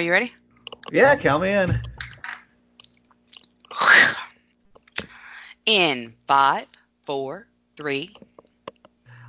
are. 0.00 0.02
You 0.02 0.12
ready? 0.12 0.32
Yeah, 0.90 1.14
count 1.16 1.42
me 1.42 1.50
in. 1.50 1.80
In 5.66 6.14
five, 6.26 6.66
four, 7.02 7.46
three. 7.76 8.14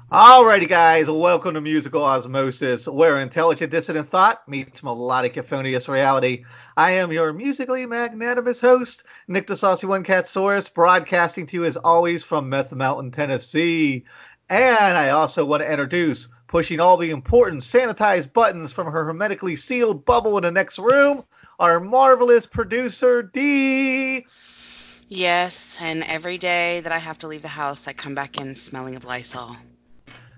Alrighty, 0.09 0.67
guys, 0.67 1.09
welcome 1.09 1.55
to 1.55 1.61
Musical 1.61 2.03
Osmosis, 2.03 2.87
where 2.87 3.19
intelligent 3.19 3.71
dissident 3.71 4.07
thought 4.07 4.47
meets 4.47 4.81
melodic 4.81 5.35
euphonious 5.35 5.89
reality. 5.89 6.45
I 6.77 6.91
am 6.91 7.11
your 7.11 7.33
musically 7.33 7.85
magnanimous 7.85 8.61
host, 8.61 9.03
Nick 9.27 9.47
the 9.47 9.55
Saucy 9.57 9.87
One 9.87 10.03
Cat 10.03 10.25
Saurus, 10.25 10.73
broadcasting 10.73 11.47
to 11.47 11.57
you 11.57 11.65
as 11.65 11.77
always 11.77 12.23
from 12.23 12.49
Meth 12.49 12.73
Mountain, 12.73 13.11
Tennessee. 13.11 14.05
And 14.49 14.97
I 14.97 15.09
also 15.09 15.45
want 15.45 15.63
to 15.63 15.71
introduce, 15.71 16.27
pushing 16.51 16.81
all 16.81 16.97
the 16.97 17.11
important 17.11 17.61
sanitized 17.61 18.33
buttons 18.33 18.73
from 18.73 18.85
her 18.85 19.05
hermetically 19.05 19.55
sealed 19.55 20.03
bubble 20.03 20.37
in 20.37 20.43
the 20.43 20.51
next 20.51 20.77
room, 20.77 21.23
our 21.57 21.79
marvelous 21.79 22.45
producer, 22.45 23.23
D. 23.23 24.25
Yes, 25.07 25.77
and 25.81 26.03
every 26.03 26.37
day 26.37 26.81
that 26.81 26.91
I 26.91 26.97
have 26.97 27.19
to 27.19 27.27
leave 27.27 27.41
the 27.41 27.47
house, 27.47 27.87
I 27.87 27.93
come 27.93 28.15
back 28.15 28.37
in 28.37 28.55
smelling 28.55 28.97
of 28.97 29.05
Lysol. 29.05 29.55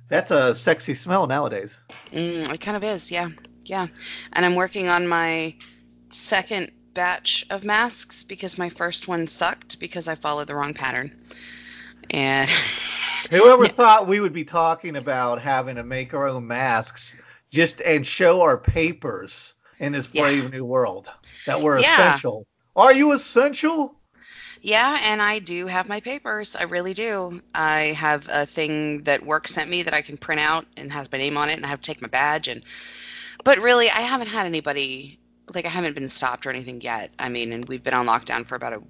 That's 0.08 0.30
a 0.30 0.54
sexy 0.54 0.94
smell 0.94 1.26
nowadays. 1.26 1.82
Mm, 2.12 2.54
it 2.54 2.62
kind 2.62 2.78
of 2.78 2.84
is, 2.84 3.12
yeah, 3.12 3.30
yeah. 3.64 3.88
And 4.32 4.46
I'm 4.46 4.56
working 4.56 4.90
on 4.90 5.08
my 5.08 5.56
second 6.10 6.72
batch 6.94 7.46
of 7.50 7.64
masks 7.64 8.24
because 8.24 8.60
my 8.60 8.70
first 8.70 9.08
one 9.08 9.26
sucked 9.26 9.80
because 9.80 10.08
I 10.08 10.14
followed 10.14 10.48
the 10.48 10.56
wrong 10.56 10.76
pattern. 10.76 11.23
And 12.10 12.50
Whoever 13.32 13.68
thought 13.68 14.08
we 14.08 14.20
would 14.20 14.34
be 14.34 14.44
talking 14.44 14.96
about 14.96 15.42
having 15.42 15.76
to 15.78 15.84
make 15.84 16.14
our 16.14 16.28
own 16.28 16.48
masks 16.48 17.16
just 17.50 17.82
and 17.82 18.06
show 18.06 18.42
our 18.42 18.58
papers 18.58 19.54
in 19.80 19.92
this 19.92 20.10
Yeah. 20.12 20.24
brave 20.24 20.52
new 20.52 20.66
world 20.66 21.10
that 21.46 21.62
we're 21.62 21.80
Yeah. 21.80 21.92
essential. 21.94 22.46
Are 22.76 22.94
you 22.94 23.12
essential? 23.12 23.96
Yeah, 24.62 24.98
and 25.04 25.22
I 25.22 25.40
do 25.40 25.68
have 25.68 25.90
my 25.90 26.00
papers. 26.00 26.56
I 26.56 26.64
really 26.64 26.94
do. 26.94 27.42
I 27.54 27.94
have 27.98 28.30
a 28.32 28.46
thing 28.46 29.04
that 29.04 29.26
work 29.26 29.48
sent 29.48 29.70
me 29.70 29.84
that 29.84 29.94
I 29.94 30.02
can 30.02 30.16
print 30.18 30.40
out 30.40 30.66
and 30.78 30.92
has 30.92 31.12
my 31.12 31.18
name 31.18 31.38
on 31.38 31.50
it, 31.50 31.54
and 31.54 31.66
I 31.66 31.70
have 31.70 31.82
to 31.82 31.86
take 31.86 32.02
my 32.02 32.08
badge. 32.08 32.48
And 32.48 32.64
but 33.44 33.60
really, 33.60 33.90
I 33.90 34.02
haven't 34.02 34.28
had 34.28 34.46
anybody 34.46 35.20
like 35.54 35.66
I 35.66 35.70
haven't 35.70 35.96
been 35.96 36.08
stopped 36.08 36.46
or 36.46 36.50
anything 36.50 36.80
yet. 36.82 37.12
I 37.20 37.28
mean, 37.30 37.52
and 37.52 37.66
we've 37.66 37.84
been 37.84 37.94
on 37.94 38.08
lockdown 38.08 38.46
for 38.46 38.56
about 38.56 38.74
a 38.74 38.82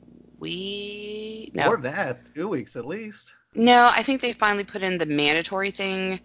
week. 0.43 1.55
No, 1.55 1.65
More 1.65 1.77
than 1.77 1.91
that, 1.93 2.25
two 2.35 2.47
weeks 2.47 2.75
at 2.75 2.85
least. 2.85 3.35
no, 3.55 3.89
I 3.91 4.03
think 4.03 4.21
they 4.21 4.33
finally 4.33 4.63
put 4.63 4.83
in 4.83 4.97
the 4.97 5.05
mandatory 5.05 5.71
thing. 5.71 6.19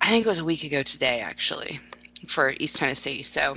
I 0.00 0.06
think 0.06 0.24
it 0.24 0.28
was 0.28 0.38
a 0.38 0.44
week 0.44 0.64
ago 0.64 0.82
today, 0.82 1.20
actually, 1.20 1.78
for 2.26 2.50
East 2.58 2.76
Tennessee. 2.76 3.22
So, 3.22 3.56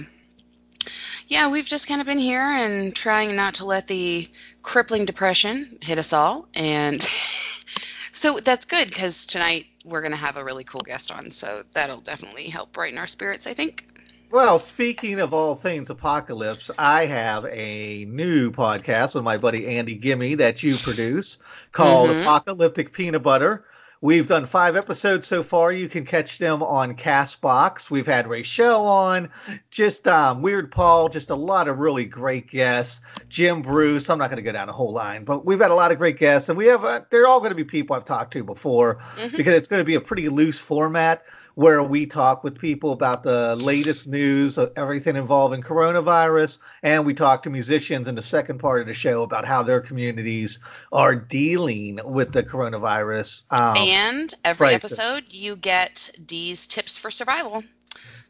yeah, 1.28 1.48
we've 1.50 1.66
just 1.66 1.88
kind 1.88 2.02
of 2.02 2.08
been 2.08 2.18
here 2.20 2.42
and 2.44 2.94
trying 2.96 3.36
not 3.36 3.56
to 3.56 3.66
let 3.66 3.88
the 3.88 4.30
crippling 4.62 5.06
depression 5.06 5.78
hit 5.82 5.98
us 5.98 6.12
all. 6.12 6.48
And 6.54 7.02
so 8.12 8.40
that's 8.40 8.66
good 8.66 8.90
because 8.90 9.26
tonight 9.26 9.68
we're 9.86 10.02
going 10.02 10.12
to 10.12 10.18
have 10.18 10.36
a 10.38 10.44
really 10.44 10.66
cool 10.66 10.82
guest 10.82 11.12
on. 11.12 11.32
So 11.32 11.64
that'll 11.74 12.02
definitely 12.02 12.50
help 12.50 12.74
brighten 12.74 12.98
our 13.00 13.08
spirits, 13.08 13.48
I 13.48 13.54
think. 13.54 13.88
Well, 14.34 14.58
speaking 14.58 15.20
of 15.20 15.32
all 15.32 15.54
things 15.54 15.92
apocalypse, 15.92 16.72
I 16.76 17.06
have 17.06 17.46
a 17.46 18.06
new 18.06 18.50
podcast 18.50 19.14
with 19.14 19.24
my 19.24 19.38
buddy 19.38 19.78
Andy 19.78 19.94
Gimme 19.94 20.34
that 20.34 20.64
you 20.64 20.76
produce 20.76 21.38
called 21.72 22.10
Mhm. 22.10 22.22
Apocalyptic 22.24 22.92
Peanut 22.94 23.22
Butter. 23.22 23.64
We've 24.02 24.28
done 24.28 24.48
five 24.48 24.76
episodes 24.76 25.28
so 25.28 25.44
far. 25.44 25.72
You 25.72 25.88
can 25.88 26.04
catch 26.04 26.40
them 26.40 26.64
on 26.64 26.96
Castbox. 26.96 27.92
We've 27.92 28.08
had 28.08 28.28
Ray 28.28 28.42
Show 28.42 28.84
on, 28.86 29.30
just 29.70 30.08
um, 30.08 30.42
Weird 30.42 30.72
Paul, 30.72 31.10
just 31.10 31.30
a 31.30 31.36
lot 31.36 31.68
of 31.68 31.78
really 31.80 32.06
great 32.06 32.50
guests. 32.50 33.02
Jim 33.30 33.62
Bruce. 33.62 34.10
I'm 34.10 34.18
not 34.18 34.32
going 34.32 34.38
to 34.38 34.42
go 34.44 34.52
down 34.52 34.68
a 34.68 34.74
whole 34.74 34.92
line, 34.92 35.26
but 35.26 35.46
we've 35.46 35.62
had 35.62 35.70
a 35.72 35.76
lot 35.76 35.92
of 35.92 36.00
great 36.00 36.18
guests, 36.18 36.50
and 36.50 36.58
we 36.58 36.66
have 36.66 36.84
uh, 36.84 37.02
they're 37.12 37.28
all 37.28 37.40
going 37.40 37.52
to 37.52 37.56
be 37.56 37.64
people 37.64 37.96
I've 37.96 38.04
talked 38.04 38.34
to 38.34 38.44
before 38.44 38.98
Mhm. 39.16 39.38
because 39.38 39.54
it's 39.54 39.68
going 39.68 39.80
to 39.80 39.86
be 39.86 39.96
a 39.96 40.02
pretty 40.02 40.28
loose 40.28 40.60
format 40.60 41.24
where 41.56 41.84
we 41.84 42.06
talk 42.06 42.44
with 42.44 42.60
people 42.60 42.92
about 42.92 43.24
the 43.24 43.56
latest 43.56 44.08
news, 44.08 44.58
of 44.58 44.72
everything 44.76 45.16
involving 45.16 45.62
coronavirus, 45.62 46.60
and 46.82 47.06
we 47.06 47.14
talk 47.14 47.44
to 47.44 47.50
musicians 47.50 48.08
in 48.08 48.16
the 48.16 48.22
second 48.22 48.60
part 48.60 48.82
of 48.82 48.88
the 48.88 48.94
show 48.94 49.24
about 49.24 49.46
how 49.46 49.64
their 49.64 49.82
communities 49.82 50.60
are 50.92 51.16
dealing 51.16 52.00
with 52.04 52.32
the 52.32 52.44
coronavirus. 52.44 53.44
Um, 53.52 53.78
and 53.78 54.34
every 54.44 54.68
crisis. 54.68 54.98
episode, 54.98 55.26
you 55.30 55.56
get 55.56 56.12
D's 56.26 56.68
tips 56.68 56.98
for 56.98 57.12
survival. 57.12 57.64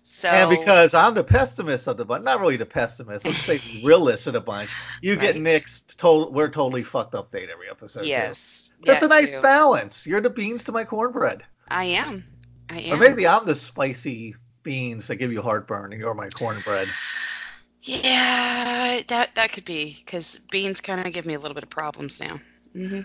So 0.06 0.28
and 0.28 0.50
because 0.50 0.94
I'm 0.94 1.14
the 1.14 1.24
pessimist 1.24 1.88
of 1.88 1.96
the 1.96 2.04
bunch, 2.04 2.26
not 2.26 2.42
really 2.42 2.58
the 2.58 2.66
pessimist, 2.66 3.26
let's 3.26 3.42
say 3.42 3.58
the 3.58 3.84
realist 3.86 4.28
of 4.28 4.34
the 4.34 4.42
bunch, 4.42 4.70
you 5.02 5.16
get 5.16 5.36
Right. 5.36 5.42
Nick's 5.42 5.84
total, 5.96 6.30
we're 6.32 6.50
totally 6.50 6.84
fucked 6.84 7.16
up 7.16 7.32
date 7.32 7.50
every 7.50 7.70
episode. 7.70 8.02
too. 8.02 8.08
yes, 8.08 8.74
That's 8.84 9.02
yeah, 9.02 9.06
a 9.06 9.10
nice 9.10 9.36
too. 9.36 9.42
balance. 9.42 10.06
You're 10.06 10.20
the 10.20 10.30
beans 10.30 10.66
to 10.66 10.74
my 10.74 10.84
cornbread. 10.84 11.44
I 11.70 11.86
am. 11.86 12.26
I 12.70 12.80
am. 12.80 12.94
Or 12.94 12.98
maybe 12.98 13.28
I'm 13.28 13.46
the 13.46 13.56
spicy 13.56 14.36
beans 14.64 15.08
that 15.08 15.18
give 15.18 15.32
you 15.32 15.42
heartburn 15.42 15.92
and 15.92 16.02
you're 16.02 16.14
my 16.14 16.30
cornbread. 16.30 16.88
Yeah, 17.82 19.02
that 19.08 19.36
that 19.36 19.52
could 19.52 19.66
be 19.66 19.98
because 20.06 20.40
beans 20.52 20.80
kind 20.82 21.06
of 21.06 21.12
give 21.14 21.26
me 21.26 21.34
a 21.34 21.40
little 21.40 21.56
bit 21.56 21.64
of 21.64 21.70
problems 21.70 22.20
now. 22.20 22.40
hmm 22.74 23.02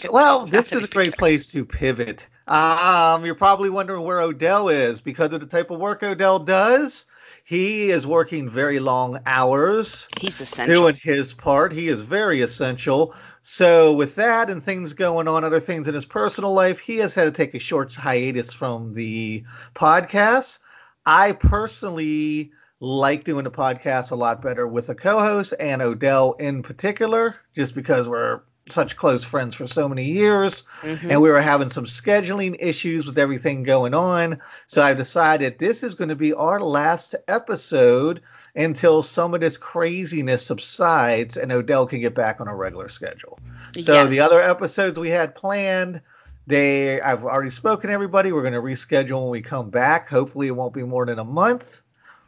could- 0.00 0.10
well, 0.10 0.46
this 0.46 0.72
is 0.72 0.84
a 0.84 0.88
great 0.88 1.12
confused. 1.12 1.18
place 1.18 1.46
to 1.52 1.64
pivot. 1.64 2.26
Um, 2.46 3.24
you're 3.24 3.34
probably 3.34 3.70
wondering 3.70 4.02
where 4.04 4.20
Odell 4.20 4.68
is 4.68 5.00
because 5.00 5.32
of 5.32 5.40
the 5.40 5.46
type 5.46 5.70
of 5.70 5.80
work 5.80 6.02
Odell 6.02 6.38
does. 6.38 7.06
He 7.46 7.90
is 7.90 8.06
working 8.06 8.48
very 8.48 8.80
long 8.80 9.20
hours, 9.26 10.08
He's 10.18 10.40
essential. 10.40 10.74
doing 10.82 10.94
his 11.02 11.34
part. 11.34 11.72
He 11.72 11.88
is 11.88 12.00
very 12.00 12.40
essential. 12.40 13.14
So, 13.42 13.92
with 13.94 14.14
that 14.14 14.48
and 14.48 14.62
things 14.64 14.94
going 14.94 15.28
on, 15.28 15.44
other 15.44 15.60
things 15.60 15.86
in 15.86 15.94
his 15.94 16.06
personal 16.06 16.54
life, 16.54 16.78
he 16.78 16.96
has 16.98 17.12
had 17.14 17.24
to 17.24 17.30
take 17.30 17.54
a 17.54 17.58
short 17.58 17.94
hiatus 17.94 18.54
from 18.54 18.94
the 18.94 19.44
podcast. 19.74 20.58
I 21.04 21.32
personally 21.32 22.52
like 22.80 23.24
doing 23.24 23.44
the 23.44 23.50
podcast 23.50 24.10
a 24.10 24.14
lot 24.14 24.40
better 24.40 24.66
with 24.66 24.88
a 24.88 24.94
co-host 24.94 25.52
and 25.60 25.82
Odell 25.82 26.32
in 26.34 26.62
particular, 26.62 27.36
just 27.54 27.74
because 27.74 28.08
we're 28.08 28.40
such 28.68 28.96
close 28.96 29.24
friends 29.24 29.54
for 29.54 29.66
so 29.66 29.88
many 29.88 30.06
years 30.12 30.62
Mhm. 30.82 31.10
and 31.10 31.20
we 31.20 31.28
were 31.30 31.40
having 31.40 31.68
some 31.68 31.84
scheduling 31.84 32.56
issues 32.58 33.06
with 33.06 33.18
everything 33.18 33.62
going 33.62 33.92
on. 33.92 34.38
So 34.66 34.80
I 34.80 34.94
decided 34.94 35.58
this 35.58 35.82
is 35.82 35.94
going 35.96 36.08
to 36.08 36.14
be 36.16 36.32
our 36.32 36.58
last 36.60 37.14
episode 37.28 38.22
until 38.56 39.02
some 39.02 39.34
of 39.34 39.40
this 39.40 39.58
craziness 39.58 40.46
subsides 40.46 41.36
and 41.36 41.52
Odell 41.52 41.86
can 41.86 42.00
get 42.00 42.14
back 42.14 42.40
on 42.40 42.48
a 42.48 42.54
regular 42.56 42.88
schedule. 42.88 43.38
So 43.82 43.92
Yes. 43.92 44.10
the 44.10 44.20
other 44.20 44.40
episodes 44.40 44.98
we 44.98 45.10
had 45.10 45.34
planned, 45.34 46.00
they 46.46 47.00
I've 47.00 47.24
already 47.24 47.50
spoken 47.50 47.88
to 47.88 47.94
everybody. 47.94 48.32
We're 48.32 48.42
going 48.42 48.54
to 48.54 48.60
reschedule 48.62 49.22
when 49.22 49.30
we 49.30 49.42
come 49.42 49.68
back. 49.70 50.08
Hopefully 50.08 50.46
it 50.46 50.56
won't 50.56 50.72
be 50.74 50.84
more 50.84 51.04
than 51.04 51.18
a 51.18 51.24
month. 51.24 51.82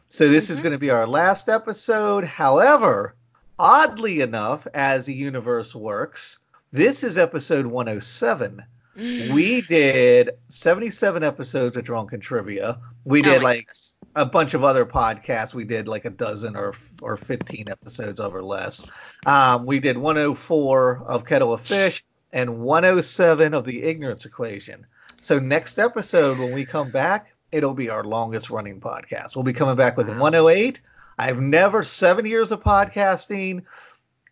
So 0.09 0.29
this 0.29 0.49
is 0.49 0.59
Mhm. 0.59 0.63
going 0.63 0.71
to 0.73 0.77
be 0.79 0.89
our 0.91 1.07
last 1.07 1.49
episode. 1.49 2.23
However, 2.25 3.15
oddly 3.59 4.21
enough, 4.21 4.67
as 4.73 5.05
the 5.05 5.13
universe 5.13 5.73
works, 5.75 6.39
this 6.71 7.03
is 7.03 7.17
episode 7.17 7.65
107. 7.67 8.63
Mm. 8.97 9.31
We 9.31 9.61
did 9.61 10.31
77 10.49 11.23
episodes 11.23 11.77
of 11.77 11.83
Drunken 11.83 12.19
Trivia. 12.19 12.79
We 13.05 13.19
Oh 13.19 13.23
did 13.23 13.37
my 13.41 13.43
like 13.43 13.57
goodness. 13.67 13.95
a 14.15 14.25
bunch 14.25 14.53
of 14.55 14.63
other 14.63 14.85
podcasts. 14.85 15.53
We 15.53 15.65
did 15.65 15.87
like 15.87 16.05
a 16.05 16.09
dozen 16.09 16.55
or 16.55 16.73
or 17.01 17.15
15 17.15 17.65
episodes 17.69 18.19
of 18.19 18.33
or 18.33 18.41
less. 18.41 18.83
Um, 19.25 19.65
we 19.67 19.79
did 19.79 19.97
104 19.97 21.03
of 21.05 21.25
Kettle 21.25 21.53
of 21.53 21.61
Fish 21.61 22.03
and 22.33 22.59
107 22.59 23.53
of 23.53 23.65
the 23.65 23.83
Ignorance 23.83 24.25
Equation. 24.25 24.87
So 25.21 25.37
next 25.39 25.77
episode, 25.77 26.39
when 26.39 26.51
we 26.53 26.65
come 26.65 26.89
back, 26.89 27.33
it'll 27.51 27.73
be 27.75 27.89
our 27.89 28.03
longest 28.03 28.49
running 28.49 28.79
podcast. 28.81 29.35
We'll 29.35 29.43
be 29.43 29.53
coming 29.53 29.75
back 29.75 29.95
with 29.95 30.09
Wow. 30.09 30.19
108. 30.21 30.81
I've 31.17 31.39
never 31.39 31.83
seven 31.83 32.25
years 32.25 32.51
of 32.51 32.61
podcasting. 32.63 33.63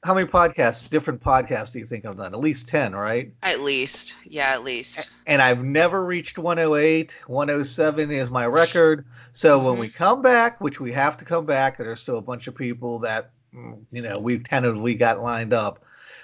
How 0.03 0.13
many 0.13 0.27
podcasts, 0.27 0.87
different 0.87 1.21
podcasts, 1.23 1.73
do 1.73 1.79
you 1.79 1.85
think 1.87 2.05
I've 2.05 2.15
done? 2.17 2.33
At 2.35 2.39
least 2.39 2.67
10, 2.69 2.95
right? 2.95 3.33
At 3.41 3.61
least, 3.61 4.15
yeah, 4.23 4.49
at 4.51 4.63
least. 4.63 5.09
and 5.25 5.41
I've 5.41 5.63
never 5.63 6.03
reached 6.03 6.37
108. 6.37 7.17
107 7.25 8.11
is 8.11 8.29
my 8.29 8.45
record. 8.45 9.05
So 9.31 9.57
when 9.65 9.77
Mhm. 9.77 9.79
we 9.79 9.89
come 9.89 10.21
back, 10.21 10.61
which 10.61 10.79
we 10.79 10.91
have 10.91 11.17
to 11.17 11.25
come 11.25 11.47
back, 11.47 11.79
there's 11.79 11.99
still 11.99 12.19
a 12.19 12.21
bunch 12.21 12.45
of 12.47 12.53
people 12.55 12.99
that 12.99 13.31
mm, 13.53 13.79
you 13.91 14.01
know 14.03 14.19
we've 14.19 14.43
tentatively 14.43 14.93
got 14.95 15.21
lined 15.23 15.53
up. 15.53 15.83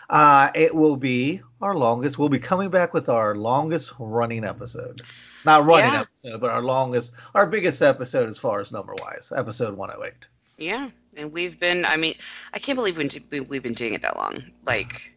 Uh, 0.10 0.52
it 0.54 0.76
will 0.76 0.98
be 0.98 1.42
our 1.62 1.74
longest. 1.74 2.20
We'll 2.20 2.30
be 2.30 2.40
coming 2.40 2.70
back 2.70 2.94
with 2.94 3.08
our 3.10 3.34
longest 3.36 3.94
running 3.98 4.44
episode. 4.44 5.02
Not 5.46 5.66
running 5.66 5.94
Yeah. 5.94 6.02
episode, 6.02 6.40
but 6.42 6.52
our 6.52 6.62
longest, 6.62 7.14
our 7.34 7.48
biggest 7.48 7.82
episode 7.82 8.30
as 8.30 8.38
far 8.38 8.60
as 8.60 8.72
number 8.72 8.94
wise, 9.02 9.32
episode 9.36 9.76
108. 9.76 10.14
Yeah, 10.62 10.90
and 11.18 11.32
we've 11.34 11.60
been. 11.60 11.86
I 11.86 11.98
mean, 11.98 12.16
I 12.54 12.60
can't 12.60 12.76
believe 12.76 12.98
we've 12.98 13.10
been, 13.10 13.24
we- 13.32 13.48
we've 13.48 13.64
been 13.64 13.74
doing 13.74 13.96
it 13.96 14.04
that 14.04 14.16
long. 14.16 14.44
Like, 14.64 15.14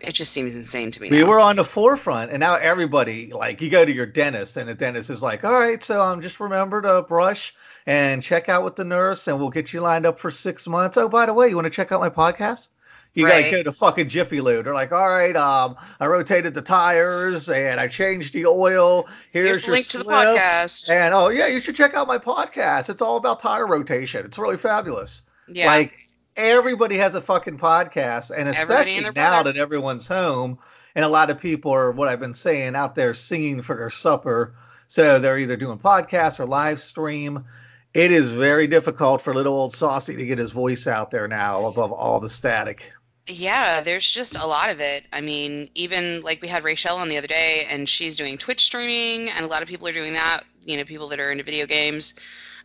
it 0.00 0.12
just 0.12 0.32
seems 0.32 0.56
insane 0.56 0.90
to 0.90 1.00
me. 1.00 1.08
We 1.08 1.20
now. 1.20 1.26
were 1.26 1.38
on 1.38 1.54
the 1.56 1.64
forefront, 1.64 2.32
and 2.32 2.40
now 2.40 2.56
everybody, 2.56 3.32
like, 3.32 3.62
you 3.62 3.70
go 3.70 3.84
to 3.84 3.92
your 3.92 4.06
dentist, 4.06 4.56
and 4.56 4.68
the 4.68 4.74
dentist 4.74 5.08
is 5.10 5.22
like, 5.22 5.44
all 5.44 5.58
right, 5.58 5.82
so 5.82 6.02
um, 6.02 6.20
just 6.20 6.40
remember 6.40 6.82
to 6.82 7.02
brush 7.02 7.54
and 7.86 8.22
check 8.22 8.48
out 8.48 8.64
with 8.64 8.74
the 8.74 8.84
nurse, 8.84 9.28
and 9.28 9.38
we'll 9.38 9.50
get 9.50 9.72
you 9.72 9.80
lined 9.80 10.04
up 10.04 10.18
for 10.18 10.32
six 10.32 10.66
months. 10.66 10.96
Oh, 10.96 11.08
by 11.08 11.26
the 11.26 11.34
way, 11.34 11.48
you 11.48 11.54
want 11.54 11.66
to 11.66 11.70
check 11.70 11.92
out 11.92 12.00
my 12.00 12.10
podcast? 12.10 12.68
You 13.14 13.26
Right. 13.26 13.42
gotta 13.44 13.56
go 13.58 13.62
to 13.64 13.72
fucking 13.72 14.08
Jiffy 14.08 14.40
Lube. 14.40 14.64
They're 14.64 14.72
like, 14.72 14.90
all 14.92 15.08
right, 15.08 15.36
um, 15.36 15.76
I 16.00 16.06
rotated 16.06 16.54
the 16.54 16.62
tires 16.62 17.50
and 17.50 17.78
I 17.78 17.88
changed 17.88 18.32
the 18.32 18.46
oil. 18.46 19.06
Here's, 19.32 19.46
Here's 19.48 19.60
the 19.62 19.66
your 19.66 19.72
link 19.74 19.86
to 19.88 19.98
the 19.98 20.04
podcast. 20.04 20.90
And 20.90 21.12
oh 21.14 21.28
yeah, 21.28 21.46
you 21.48 21.60
should 21.60 21.76
check 21.76 21.94
out 21.94 22.08
my 22.08 22.18
podcast. 22.18 22.88
It's 22.88 23.02
all 23.02 23.16
about 23.18 23.40
tire 23.40 23.66
rotation. 23.66 24.24
It's 24.24 24.38
really 24.38 24.56
fabulous. 24.56 25.24
yeah. 25.46 25.66
Like 25.66 25.92
everybody 26.36 26.96
has 26.96 27.14
a 27.14 27.20
fucking 27.20 27.58
podcast, 27.58 28.30
and 28.34 28.48
especially 28.48 29.00
now 29.00 29.10
brother. 29.12 29.52
that 29.52 29.60
everyone's 29.60 30.08
home, 30.08 30.58
and 30.94 31.04
a 31.04 31.08
lot 31.08 31.28
of 31.28 31.38
people 31.38 31.72
are 31.72 31.92
what 31.92 32.08
I've 32.08 32.20
been 32.20 32.32
saying 32.32 32.74
out 32.74 32.94
there 32.94 33.12
singing 33.12 33.60
for 33.60 33.76
their 33.76 33.90
supper. 33.90 34.54
So 34.88 35.18
they're 35.18 35.36
either 35.38 35.56
doing 35.56 35.78
podcasts 35.78 36.40
or 36.40 36.46
live 36.46 36.80
stream. 36.80 37.44
It 37.92 38.10
is 38.10 38.30
very 38.30 38.66
difficult 38.68 39.20
for 39.20 39.34
little 39.34 39.52
old 39.52 39.74
Saucy 39.74 40.16
to 40.16 40.24
get 40.24 40.38
his 40.38 40.50
voice 40.50 40.86
out 40.86 41.10
there 41.10 41.28
now 41.28 41.66
above 41.66 41.92
all 41.92 42.20
the 42.20 42.30
static. 42.30 42.90
Yeah, 43.28 43.82
there's 43.82 44.10
just 44.10 44.36
a 44.36 44.46
lot 44.46 44.70
of 44.70 44.80
it. 44.80 45.04
I 45.12 45.20
mean, 45.20 45.70
even 45.74 46.22
like 46.22 46.42
we 46.42 46.48
had 46.48 46.64
Rachel 46.64 46.96
on 46.96 47.08
the 47.08 47.18
other 47.18 47.28
day, 47.28 47.66
and 47.68 47.88
she's 47.88 48.16
doing 48.16 48.36
Twitch 48.36 48.64
streaming, 48.64 49.30
and 49.30 49.44
a 49.44 49.48
lot 49.48 49.62
of 49.62 49.68
people 49.68 49.86
are 49.86 49.92
doing 49.92 50.14
that. 50.14 50.44
You 50.64 50.76
know, 50.76 50.84
people 50.84 51.08
that 51.08 51.20
are 51.20 51.30
into 51.30 51.44
video 51.44 51.66
games. 51.66 52.14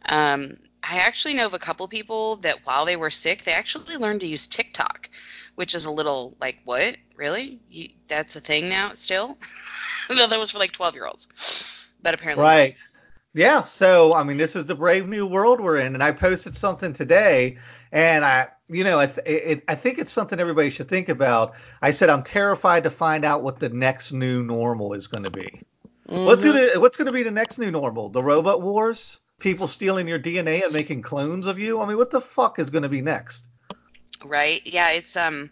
Um, 0.05 0.57
I 0.83 0.99
actually 0.99 1.33
know 1.33 1.45
of 1.45 1.53
a 1.53 1.59
couple 1.59 1.87
people 1.87 2.37
that 2.37 2.65
while 2.65 2.85
they 2.85 2.95
were 2.95 3.09
sick, 3.09 3.43
they 3.43 3.51
actually 3.51 3.97
learned 3.97 4.21
to 4.21 4.27
use 4.27 4.47
TikTok, 4.47 5.09
which 5.55 5.75
is 5.75 5.85
a 5.85 5.91
little 5.91 6.35
like, 6.39 6.59
what? 6.65 6.97
Really? 7.15 7.59
You, 7.69 7.89
that's 8.07 8.35
a 8.35 8.39
thing 8.39 8.69
now 8.69 8.93
still? 8.93 9.37
no, 10.09 10.27
that 10.27 10.39
was 10.39 10.51
for 10.51 10.59
like 10.59 10.71
12 10.71 10.93
year 10.95 11.05
olds. 11.05 11.27
But 12.01 12.13
apparently, 12.13 12.43
Right. 12.43 12.75
Yeah. 13.33 13.63
So, 13.63 14.13
I 14.13 14.23
mean, 14.23 14.37
this 14.37 14.55
is 14.55 14.65
the 14.65 14.75
brave 14.75 15.07
new 15.07 15.27
world 15.27 15.59
we're 15.59 15.77
in, 15.77 15.93
and 15.93 16.03
I 16.03 16.11
posted 16.11 16.55
something 16.55 16.93
today, 16.93 17.57
and 17.91 18.23
I, 18.23 18.47
you 18.69 18.83
know, 18.83 18.99
I, 18.99 19.05
th- 19.07 19.25
it, 19.25 19.63
I 19.67 19.75
think 19.75 19.97
it's 19.99 20.11
something 20.11 20.39
everybody 20.39 20.69
should 20.69 20.89
think 20.89 21.09
about. 21.09 21.53
I 21.81 21.91
said 21.91 22.09
I'm 22.09 22.23
terrified 22.23 22.83
to 22.83 22.89
find 22.89 23.23
out 23.25 23.43
what 23.43 23.59
the 23.59 23.69
next 23.69 24.11
new 24.11 24.43
normal 24.43 24.93
is 24.93 25.07
going 25.07 25.23
to 25.23 25.31
be. 25.31 25.61
What's 26.05 26.41
Mhm. 26.43 26.53
gonna 26.53 26.79
What's 26.79 26.95
gonna 26.97 27.11
be 27.11 27.23
the 27.23 27.31
next 27.31 27.57
new 27.57 27.69
normal? 27.69 28.07
The 28.09 28.23
robot 28.23 28.61
wars? 28.61 29.19
People 29.39 29.67
stealing 29.67 30.07
your 30.07 30.19
DNA 30.19 30.63
and 30.63 30.71
making 30.73 31.01
clones 31.01 31.47
of 31.47 31.59
you? 31.59 31.81
I 31.81 31.85
mean, 31.85 31.97
what 31.97 32.11
the 32.11 32.21
fuck 32.21 32.59
is 32.59 32.69
gonna 32.69 32.87
be 32.89 33.01
next? 33.01 33.49
right? 34.23 34.61
Yeah, 34.65 34.91
it's 34.91 35.15
um. 35.17 35.49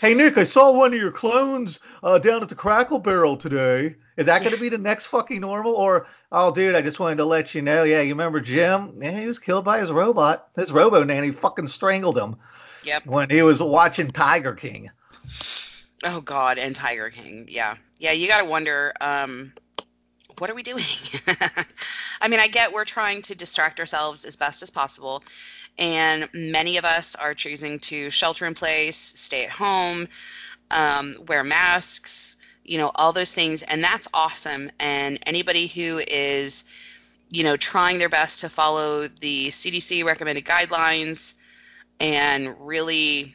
Hey 0.00 0.14
Nick, 0.14 0.38
I 0.38 0.44
saw 0.44 0.70
one 0.72 0.94
of 0.94 0.98
your 1.00 1.10
clones 1.12 1.80
uh, 2.02 2.18
down 2.18 2.42
at 2.42 2.48
the 2.48 2.54
Crackle 2.54 2.98
Barrel 2.98 3.36
today. 3.36 3.96
Is 4.16 4.26
that 4.26 4.40
going 4.42 4.54
to 4.54 4.60
be 4.60 4.68
the 4.68 4.78
next 4.78 5.06
fucking 5.06 5.40
normal? 5.40 5.74
Or, 5.74 6.06
oh, 6.30 6.52
dude, 6.52 6.74
I 6.74 6.82
just 6.82 7.00
wanted 7.00 7.16
to 7.16 7.24
let 7.24 7.54
you 7.54 7.62
know. 7.62 7.84
Yeah, 7.84 8.00
you 8.00 8.10
remember 8.10 8.40
Jim? 8.40 8.94
Yeah, 9.00 9.12
he 9.18 9.26
was 9.26 9.38
killed 9.38 9.64
by 9.64 9.80
his 9.80 9.90
robot. 9.90 10.48
His 10.56 10.70
robo 10.70 11.04
nanny 11.04 11.30
fucking 11.30 11.68
strangled 11.68 12.18
him 12.18 12.36
Yep. 12.84 13.06
when 13.06 13.30
he 13.30 13.42
was 13.42 13.62
watching 13.62 14.10
Tiger 14.10 14.54
King. 14.54 14.90
Oh 16.04 16.20
God, 16.20 16.58
and 16.58 16.74
Tiger 16.74 17.10
King. 17.10 17.46
Yeah, 17.48 17.76
yeah. 17.98 18.12
You 18.12 18.26
gotta 18.26 18.46
wonder, 18.46 18.94
um, 19.00 19.52
what 20.38 20.48
are 20.48 20.54
we 20.54 20.62
doing? 20.62 20.84
I 22.20 22.28
mean, 22.28 22.40
I 22.40 22.48
get 22.48 22.72
we're 22.72 22.86
trying 22.86 23.22
to 23.22 23.34
distract 23.34 23.80
ourselves 23.80 24.24
as 24.24 24.36
best 24.36 24.62
as 24.62 24.70
possible, 24.70 25.22
and 25.78 26.28
many 26.32 26.78
of 26.78 26.86
us 26.86 27.16
are 27.16 27.34
choosing 27.34 27.80
to 27.80 28.08
shelter 28.08 28.46
in 28.46 28.54
place, 28.54 28.96
stay 28.96 29.44
at 29.44 29.50
home, 29.50 30.08
um, 30.70 31.14
wear 31.26 31.44
masks, 31.44 32.36
you 32.64 32.78
know, 32.78 32.90
all 32.94 33.12
those 33.12 33.34
things, 33.34 33.62
and 33.62 33.82
that's 33.82 34.08
awesome. 34.14 34.70
And 34.78 35.18
anybody 35.26 35.66
who 35.66 35.98
is, 35.98 36.64
you 37.30 37.44
know, 37.44 37.56
trying 37.56 37.98
their 37.98 38.08
best 38.08 38.40
to 38.40 38.48
follow 38.48 39.08
the 39.08 39.48
CDC 39.48 40.04
recommended 40.04 40.44
guidelines 40.44 41.34
and 41.98 42.66
really 42.66 43.34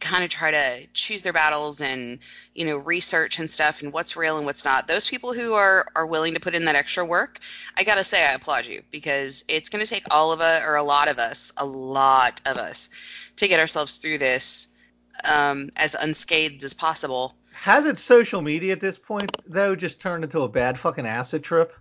kind 0.00 0.24
of 0.24 0.30
try 0.30 0.50
to 0.50 0.86
choose 0.92 1.22
their 1.22 1.32
battles 1.32 1.80
and 1.80 2.18
you 2.54 2.64
know 2.64 2.76
research 2.76 3.38
and 3.38 3.50
stuff 3.50 3.82
and 3.82 3.92
what's 3.92 4.16
real 4.16 4.36
and 4.36 4.46
what's 4.46 4.64
not 4.64 4.86
those 4.86 5.08
people 5.08 5.32
who 5.32 5.54
are 5.54 5.86
are 5.94 6.06
willing 6.06 6.34
to 6.34 6.40
put 6.40 6.54
in 6.54 6.66
that 6.66 6.76
extra 6.76 7.04
work 7.04 7.40
i 7.76 7.84
gotta 7.84 8.04
say 8.04 8.24
i 8.24 8.32
applaud 8.32 8.66
you 8.66 8.82
because 8.90 9.44
it's 9.48 9.68
going 9.68 9.84
to 9.84 9.90
take 9.90 10.04
all 10.10 10.32
of 10.32 10.40
us 10.40 10.62
or 10.64 10.76
a 10.76 10.82
lot 10.82 11.08
of 11.08 11.18
us 11.18 11.52
a 11.56 11.66
lot 11.66 12.40
of 12.46 12.58
us 12.58 12.90
to 13.36 13.48
get 13.48 13.60
ourselves 13.60 13.96
through 13.96 14.18
this 14.18 14.68
um, 15.24 15.70
as 15.76 15.94
unscathed 15.94 16.62
as 16.64 16.74
possible 16.74 17.34
Hasn't 17.52 17.98
social 17.98 18.40
media 18.40 18.72
at 18.72 18.80
this 18.80 18.98
point, 18.98 19.32
though, 19.44 19.74
just 19.74 20.00
turned 20.00 20.22
into 20.22 20.42
a 20.42 20.48
bad 20.48 20.78
fucking 20.78 21.06
acid 21.06 21.42
trip? 21.42 21.74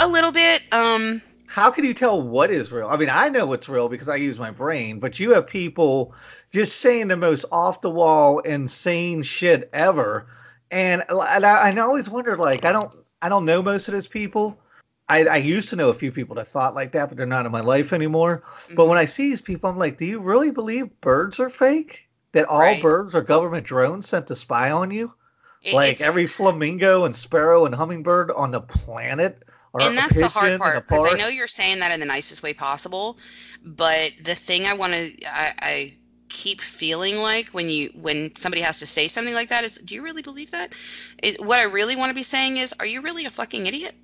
a 0.00 0.08
little 0.08 0.32
bit 0.32 0.62
um 0.72 1.20
how 1.46 1.70
can 1.70 1.84
you 1.84 1.94
tell 1.94 2.22
what 2.22 2.52
is 2.52 2.70
real? 2.70 2.86
I 2.86 2.96
mean, 2.96 3.10
I 3.10 3.28
know 3.28 3.44
what's 3.44 3.68
real 3.68 3.88
because 3.88 4.08
I 4.08 4.14
use 4.14 4.38
my 4.38 4.52
brain, 4.52 5.00
but 5.00 5.18
you 5.18 5.32
have 5.32 5.48
people 5.48 6.14
just 6.52 6.80
saying 6.80 7.08
the 7.08 7.16
most 7.16 7.44
off 7.50 7.80
the 7.80 7.90
wall, 7.90 8.38
insane 8.38 9.22
shit 9.22 9.68
ever. 9.72 10.28
And, 10.70 11.02
and 11.10 11.44
I, 11.44 11.70
I 11.70 11.76
always 11.78 12.08
wondered, 12.08 12.38
like, 12.38 12.64
I 12.64 12.70
don't, 12.70 12.94
I 13.20 13.28
don't 13.28 13.46
know 13.46 13.62
most 13.62 13.88
of 13.88 13.94
those 13.94 14.06
people. 14.06 14.60
I, 15.08 15.24
I 15.24 15.36
used 15.38 15.70
to 15.70 15.76
know 15.76 15.88
a 15.88 15.92
few 15.92 16.12
people 16.12 16.36
that 16.36 16.46
thought 16.46 16.76
like 16.76 16.92
that, 16.92 17.08
but 17.08 17.18
they're 17.18 17.26
not 17.26 17.46
in 17.46 17.50
my 17.50 17.62
life 17.62 17.92
anymore. 17.92 18.44
But 18.72 18.86
when 18.86 18.96
I 18.96 19.06
see 19.06 19.30
these 19.30 19.40
people, 19.40 19.68
I'm 19.68 19.76
like, 19.76 19.98
do 19.98 20.04
you 20.04 20.20
really 20.20 20.52
believe 20.52 21.00
birds 21.00 21.40
are 21.40 21.50
fake? 21.50 22.08
That 22.32 22.46
all 22.46 22.60
Right. 22.60 22.82
birds 22.82 23.14
are 23.14 23.22
government 23.22 23.66
drones 23.66 24.08
sent 24.08 24.28
to 24.28 24.36
spy 24.36 24.70
on 24.70 24.90
you? 24.90 25.12
it- 25.62 25.74
like 25.74 26.00
every 26.00 26.26
flamingo 26.26 27.04
and 27.04 27.14
sparrow 27.14 27.66
and 27.66 27.74
hummingbird 27.74 28.30
on 28.30 28.50
the 28.50 28.60
planet? 28.60 29.42
Are 29.74 29.80
and 29.80 29.96
that's 29.96 30.14
the 30.14 30.28
hard 30.28 30.46
pigeon 30.46 30.54
in 30.54 30.54
a 30.56 30.58
part 30.58 30.88
because 30.88 31.06
I 31.06 31.16
know 31.16 31.28
you're 31.28 31.46
saying 31.48 31.80
that 31.80 31.92
in 31.92 32.00
the 32.00 32.06
nicest 32.06 32.42
way 32.42 32.54
possible, 32.54 33.18
but 33.64 34.12
the 34.22 34.34
thing 34.34 34.66
I 34.66 34.74
want 34.74 34.92
to 34.94 35.12
I, 35.26 35.54
I 35.60 35.94
keep 36.28 36.60
feeling 36.60 37.18
like 37.18 37.48
when 37.48 37.68
you 37.68 37.90
when 37.94 38.34
somebody 38.36 38.62
has 38.62 38.80
to 38.80 38.86
say 38.86 39.08
something 39.08 39.34
like 39.34 39.50
that 39.50 39.64
is, 39.64 39.76
do 39.76 39.94
you 39.94 40.02
really 40.02 40.22
believe 40.22 40.52
that? 40.52 40.72
It, 41.22 41.44
what 41.44 41.58
I 41.58 41.64
really 41.64 41.96
want 41.96 42.10
to 42.10 42.14
be 42.14 42.22
saying 42.22 42.56
is, 42.56 42.74
are 42.78 42.86
you 42.86 43.02
really 43.02 43.26
a 43.26 43.30
fucking 43.30 43.66
idiot? 43.66 43.94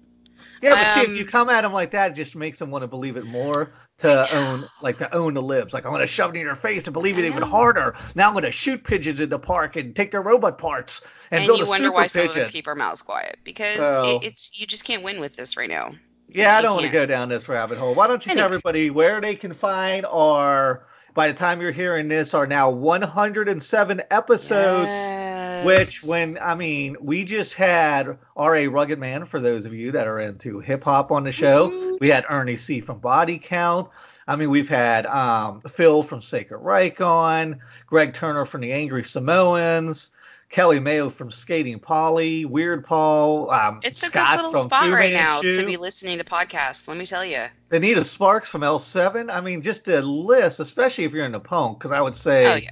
Yeah, 0.62 0.74
but 0.76 0.88
see, 0.88 1.02
if 1.02 1.08
Um, 1.08 1.16
you 1.16 1.24
come 1.24 1.48
at 1.50 1.62
them 1.62 1.72
like 1.72 1.92
that, 1.92 2.12
it 2.12 2.14
just 2.14 2.34
makes 2.34 2.58
them 2.58 2.70
want 2.70 2.82
to 2.82 2.88
believe 2.88 3.16
it 3.16 3.24
more 3.24 3.72
to 3.98 4.36
own, 4.36 4.60
like 4.82 4.98
to 4.98 5.14
own 5.14 5.34
the 5.34 5.40
libs. 5.42 5.72
Like 5.72 5.86
I'm 5.86 5.92
gonna 5.92 6.06
shove 6.06 6.34
it 6.34 6.38
in 6.38 6.44
your 6.46 6.54
face 6.54 6.86
and 6.86 6.92
believe 6.92 7.18
it 7.18 7.24
even 7.24 7.42
harder. 7.42 7.94
Now 8.14 8.28
I'm 8.28 8.34
gonna 8.34 8.50
shoot 8.50 8.84
pigeons 8.84 9.20
in 9.20 9.30
the 9.30 9.38
park 9.38 9.76
and 9.76 9.96
take 9.96 10.10
their 10.10 10.22
robot 10.22 10.58
parts 10.58 11.02
and, 11.30 11.40
And, 11.40 11.46
build 11.46 11.60
you 11.60 11.64
a 11.64 11.68
wonder 11.68 11.84
super 11.86 11.94
why 11.94 12.06
some 12.08 12.22
pigeon. 12.22 12.38
of 12.38 12.44
us 12.44 12.50
keep 12.50 12.66
our 12.68 12.74
mouths 12.74 13.02
quiet 13.02 13.38
because 13.44 13.76
So- 13.76 14.20
it, 14.22 14.26
it's 14.26 14.50
you 14.58 14.66
just 14.66 14.84
can't 14.84 15.02
win 15.02 15.18
with 15.20 15.36
this 15.36 15.56
right 15.56 15.68
now. 15.70 15.94
yeah, 16.28 16.56
I 16.58 16.62
don't 16.62 16.74
want 16.74 16.86
to 16.86 16.92
go 16.92 17.06
down 17.06 17.28
this 17.30 17.48
rabbit 17.48 17.78
hole. 17.78 17.94
Why 17.94 18.06
don't 18.06 18.24
you 18.26 18.34
tell 18.34 18.44
everybody 18.44 18.90
where 18.90 19.20
they 19.20 19.34
can 19.36 19.54
find 19.54 20.04
our, 20.04 20.84
by 21.14 21.28
the 21.28 21.34
time 21.34 21.62
you're 21.62 21.70
hearing 21.70 22.08
this, 22.08 22.34
are 22.34 22.46
now 22.46 22.70
107 22.70 24.02
episodes. 24.10 24.88
Yes. 24.88 25.35
Which, 25.64 26.02
when 26.02 26.38
I 26.40 26.54
mean, 26.54 26.96
we 27.00 27.24
just 27.24 27.54
had 27.54 28.18
R.A. 28.36 28.68
Rugged 28.68 28.98
Man 28.98 29.24
for 29.24 29.40
those 29.40 29.66
of 29.66 29.72
you 29.72 29.92
that 29.92 30.06
are 30.06 30.20
into 30.20 30.60
hip 30.60 30.84
hop 30.84 31.10
on 31.10 31.24
the 31.24 31.32
show. 31.32 31.68
Woot. 31.68 32.00
We 32.00 32.08
had 32.08 32.24
Ernie 32.28 32.56
C. 32.56 32.80
from 32.80 32.98
Body 32.98 33.38
Count. 33.38 33.90
I 34.28 34.36
mean, 34.36 34.50
we've 34.50 34.68
had 34.68 35.06
um, 35.06 35.60
Phil 35.62 36.02
from 36.02 36.20
Sacred 36.20 36.58
Reich 36.58 37.00
on, 37.00 37.60
Greg 37.86 38.14
Turner 38.14 38.44
from 38.44 38.62
the 38.62 38.72
Angry 38.72 39.04
Samoans, 39.04 40.10
Kelly 40.48 40.80
Mayo 40.80 41.10
from 41.10 41.30
Skating 41.30 41.78
Polly, 41.78 42.44
Weird 42.44 42.84
Paul, 42.84 43.50
um, 43.50 43.80
it's 43.82 44.02
a 44.02 44.06
Scott 44.06 44.38
good 44.38 44.46
little 44.46 44.62
from 44.62 44.70
spot 44.70 44.84
Fu 44.86 44.92
right 44.92 45.12
now 45.12 45.40
to 45.42 45.66
be 45.66 45.76
listening 45.76 46.18
to 46.18 46.24
podcasts. 46.24 46.88
Let 46.88 46.96
me 46.96 47.06
tell 47.06 47.24
you. 47.24 47.44
Donita 47.70 48.04
Sparks 48.04 48.48
from 48.48 48.62
L7. 48.62 49.30
I 49.30 49.40
mean, 49.40 49.62
just 49.62 49.88
a 49.88 50.00
list, 50.00 50.60
especially 50.60 51.04
if 51.04 51.12
you're 51.12 51.24
into 51.24 51.40
punk, 51.40 51.78
because 51.78 51.92
I 51.92 52.00
would 52.00 52.16
say 52.16 52.52
Oh 52.52 52.56
yeah. 52.56 52.70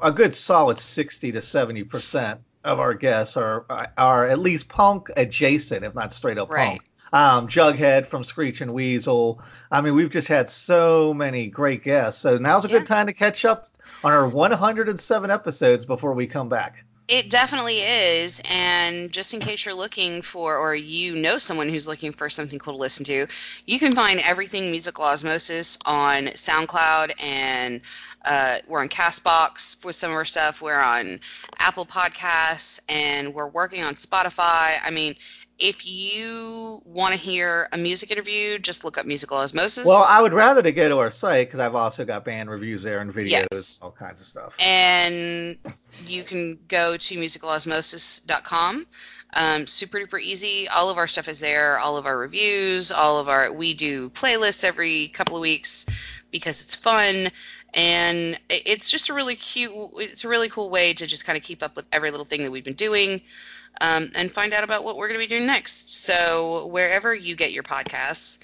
A 0.00 0.12
good 0.12 0.34
solid 0.34 0.78
60 0.78 1.32
to 1.32 1.40
70 1.40 1.84
percent 1.84 2.40
of 2.64 2.80
our 2.80 2.94
guests 2.94 3.36
are 3.36 3.64
are 3.96 4.26
at 4.26 4.38
least 4.38 4.68
punk 4.68 5.08
adjacent, 5.16 5.84
if 5.84 5.94
not 5.94 6.12
straight 6.12 6.38
up 6.38 6.50
Right. 6.50 6.78
punk. 6.80 6.82
Um, 7.12 7.46
Jughead 7.46 8.06
from 8.06 8.24
Screeching 8.24 8.72
Weasel. 8.72 9.40
I 9.70 9.80
mean, 9.82 9.94
we've 9.94 10.10
just 10.10 10.26
had 10.26 10.48
so 10.48 11.14
many 11.14 11.46
great 11.46 11.84
guests. 11.84 12.20
So 12.20 12.38
now's 12.38 12.64
a 12.64 12.68
Yeah. 12.68 12.78
good 12.78 12.86
time 12.86 13.06
to 13.06 13.12
catch 13.12 13.44
up 13.44 13.66
on 14.02 14.12
our 14.12 14.26
107 14.26 15.30
episodes 15.30 15.86
before 15.86 16.14
we 16.14 16.26
come 16.26 16.48
back. 16.48 16.84
It 17.06 17.28
definitely 17.28 17.80
is. 17.80 18.40
And 18.50 19.12
just 19.12 19.34
in 19.34 19.40
case 19.40 19.66
you're 19.66 19.74
looking 19.74 20.22
for, 20.22 20.56
or 20.56 20.74
you 20.74 21.14
know 21.14 21.36
someone 21.36 21.68
who's 21.68 21.86
looking 21.86 22.12
for 22.12 22.30
something 22.30 22.58
cool 22.58 22.74
to 22.74 22.80
listen 22.80 23.04
to, 23.04 23.26
you 23.66 23.78
can 23.78 23.94
find 23.94 24.20
everything 24.20 24.70
Musical 24.70 25.04
Osmosis 25.04 25.76
on 25.84 26.28
SoundCloud 26.28 27.22
and 27.22 27.82
uh, 28.24 28.60
we're 28.66 28.80
on 28.80 28.88
Castbox 28.88 29.84
with 29.84 29.94
some 29.94 30.12
of 30.12 30.16
our 30.16 30.24
stuff. 30.24 30.62
We're 30.62 30.80
on 30.80 31.20
Apple 31.58 31.84
Podcasts 31.84 32.80
and 32.88 33.34
we're 33.34 33.48
working 33.48 33.84
on 33.84 33.96
Spotify. 33.96 34.76
I 34.82 34.90
mean, 34.90 35.16
if 35.58 35.86
you 35.86 36.82
want 36.84 37.14
to 37.14 37.20
hear 37.20 37.68
a 37.72 37.78
music 37.78 38.10
interview, 38.10 38.58
just 38.58 38.84
look 38.84 38.98
up 38.98 39.06
Musical 39.06 39.36
Osmosis. 39.38 39.86
Well, 39.86 40.04
I 40.08 40.20
would 40.20 40.32
rather 40.32 40.62
to 40.62 40.72
go 40.72 40.88
to 40.88 40.98
our 40.98 41.10
site 41.10 41.46
because 41.48 41.60
I've 41.60 41.74
also 41.76 42.04
got 42.04 42.24
band 42.24 42.50
reviews 42.50 42.82
there 42.82 43.00
and 43.00 43.12
videos, 43.12 43.46
Yes. 43.52 43.78
all 43.82 43.92
kinds 43.92 44.20
of 44.20 44.26
stuff. 44.26 44.56
and 44.60 45.56
you 46.06 46.24
can 46.24 46.58
go 46.68 46.96
to 46.96 47.16
musicalosmosis.com. 47.18 48.86
Um, 49.36 49.66
super 49.66 49.98
duper 49.98 50.20
easy. 50.20 50.68
All 50.68 50.90
of 50.90 50.98
our 50.98 51.08
stuff 51.08 51.28
is 51.28 51.40
there. 51.40 51.78
All 51.78 51.96
of 51.96 52.06
our 52.06 52.16
reviews. 52.16 52.92
All 52.92 53.18
of 53.18 53.28
our 53.28 53.52
we 53.52 53.74
do 53.74 54.10
playlists 54.10 54.64
every 54.64 55.08
couple 55.08 55.36
of 55.36 55.42
weeks 55.42 55.86
because 56.30 56.62
it's 56.62 56.76
fun 56.76 57.30
and 57.72 58.38
it's 58.48 58.90
just 58.90 59.08
a 59.08 59.14
really 59.14 59.34
cute. 59.34 59.72
It's 59.96 60.24
a 60.24 60.28
really 60.28 60.48
cool 60.48 60.70
way 60.70 60.94
to 60.94 61.06
just 61.06 61.24
kind 61.24 61.36
of 61.36 61.42
keep 61.42 61.62
up 61.64 61.74
with 61.74 61.86
every 61.90 62.12
little 62.12 62.26
thing 62.26 62.44
that 62.44 62.52
we've 62.52 62.64
been 62.64 62.74
doing. 62.74 63.22
Um, 63.80 64.12
and 64.14 64.30
find 64.30 64.54
out 64.54 64.64
about 64.64 64.84
what 64.84 64.96
we're 64.96 65.08
going 65.08 65.20
to 65.20 65.26
be 65.26 65.28
doing 65.28 65.46
next. 65.46 66.04
So, 66.04 66.66
wherever 66.66 67.14
you 67.14 67.34
get 67.34 67.52
your 67.52 67.64
podcasts, 67.64 68.38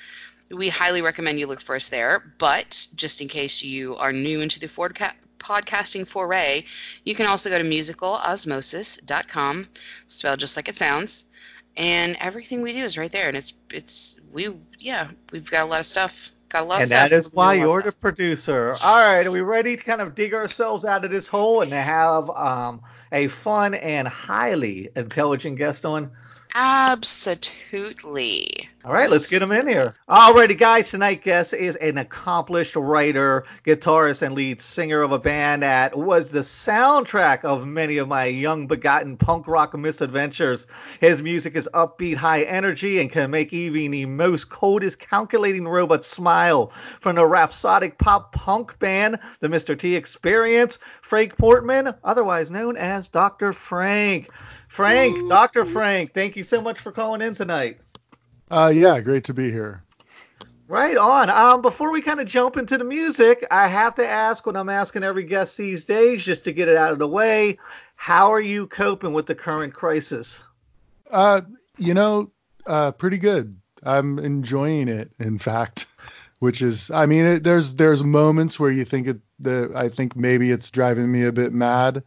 we 0.51 0.69
highly 0.69 1.03
recommend 1.03 1.39
you 1.39 1.47
look 1.47 1.61
for 1.61 1.77
us 1.77 1.89
there. 1.89 2.35
But 2.39 2.87
just 2.95 3.21
in 3.21 3.29
case 3.29 3.63
you 3.63 3.97
are 3.97 4.13
new 4.13 4.41
into 4.41 4.59
the 4.59 4.67
Fordca- 4.67 5.13
podcasting 5.39 6.07
foray, 6.07 6.65
you 7.05 7.15
can 7.15 7.27
also 7.27 7.51
go 7.51 7.59
to 7.59 7.65
musicalosmosis.com, 7.65 9.69
spelled 10.07 10.41
just 10.41 10.57
like 10.57 10.69
it 10.69 10.77
sounds. 10.77 11.25
And 11.77 12.17
everything 12.19 12.63
we 12.63 12.73
do 12.73 12.85
is 12.85 12.99
right 12.99 13.11
there. 13.11 13.29
And 13.29 13.37
it's, 13.37 13.53
it's, 13.73 14.19
we, 14.33 14.51
yeah, 14.79 15.11
we've 15.31 15.51
got 15.51 15.63
a 15.63 15.71
lot 15.71 15.81
of 15.81 15.87
stuff. 15.87 16.33
Got 16.50 16.64
a 16.64 16.66
lot 16.66 16.83
And 16.83 16.90
that 16.90 17.12
is 17.12 17.33
why 17.33 17.54
a 17.54 17.59
lot 17.59 17.62
of 17.62 17.71
you're 17.71 17.83
the 17.83 17.92
producer. 17.92 18.75
All 18.83 18.99
right, 18.99 19.25
are 19.25 19.30
we 19.30 19.40
ready 19.40 19.76
to 19.76 19.83
kind 19.83 20.00
of 20.00 20.16
dig 20.16 20.35
ourselves 20.35 20.85
out 20.85 21.04
of 21.04 21.11
this 21.11 21.28
hole 21.28 21.62
and 21.62 21.71
to 21.71 21.80
have 21.80 22.28
um, 22.28 22.83
a 23.12 23.28
fun 23.28 23.75
and 23.75 24.07
highly 24.09 24.90
intelligent 24.97 25.59
guest 25.59 25.87
on? 25.87 26.11
Absolutely. 26.54 28.47
All 28.83 28.92
right, 28.92 29.11
let's 29.11 29.28
get 29.28 29.42
him 29.42 29.52
in 29.52 29.69
here. 29.69 29.95
Alrighty, 30.09 30.57
guys. 30.57 30.90
Tonight, 30.90 31.23
guest 31.23 31.52
is 31.52 31.76
an 31.76 31.99
accomplished 31.99 32.76
writer, 32.76 33.45
guitarist, 33.64 34.23
and 34.23 34.35
lead 34.35 34.59
singer 34.61 35.02
of 35.02 35.12
a 35.12 35.19
band 35.19 35.62
that 35.62 35.97
was 35.97 36.30
the 36.30 36.38
soundtrack 36.38 37.45
of 37.45 37.66
many 37.66 37.99
of 37.99 38.09
my 38.09 38.25
young, 38.25 38.66
begotten 38.66 39.19
punk 39.19 39.47
rock 39.47 39.76
misadventures. 39.76 40.66
His 40.99 41.23
music 41.23 41.57
is 41.57 41.69
upbeat, 41.75 42.16
high 42.16 42.42
energy, 42.42 43.00
and 43.00 43.11
can 43.11 43.30
make 43.30 43.52
even 43.52 43.90
the 43.90 44.07
most 44.07 44.49
coldest, 44.49 44.99
calculating 44.99 45.69
robot 45.69 46.04
smile. 46.04 46.69
From 47.00 47.16
the 47.16 47.26
rhapsodic 47.26 47.99
pop 47.99 48.33
punk 48.33 48.78
band, 48.78 49.19
the 49.40 49.49
Mr. 49.49 49.78
T 49.78 49.95
Experience, 49.95 50.78
Frank 51.02 51.37
Portman, 51.37 51.95
otherwise 52.02 52.50
known 52.50 52.78
as 52.78 53.09
Dr. 53.09 53.52
Frank. 53.52 54.30
Frank, 54.71 55.29
Dr. 55.29 55.65
Frank, 55.65 56.15
thank 56.15 56.37
you 56.37 56.45
so 56.45 56.62
much 56.62 56.79
for 56.79 56.93
calling 56.93 57.23
in 57.23 57.35
tonight. 57.35 57.81
Uh, 58.49 58.71
yeah, 58.73 59.00
great 59.00 59.25
to 59.25 59.35
be 59.35 59.50
here. 59.50 59.83
Right 60.69 60.97
on. 60.97 61.29
Um, 61.29 61.61
before 61.61 61.91
we 61.91 62.00
kind 62.00 62.21
of 62.21 62.29
jump 62.29 62.57
into 62.57 62.79
the 62.79 62.85
music, 62.85 63.45
I 63.50 63.67
have 63.67 63.97
to 63.97 64.07
ask 64.07 64.47
what 64.47 64.57
I'm 64.57 64.69
asking 64.69 65.03
every 65.03 65.25
guest 65.25 65.57
these 65.59 65.87
days, 65.87 66.25
just 66.25 66.45
to 66.45 66.53
get 66.53 66.69
it 66.69 66.77
out 66.77 66.93
of 66.93 67.00
the 67.00 67.09
way. 67.09 67.59
How 67.97 68.33
are 68.33 68.41
you 68.41 68.69
coping 68.69 69.12
with 69.12 69.27
the 69.27 69.35
current 69.35 69.75
crisis? 69.75 70.41
Uh, 71.11 71.41
you 71.77 71.93
know, 71.93 72.31
uh, 72.65 72.93
pretty 72.93 73.19
good. 73.19 73.61
I'm 73.83 74.21
enjoying 74.21 74.87
it, 74.87 75.11
in 75.19 75.41
fact, 75.41 75.89
which 76.41 76.63
is, 76.63 76.91
I 76.91 77.07
mean, 77.07 77.25
it, 77.27 77.45
there's 77.45 77.75
there's 77.75 78.03
moments 78.03 78.59
where 78.59 78.71
you 78.71 78.85
think 78.85 79.07
it, 79.07 79.21
the, 79.39 79.73
I 79.77 79.89
think 79.89 80.17
maybe 80.17 80.51
it's 80.51 80.71
driving 80.71 81.11
me 81.11 81.25
a 81.25 81.33
bit 81.33 81.53
mad, 81.53 82.03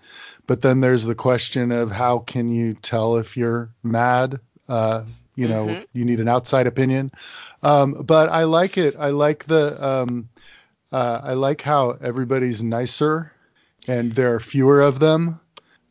but 0.47 0.61
then 0.61 0.81
there's 0.81 1.05
the 1.05 1.15
question 1.15 1.71
of 1.71 1.91
how 1.91 2.19
can 2.19 2.49
you 2.49 2.73
tell 2.73 3.17
if 3.17 3.37
you're 3.37 3.69
mad? 3.83 4.41
Uh, 4.67 5.05
you 5.35 5.47
know, 5.47 5.67
Mhm. 5.67 5.85
you 5.93 6.05
need 6.05 6.19
an 6.19 6.27
outside 6.27 6.67
opinion. 6.67 7.11
Um, 7.63 7.93
but 7.93 8.29
I 8.29 8.43
like 8.43 8.77
it. 8.77 8.95
I 8.99 9.09
like 9.11 9.45
the, 9.45 9.83
um, 9.83 10.29
uh, 10.91 11.21
I 11.23 11.33
like 11.33 11.61
how 11.61 11.91
everybody's 11.91 12.61
nicer, 12.61 13.31
and 13.87 14.13
there 14.13 14.35
are 14.35 14.39
fewer 14.39 14.81
of 14.81 14.99
them. 14.99 15.39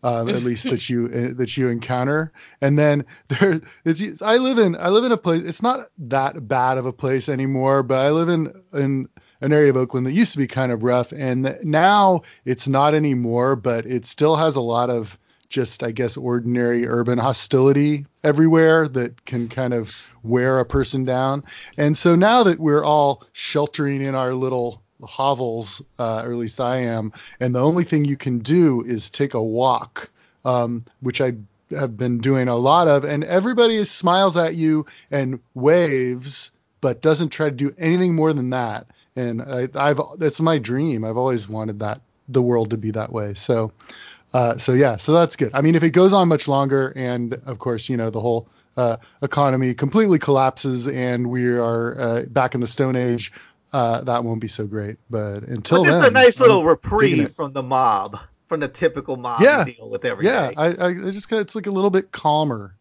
Um, 0.04 0.28
at 0.28 0.42
least 0.42 0.64
that 0.64 0.88
you 0.88 1.06
uh, 1.06 1.36
that 1.36 1.56
you 1.56 1.68
encounter, 1.68 2.32
and 2.60 2.78
then 2.78 3.04
there 3.28 3.60
it's 3.84 4.20
I 4.20 4.38
live 4.38 4.58
in 4.58 4.76
I 4.76 4.88
live 4.88 5.04
in 5.04 5.12
a 5.12 5.16
place 5.16 5.42
it's 5.44 5.62
not 5.62 5.88
that 5.98 6.48
bad 6.48 6.78
of 6.78 6.86
a 6.86 6.92
place 6.92 7.28
anymore, 7.28 7.82
but 7.82 8.04
I 8.04 8.10
live 8.10 8.28
in 8.28 8.52
in 8.72 9.08
an 9.40 9.52
area 9.52 9.70
of 9.70 9.76
Oakland 9.76 10.06
that 10.06 10.12
used 10.12 10.32
to 10.32 10.38
be 10.38 10.46
kind 10.46 10.72
of 10.72 10.82
rough, 10.82 11.12
and 11.12 11.58
now 11.62 12.22
it's 12.44 12.68
not 12.68 12.94
anymore, 12.94 13.56
but 13.56 13.86
it 13.86 14.06
still 14.06 14.36
has 14.36 14.56
a 14.56 14.60
lot 14.60 14.90
of 14.90 15.18
just 15.52 15.84
I 15.84 15.92
guess 15.92 16.16
ordinary 16.16 16.88
urban 16.88 17.18
hostility 17.18 18.06
everywhere 18.24 18.88
that 18.88 19.24
can 19.24 19.48
kind 19.48 19.74
of 19.74 19.94
wear 20.22 20.58
a 20.58 20.64
person 20.64 21.04
down. 21.04 21.44
And 21.76 21.96
so 21.96 22.16
now 22.16 22.44
that 22.44 22.58
we're 22.58 22.84
all 22.84 23.24
sheltering 23.32 24.02
in 24.02 24.14
our 24.14 24.34
little 24.34 24.81
hovels, 25.02 25.82
uh, 25.98 26.22
or 26.24 26.32
at 26.32 26.38
least 26.38 26.60
I 26.60 26.78
am, 26.78 27.12
and 27.40 27.54
the 27.54 27.62
only 27.62 27.84
thing 27.84 28.04
you 28.04 28.16
can 28.16 28.40
do 28.40 28.82
is 28.82 29.10
take 29.10 29.34
a 29.34 29.42
walk, 29.42 30.10
um, 30.44 30.84
which 31.00 31.20
I 31.20 31.34
have 31.70 31.96
been 31.96 32.18
doing 32.18 32.48
a 32.48 32.56
lot 32.56 32.88
of, 32.88 33.04
and 33.04 33.24
everybody 33.24 33.84
smiles 33.84 34.36
at 34.36 34.54
you 34.54 34.86
and 35.10 35.40
waves, 35.54 36.50
but 36.80 37.00
doesn't 37.00 37.30
try 37.30 37.46
to 37.46 37.54
do 37.54 37.74
anything 37.78 38.14
more 38.14 38.32
than 38.32 38.50
that. 38.50 38.86
And 39.16 39.42
I, 39.42 39.68
I've 39.74 40.00
that's 40.16 40.40
my 40.40 40.58
dream. 40.58 41.04
I've 41.04 41.16
always 41.16 41.48
wanted 41.48 41.80
that 41.80 42.00
the 42.28 42.42
world 42.42 42.70
to 42.70 42.78
be 42.78 42.92
that 42.92 43.12
way. 43.12 43.34
So, 43.34 43.72
uh, 44.32 44.58
so 44.58 44.72
yeah, 44.72 44.96
so 44.96 45.12
that's 45.12 45.36
good. 45.36 45.50
I 45.54 45.60
mean, 45.60 45.74
if 45.74 45.82
it 45.82 45.90
goes 45.90 46.12
on 46.12 46.28
much 46.28 46.48
longer, 46.48 46.92
and 46.94 47.34
of 47.46 47.58
course, 47.58 47.88
you 47.88 47.96
know, 47.96 48.10
the 48.10 48.20
whole 48.20 48.48
uh, 48.76 48.96
economy 49.20 49.74
completely 49.74 50.18
collapses 50.18 50.88
and 50.88 51.28
we 51.28 51.46
are 51.46 52.00
uh, 52.00 52.22
back 52.22 52.54
in 52.54 52.60
the 52.60 52.66
Stone 52.66 52.96
Age, 52.96 53.32
uh, 53.72 54.02
that 54.02 54.24
won't 54.24 54.40
be 54.40 54.48
so 54.48 54.66
great. 54.66 54.96
But 55.10 55.44
until 55.44 55.82
Well, 55.82 55.92
this 55.92 56.00
then, 56.00 56.10
a 56.10 56.12
nice 56.12 56.40
I'm 56.40 56.48
little 56.48 56.64
reprieve 56.64 57.30
from 57.32 57.52
the 57.52 57.62
mob, 57.62 58.18
from 58.48 58.60
the 58.60 58.68
typical 58.68 59.16
mob 59.16 59.40
Yeah. 59.40 59.64
deal 59.64 59.88
with 59.88 60.04
every 60.04 60.24
day. 60.24 60.30
Yeah, 60.30 60.50
I, 60.56 60.86
I 60.86 61.10
just 61.10 61.30
it's 61.32 61.54
like 61.54 61.66
a 61.66 61.70
little 61.70 61.90
bit 61.90 62.12
calmer. 62.12 62.74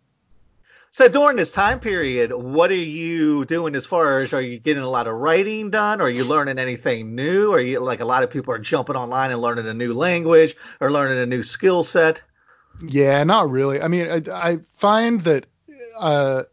So 0.93 1.07
during 1.07 1.38
this 1.38 1.53
time 1.53 1.79
period, 1.79 2.33
what 2.33 2.69
are 2.69 2.75
you 2.75 3.45
doing 3.45 3.75
as 3.75 3.86
far 3.86 4.19
as 4.19 4.33
are 4.33 4.41
you 4.41 4.60
getting 4.60 4.83
a 4.83 4.89
lot 4.89 5.07
of 5.07 5.15
writing 5.15 5.69
done? 5.69 6.01
Are 6.01 6.10
you 6.10 6.25
learning 6.25 6.60
anything 6.60 7.15
new? 7.15 7.53
Are 7.53 7.62
you 7.62 7.79
like 7.79 8.01
a 8.01 8.05
lot 8.05 8.24
of 8.24 8.29
people 8.29 8.53
are 8.53 8.60
jumping 8.60 8.98
online 8.98 9.31
and 9.31 9.39
learning 9.39 9.69
a 9.69 9.74
new 9.74 9.93
language 9.93 10.57
or 10.81 10.91
learning 10.91 11.19
a 11.19 11.25
new 11.25 11.43
skill 11.43 11.83
set? 11.83 12.21
Yeah, 12.86 13.24
not 13.24 13.50
really. 13.50 13.81
I 13.81 13.88
mean, 13.88 14.10
I, 14.12 14.21
I 14.33 14.57
find 14.75 15.21
that, 15.21 15.45
uh, 15.98 16.43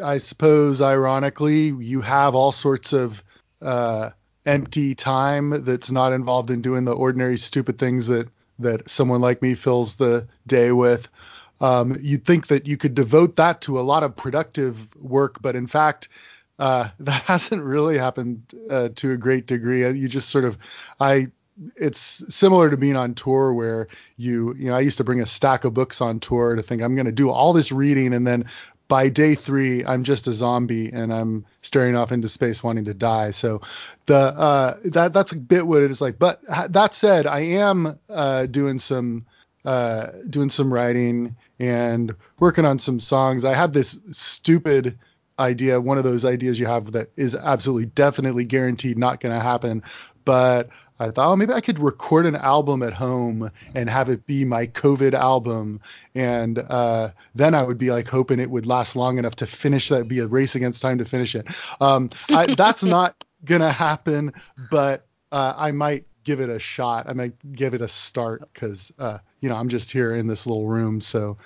I 0.00 0.18
suppose, 0.18 0.80
ironically, 0.80 1.70
you 1.70 2.02
have 2.02 2.36
all 2.36 2.52
sorts 2.52 2.92
of 2.92 3.24
uh, 3.62 4.10
empty 4.44 4.94
time 4.94 5.64
that's 5.64 5.90
not 5.90 6.12
involved 6.12 6.50
in 6.50 6.62
doing 6.62 6.84
the 6.84 6.92
ordinary 6.92 7.38
stupid 7.38 7.78
things 7.78 8.08
that 8.08 8.28
that 8.58 8.88
someone 8.88 9.20
like 9.20 9.42
me 9.42 9.54
fills 9.54 9.96
the 9.96 10.28
day 10.46 10.72
with. 10.72 11.08
Um, 11.60 11.96
you'd 12.00 12.24
think 12.24 12.48
that 12.48 12.66
you 12.66 12.76
could 12.76 12.94
devote 12.94 13.36
that 13.36 13.62
to 13.62 13.78
a 13.78 13.82
lot 13.82 14.02
of 14.02 14.16
productive 14.16 14.88
work, 14.96 15.40
but 15.40 15.56
in 15.56 15.66
fact, 15.66 16.08
uh, 16.58 16.88
that 17.00 17.22
hasn't 17.22 17.62
really 17.62 17.98
happened 17.98 18.42
uh, 18.68 18.88
to 18.96 19.12
a 19.12 19.16
great 19.16 19.46
degree. 19.46 19.88
You 19.88 20.08
just 20.08 20.28
sort 20.28 20.44
of, 20.44 20.58
I 21.00 21.28
it's 21.76 22.24
similar 22.34 22.70
to 22.70 22.76
being 22.76 22.96
on 22.96 23.14
tour 23.14 23.52
where 23.52 23.88
you 24.16 24.54
you 24.56 24.68
know 24.68 24.74
I 24.74 24.80
used 24.80 24.98
to 24.98 25.04
bring 25.04 25.20
a 25.20 25.26
stack 25.26 25.64
of 25.64 25.74
books 25.74 26.00
on 26.00 26.18
tour 26.18 26.54
to 26.54 26.62
think 26.62 26.82
I'm 26.82 26.94
going 26.94 27.06
to 27.06 27.12
do 27.12 27.30
all 27.30 27.52
this 27.52 27.70
reading 27.72 28.14
and 28.14 28.26
then 28.26 28.46
by 28.92 29.08
day 29.08 29.34
3 29.34 29.86
I'm 29.86 30.04
just 30.04 30.26
a 30.26 30.34
zombie 30.34 30.92
and 30.92 31.14
I'm 31.14 31.46
staring 31.62 31.96
off 31.96 32.12
into 32.12 32.28
space 32.28 32.62
wanting 32.62 32.84
to 32.84 32.92
die. 32.92 33.30
So 33.30 33.62
the 34.04 34.14
uh 34.18 34.74
that 34.84 35.14
that's 35.14 35.32
a 35.32 35.38
bit 35.38 35.66
what 35.66 35.80
it 35.80 35.90
is 35.90 36.02
like. 36.02 36.18
But 36.18 36.42
ha- 36.46 36.66
that 36.68 36.92
said 36.92 37.26
I 37.26 37.38
am 37.38 37.98
uh 38.10 38.44
doing 38.44 38.78
some 38.78 39.24
uh 39.64 40.08
doing 40.28 40.50
some 40.50 40.70
writing 40.70 41.36
and 41.58 42.14
working 42.38 42.66
on 42.66 42.78
some 42.78 43.00
songs. 43.00 43.46
I 43.46 43.54
had 43.54 43.72
this 43.72 43.98
stupid 44.10 44.98
idea 45.38 45.80
one 45.80 45.96
of 45.96 46.04
those 46.04 46.26
ideas 46.26 46.58
you 46.58 46.66
have 46.66 46.92
that 46.92 47.12
is 47.16 47.34
absolutely 47.34 47.86
definitely 47.86 48.44
guaranteed 48.44 48.98
not 48.98 49.20
going 49.20 49.34
to 49.34 49.40
happen 49.40 49.84
but 50.24 50.68
I 50.98 51.10
thought, 51.10 51.32
oh, 51.32 51.36
maybe 51.36 51.52
I 51.52 51.60
could 51.60 51.78
record 51.78 52.26
an 52.26 52.36
album 52.36 52.82
at 52.82 52.92
home 52.92 53.50
and 53.74 53.90
have 53.90 54.08
it 54.08 54.26
be 54.26 54.44
my 54.44 54.66
COVID 54.68 55.14
album, 55.14 55.80
and 56.14 56.58
uh, 56.58 57.10
then 57.34 57.54
I 57.54 57.62
would 57.62 57.78
be 57.78 57.90
like 57.90 58.08
hoping 58.08 58.38
it 58.38 58.50
would 58.50 58.66
last 58.66 58.94
long 58.94 59.18
enough 59.18 59.36
to 59.36 59.46
finish 59.46 59.88
that, 59.88 60.06
be 60.06 60.20
a 60.20 60.26
race 60.26 60.54
against 60.54 60.80
time 60.80 60.98
to 60.98 61.04
finish 61.04 61.34
it. 61.34 61.48
Um, 61.80 62.10
I, 62.28 62.46
that's 62.54 62.84
not 62.84 63.24
gonna 63.44 63.72
happen, 63.72 64.32
but 64.70 65.06
uh, 65.32 65.54
I 65.56 65.72
might 65.72 66.06
give 66.24 66.40
it 66.40 66.50
a 66.50 66.58
shot. 66.58 67.08
I 67.08 67.14
might 67.14 67.34
give 67.52 67.74
it 67.74 67.82
a 67.82 67.88
start 67.88 68.48
because 68.52 68.92
uh, 68.98 69.18
you 69.40 69.48
know 69.48 69.56
I'm 69.56 69.68
just 69.68 69.90
here 69.90 70.14
in 70.14 70.26
this 70.26 70.46
little 70.46 70.66
room, 70.66 71.00
so 71.00 71.36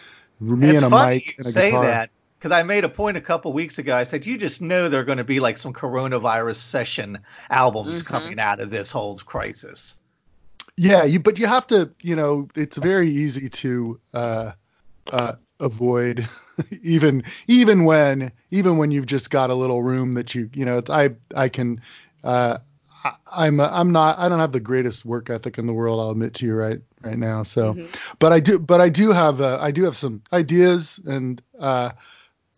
me 0.41 0.69
it's 0.69 0.83
and 0.83 0.93
a 0.93 0.97
funny 0.97 1.15
mic 1.17 1.35
and 1.39 1.47
a 1.47 1.51
say 1.51 1.71
guitar. 1.71 1.85
that 1.85 2.11
because 2.39 2.53
I 2.53 2.63
made 2.63 2.85
a 2.85 2.89
point 2.89 3.17
a 3.17 3.21
couple 3.21 3.53
weeks 3.53 3.79
ago. 3.79 3.97
I 3.97 4.05
said 4.05 4.27
you 4.27 4.39
just 4.39 4.61
know 4.61 4.89
there 4.89 5.01
are 5.01 5.05
going 5.05 5.19
to 5.19 5.25
be 5.25 5.41
like 5.41 5.57
some 5.57 5.73
coronavirus 5.73 6.57
session 6.57 7.19
albums 7.51 8.03
Mhm. 8.03 8.07
coming 8.07 8.39
out 8.39 8.61
of 8.61 8.71
this 8.71 8.91
whole 8.91 9.17
crisis. 9.19 9.97
Yeah, 10.77 11.05
you 11.05 11.21
but 11.21 11.39
you 11.39 11.47
have 11.47 11.67
to, 11.69 11.91
you 12.03 12.17
know, 12.17 12.49
it's 12.55 12.77
very 12.77 13.09
easy 13.09 13.49
to 13.49 13.99
uh, 14.13 14.53
uh, 15.11 15.33
avoid 15.61 16.29
even 16.83 17.25
even 17.47 17.85
when 17.85 18.33
even 18.51 18.79
when 18.79 18.91
you've 18.91 19.07
just 19.07 19.31
got 19.31 19.51
a 19.51 19.55
little 19.55 19.83
room 19.83 20.13
that 20.13 20.35
you 20.35 20.51
you 20.55 20.65
know 20.65 20.79
it's, 20.79 20.91
I 20.91 21.11
I 21.35 21.49
can 21.49 21.81
uh, 22.25 22.59
I, 23.33 23.47
am 23.47 23.61
I'm 23.61 23.93
not 23.93 24.19
I 24.19 24.29
don't 24.29 24.41
have 24.41 24.53
the 24.53 24.61
greatest 24.61 25.05
work 25.05 25.31
ethic 25.31 25.59
in 25.59 25.67
the 25.67 25.73
world 25.73 26.01
I'll 26.01 26.11
admit 26.11 26.35
to 26.35 26.47
you 26.47 26.55
right 26.55 26.81
right 27.03 27.19
now 27.19 27.43
so 27.43 27.75
mm-hmm. 27.75 28.15
but 28.19 28.33
I 28.33 28.41
do 28.41 28.59
but 28.59 28.81
I 28.81 28.89
do 28.89 29.13
have 29.13 29.41
uh, 29.41 29.59
I 29.61 29.71
do 29.71 29.85
have 29.85 29.97
some 29.97 30.23
ideas 30.33 31.01
and 31.07 31.41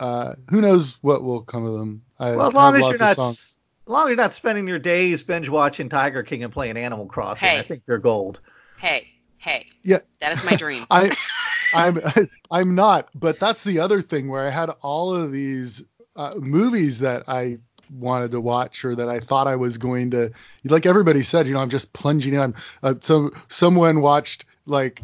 uh, 0.01 0.35
who 0.51 0.61
knows 0.61 0.99
what 1.03 1.23
will 1.23 1.43
come 1.43 1.65
of 1.65 1.75
them. 1.75 2.03
I 2.19 2.37
well, 2.37 2.49
as 2.49 2.55
long 2.55 2.75
as 2.75 2.89
you're 2.89 2.99
not 2.99 3.19
as 3.19 3.59
long 3.87 4.05
as 4.05 4.09
you're 4.09 4.17
not 4.17 4.33
spending 4.33 4.69
your 4.69 4.79
days 4.79 5.23
binge 5.23 5.49
watching 5.49 5.89
Tiger 5.89 6.23
King 6.23 6.45
and 6.45 6.53
playing 6.53 6.77
Animal 6.77 7.07
Crossing, 7.07 7.49
hey. 7.49 7.59
I 7.59 7.63
think 7.63 7.83
you're 7.87 7.99
gold. 7.99 8.41
Hey, 8.79 9.09
hey. 9.39 9.67
Yeah. 9.83 9.99
That 10.21 10.33
is 10.33 10.45
my 10.45 10.57
dream. 10.57 10.85
I 10.91 11.11
I'm 11.75 11.99
I'm 12.51 12.75
not, 12.75 13.09
but 13.15 13.41
that's 13.41 13.65
the 13.65 13.81
other 13.81 14.03
thing 14.03 14.29
where 14.29 14.47
I 14.47 14.51
had 14.51 14.71
all 14.83 15.15
of 15.15 15.33
these 15.33 15.83
uh, 16.17 16.35
movies 16.37 17.01
that 17.01 17.25
I 17.29 17.59
wanted 17.91 18.33
to 18.33 18.41
watch 18.41 18.85
or 18.85 18.95
that 18.95 19.09
I 19.09 19.21
thought 19.21 19.47
I 19.47 19.57
was 19.57 19.79
going 19.79 20.11
to 20.11 20.33
like 20.65 20.87
everybody 20.87 21.23
said, 21.23 21.47
you 21.47 21.55
know, 21.55 21.61
I'm 21.61 21.71
just 21.71 21.93
plunging 21.93 22.35
in. 22.35 22.41
I'm 22.41 22.55
uh, 22.83 22.95
so 23.01 23.33
someone 23.49 24.01
watched 24.01 24.45
like 24.67 25.01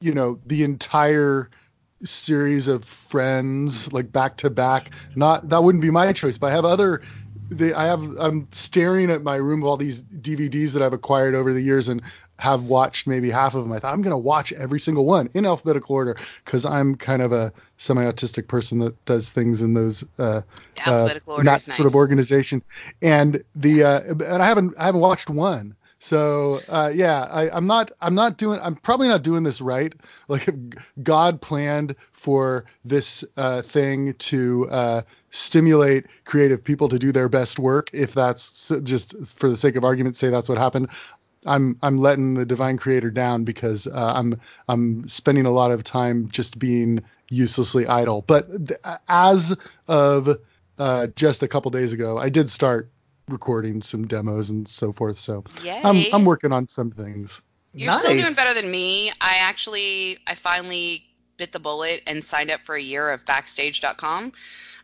you 0.00 0.14
know 0.14 0.38
the 0.46 0.62
entire 0.62 1.50
series 2.02 2.68
of 2.68 2.84
friends 2.84 3.92
like 3.92 4.12
back 4.12 4.36
to 4.36 4.50
back 4.50 4.90
not 5.14 5.48
that 5.48 5.62
wouldn't 5.62 5.82
be 5.82 5.90
my 5.90 6.12
choice 6.12 6.36
but 6.38 6.48
i 6.48 6.50
have 6.50 6.64
other 6.64 7.02
they, 7.48 7.72
I 7.72 7.86
have 7.86 8.02
I'm 8.18 8.48
staring 8.50 9.10
at 9.10 9.22
my 9.22 9.36
room 9.36 9.62
of 9.62 9.68
all 9.68 9.76
these 9.76 10.02
DVDs 10.02 10.72
that 10.72 10.82
I've 10.82 10.92
acquired 10.92 11.34
over 11.34 11.52
the 11.52 11.60
years 11.60 11.88
and 11.88 12.02
have 12.38 12.64
watched 12.64 13.06
maybe 13.06 13.30
half 13.30 13.54
of 13.54 13.62
them. 13.62 13.72
I 13.72 13.78
thought 13.78 13.94
I'm 13.94 14.02
gonna 14.02 14.18
watch 14.18 14.52
every 14.52 14.80
single 14.80 15.04
one 15.04 15.30
in 15.32 15.46
alphabetical 15.46 15.94
order 15.94 16.16
because 16.44 16.64
I'm 16.64 16.96
kind 16.96 17.22
of 17.22 17.32
a 17.32 17.52
semi-autistic 17.78 18.48
person 18.48 18.80
that 18.80 19.04
does 19.04 19.30
things 19.30 19.62
in 19.62 19.74
those 19.74 20.04
uh, 20.18 20.42
uh 20.84 21.08
that 21.08 21.44
nice. 21.44 21.64
sort 21.64 21.86
of 21.86 21.94
organization. 21.94 22.62
And 23.00 23.44
the 23.54 23.84
uh, 23.84 24.00
and 24.00 24.42
I 24.42 24.46
haven't 24.46 24.74
I 24.78 24.86
haven't 24.86 25.00
watched 25.00 25.30
one. 25.30 25.76
So 26.06 26.60
uh, 26.68 26.92
yeah, 26.94 27.20
I, 27.24 27.56
am 27.56 27.66
not 27.66 27.90
I'm 28.00 28.14
not 28.14 28.36
doing 28.36 28.60
I'm 28.62 28.76
probably 28.76 29.08
not 29.08 29.24
doing 29.24 29.42
this 29.42 29.60
right. 29.60 29.92
Like 30.28 30.48
God 31.02 31.40
planned 31.40 31.96
for 32.12 32.64
this 32.84 33.24
uh, 33.36 33.62
thing 33.62 34.14
to 34.14 34.68
uh, 34.70 35.02
stimulate 35.30 36.06
creative 36.24 36.62
people 36.62 36.90
to 36.90 36.98
do 36.98 37.10
their 37.10 37.28
best 37.28 37.58
work. 37.58 37.90
If 37.92 38.14
that's 38.14 38.70
just 38.84 39.16
for 39.26 39.50
the 39.50 39.56
sake 39.56 39.74
of 39.74 39.82
argument, 39.82 40.16
say 40.16 40.30
that's 40.30 40.48
what 40.48 40.58
happened. 40.58 40.90
I'm 41.44 41.76
I'm 41.82 41.98
letting 41.98 42.34
the 42.34 42.46
divine 42.46 42.76
creator 42.76 43.10
down 43.10 43.42
because 43.42 43.88
uh, 43.88 44.12
I'm 44.14 44.40
I'm 44.68 45.08
spending 45.08 45.46
a 45.46 45.50
lot 45.50 45.72
of 45.72 45.82
time 45.82 46.28
just 46.28 46.56
being 46.56 47.02
uselessly 47.28 47.88
idle. 47.88 48.22
But 48.24 48.68
th- 48.68 48.80
as 49.08 49.56
of 49.88 50.38
uh, 50.78 51.08
just 51.16 51.42
a 51.42 51.48
couple 51.48 51.72
days 51.72 51.92
ago, 51.92 52.16
I 52.16 52.28
did 52.28 52.48
start 52.48 52.90
recording 53.28 53.82
some 53.82 54.06
demos 54.06 54.50
and 54.50 54.68
so 54.68 54.92
forth. 54.92 55.18
So 55.18 55.44
Yay. 55.62 55.80
I'm 55.82 56.04
I'm 56.12 56.24
working 56.24 56.52
on 56.52 56.68
some 56.68 56.90
things. 56.90 57.42
You're 57.72 57.90
nice. 57.90 58.00
still 58.00 58.14
doing 58.14 58.34
better 58.34 58.54
than 58.54 58.70
me. 58.70 59.10
I 59.20 59.38
actually 59.40 60.18
I 60.26 60.34
finally 60.34 61.04
bit 61.36 61.52
the 61.52 61.60
bullet 61.60 62.02
and 62.06 62.24
signed 62.24 62.50
up 62.50 62.62
for 62.62 62.74
a 62.74 62.80
year 62.82 63.10
of 63.10 63.26
Backstage.com. 63.26 64.32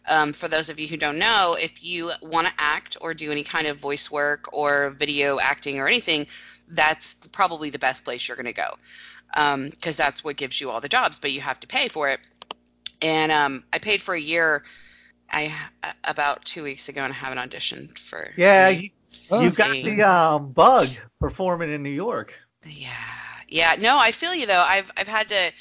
Um, 0.09 0.33
for 0.33 0.49
those 0.49 0.69
of 0.69 0.81
you 0.81 0.89
who 0.89 0.97
don't 0.97 1.19
know, 1.19 1.57
if 1.59 1.83
you 1.83 2.11
want 2.23 2.49
to 2.49 2.53
act 2.59 2.97
or 3.01 3.15
do 3.15 3.31
any 3.31 3.45
kind 3.45 3.69
of 3.69 3.79
voice 3.79 4.11
work 4.11 4.53
or 4.53 4.91
video 4.91 5.39
acting 5.39 5.79
or 5.79 5.87
anything, 5.87 6.27
that's 6.69 7.15
probably 7.29 7.71
the 7.71 7.79
best 7.79 8.05
place 8.05 8.27
you're 8.27 8.37
going 8.37 8.47
to 8.47 8.53
go 8.53 8.75
because 9.33 9.55
um, 9.55 10.05
that's 10.05 10.23
what 10.23 10.37
gives 10.37 10.61
you 10.61 10.71
all 10.71 10.81
the 10.81 10.89
jobs, 10.89 11.19
but 11.19 11.33
you 11.33 11.41
have 11.41 11.59
to 11.61 11.67
pay 11.67 11.89
for 11.89 12.11
it. 12.11 12.21
And 13.01 13.33
um, 13.33 13.65
I 13.73 13.79
paid 13.79 14.03
for 14.03 14.15
a 14.15 14.21
year 14.21 14.65
I 15.33 15.53
about 16.05 16.45
two 16.45 16.63
weeks 16.63 16.89
ago 16.89 17.03
and 17.03 17.13
I 17.13 17.17
haven't 17.17 17.51
auditioned 17.51 17.99
for. 17.99 18.31
Yeah, 18.37 18.69
you, 18.69 18.91
have 19.31 19.55
got 19.55 19.71
the 19.71 20.03
um, 20.03 20.53
bug 20.53 20.89
performing 21.21 21.73
in 21.73 21.83
New 21.83 21.91
York. 21.91 22.35
Yeah, 22.65 22.91
yeah. 23.49 23.77
No, 23.79 23.99
I 23.99 24.13
feel 24.13 24.35
you 24.35 24.47
though. 24.47 24.65
I've 24.67 24.91
I've 24.97 25.09
had 25.09 25.29
to 25.31 25.53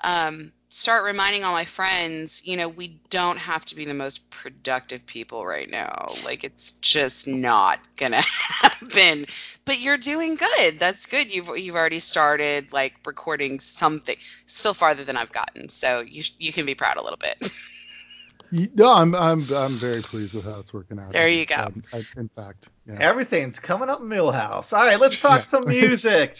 um, 0.00 0.52
start 0.74 1.04
reminding 1.04 1.44
all 1.44 1.52
my 1.52 1.64
friends, 1.64 2.42
you 2.44 2.56
know, 2.56 2.68
we 2.68 3.00
don't 3.08 3.38
have 3.38 3.64
to 3.66 3.76
be 3.76 3.84
the 3.84 3.94
most 3.94 4.28
productive 4.28 5.06
people 5.06 5.46
right 5.46 5.70
now. 5.70 6.12
Like 6.24 6.42
it's 6.42 6.72
just 6.72 7.28
not 7.28 7.78
gonna 7.96 8.20
happen. 8.22 9.26
But 9.64 9.80
you're 9.80 9.96
doing 9.96 10.34
good. 10.34 10.80
That's 10.80 11.06
good. 11.06 11.32
You've 11.32 11.56
you've 11.56 11.76
already 11.76 12.00
started 12.00 12.72
like 12.72 12.94
recording 13.06 13.60
something. 13.60 14.16
Still 14.46 14.74
farther 14.74 15.04
than 15.04 15.16
I've 15.16 15.32
gotten. 15.32 15.68
So 15.68 16.00
you 16.00 16.24
you 16.38 16.52
can 16.52 16.66
be 16.66 16.74
proud 16.74 16.96
a 16.96 17.02
little 17.02 17.18
bit. 17.18 17.52
No, 18.74 18.92
I'm 18.92 19.14
I'm 19.14 19.44
I'm 19.52 19.72
very 19.72 20.00
pleased 20.00 20.34
with 20.34 20.44
how 20.44 20.60
it's 20.60 20.72
working 20.72 21.00
out. 21.00 21.12
There 21.12 21.28
you 21.28 21.44
go. 21.44 21.56
Um, 21.56 21.82
I, 21.92 22.04
in 22.16 22.28
fact, 22.28 22.68
yeah. 22.86 22.98
everything's 23.00 23.58
coming 23.58 23.88
up 23.88 24.00
Milhouse. 24.00 24.76
All 24.76 24.84
right, 24.84 25.00
let's 25.00 25.20
talk 25.20 25.40
yeah. 25.40 25.42
some 25.42 25.64
music. 25.68 26.38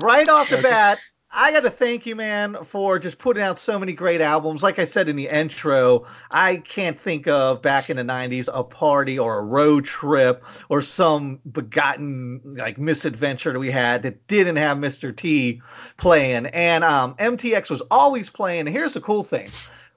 right 0.00 0.28
off 0.28 0.48
the 0.48 0.58
okay. 0.58 0.68
bat, 0.68 0.98
I 1.28 1.50
got 1.50 1.64
to 1.64 1.70
thank 1.70 2.06
you, 2.06 2.14
man, 2.14 2.62
for 2.62 3.00
just 3.00 3.18
putting 3.18 3.42
out 3.42 3.58
so 3.58 3.80
many 3.80 3.94
great 3.94 4.20
albums. 4.20 4.62
Like 4.62 4.78
I 4.78 4.84
said 4.84 5.08
in 5.08 5.16
the 5.16 5.28
intro, 5.28 6.06
I 6.30 6.56
can't 6.56 6.98
think 6.98 7.26
of 7.26 7.62
back 7.62 7.90
in 7.90 7.96
the 7.96 8.04
90s 8.04 8.48
a 8.52 8.62
party 8.62 9.18
or 9.18 9.38
a 9.38 9.42
road 9.42 9.84
trip 9.84 10.44
or 10.68 10.82
some 10.82 11.40
begotten 11.50 12.40
like 12.44 12.78
misadventure 12.78 13.52
that 13.52 13.58
we 13.58 13.72
had 13.72 14.04
that 14.04 14.28
didn't 14.28 14.56
have 14.56 14.78
Mr. 14.78 15.14
T 15.14 15.62
playing. 15.96 16.46
And 16.46 16.84
um, 16.84 17.14
MTX 17.14 17.70
was 17.70 17.82
always 17.90 18.30
playing. 18.30 18.66
Here's 18.68 18.94
the 18.94 19.00
cool 19.00 19.24
thing 19.24 19.50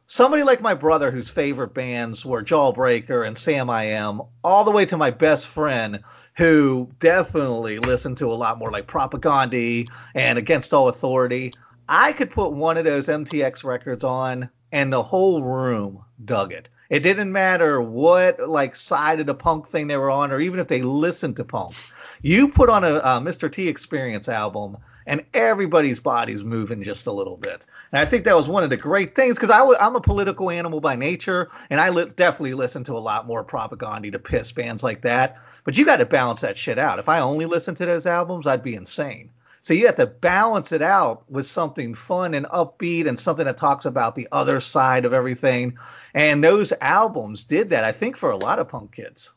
somebody 0.09 0.41
like 0.41 0.59
my 0.59 0.73
brother 0.73 1.11
whose 1.11 1.29
favorite 1.29 1.73
bands 1.73 2.25
were 2.25 2.43
Jawbreaker 2.43 3.25
and 3.25 3.35
Samiam, 3.35 4.27
all 4.43 4.63
the 4.63 4.71
way 4.71 4.85
to 4.87 4.97
my 4.97 5.11
best 5.11 5.47
friend 5.47 5.99
who 6.35 6.89
definitely 6.99 7.77
listened 7.77 8.17
to 8.17 8.31
a 8.31 8.33
lot 8.33 8.57
more 8.57 8.71
like 8.71 8.87
Propagandhi 8.87 9.87
and 10.15 10.39
Against 10.39 10.73
All 10.73 10.89
Authority. 10.89 11.53
I 11.87 12.13
could 12.13 12.31
put 12.31 12.53
one 12.53 12.77
of 12.77 12.85
those 12.85 13.07
MTX 13.07 13.63
records 13.63 14.03
on 14.03 14.49
and 14.71 14.91
the 14.91 15.03
whole 15.03 15.43
room 15.43 16.03
dug 16.23 16.53
it. 16.53 16.69
It 16.89 17.01
didn't 17.01 17.31
matter 17.31 17.79
what 17.79 18.49
like 18.49 18.75
side 18.75 19.19
of 19.19 19.27
the 19.27 19.35
punk 19.35 19.67
thing 19.67 19.87
they 19.87 19.97
were 19.97 20.09
on 20.09 20.31
or 20.31 20.39
even 20.39 20.59
if 20.59 20.67
they 20.67 20.81
listened 20.81 21.37
to 21.37 21.43
punk. 21.43 21.75
You 22.21 22.49
put 22.49 22.69
on 22.69 22.83
a, 22.83 22.95
uh, 22.95 23.19
a 23.19 23.21
Mr. 23.21 23.51
T 23.51 23.67
Experience 23.67 24.27
album 24.27 24.77
and 25.09 25.25
everybody's 25.33 25.99
body's 25.99 26.43
moving 26.43 26.83
just 26.83 27.07
a 27.07 27.11
little 27.11 27.35
bit. 27.35 27.65
And 27.91 27.99
I 27.99 28.05
think 28.05 28.25
that 28.25 28.35
was 28.35 28.47
one 28.47 28.63
of 28.63 28.69
the 28.69 28.77
great 28.77 29.15
things 29.15 29.37
because 29.39 29.49
I'm 29.49 29.95
a 29.95 30.01
political 30.01 30.51
animal 30.51 30.81
by 30.81 30.95
nature, 30.95 31.49
and 31.71 31.81
I 31.81 31.89
li- 31.89 32.11
definitely 32.15 32.53
listen 32.53 32.83
to 32.83 32.93
a 32.93 32.99
lot 32.99 33.25
more 33.25 33.43
Propagandhi 33.43 34.11
to 34.11 34.19
piss 34.19 34.51
bands 34.51 34.83
like 34.83 35.01
that. 35.01 35.39
But 35.63 35.77
you 35.77 35.85
got 35.85 35.97
to 35.97 36.05
balance 36.05 36.41
that 36.41 36.57
shit 36.57 36.77
out. 36.77 36.99
If 36.99 37.09
I 37.09 37.21
only 37.21 37.47
listened 37.47 37.77
to 37.77 37.87
those 37.87 38.05
albums, 38.05 38.45
I'd 38.45 38.61
be 38.61 38.75
insane. 38.75 39.31
So 39.63 39.73
you 39.73 39.87
have 39.87 39.95
to 39.95 40.05
balance 40.05 40.71
it 40.71 40.83
out 40.83 41.29
with 41.29 41.47
something 41.47 41.95
fun 41.95 42.35
and 42.35 42.45
upbeat 42.45 43.07
and 43.07 43.19
something 43.19 43.45
that 43.45 43.57
talks 43.57 43.85
about 43.85 44.15
the 44.15 44.27
other 44.31 44.59
side 44.59 45.05
of 45.05 45.13
everything. 45.13 45.79
And 46.13 46.43
those 46.43 46.71
albums 46.79 47.45
did 47.45 47.71
that, 47.71 47.83
I 47.83 47.91
think, 47.91 48.15
for 48.15 48.29
a 48.29 48.37
lot 48.37 48.59
of 48.59 48.69
punk 48.69 48.93
kids. 48.93 49.33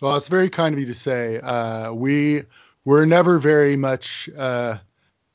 Well, 0.00 0.16
it's 0.16 0.28
very 0.28 0.50
kind 0.50 0.74
of 0.74 0.80
you 0.80 0.86
to 0.86 0.94
say. 0.94 1.38
Uh, 1.38 1.92
we 1.92 2.44
were 2.84 3.04
never 3.04 3.38
very 3.38 3.76
much 3.76 4.30
uh, 4.36 4.78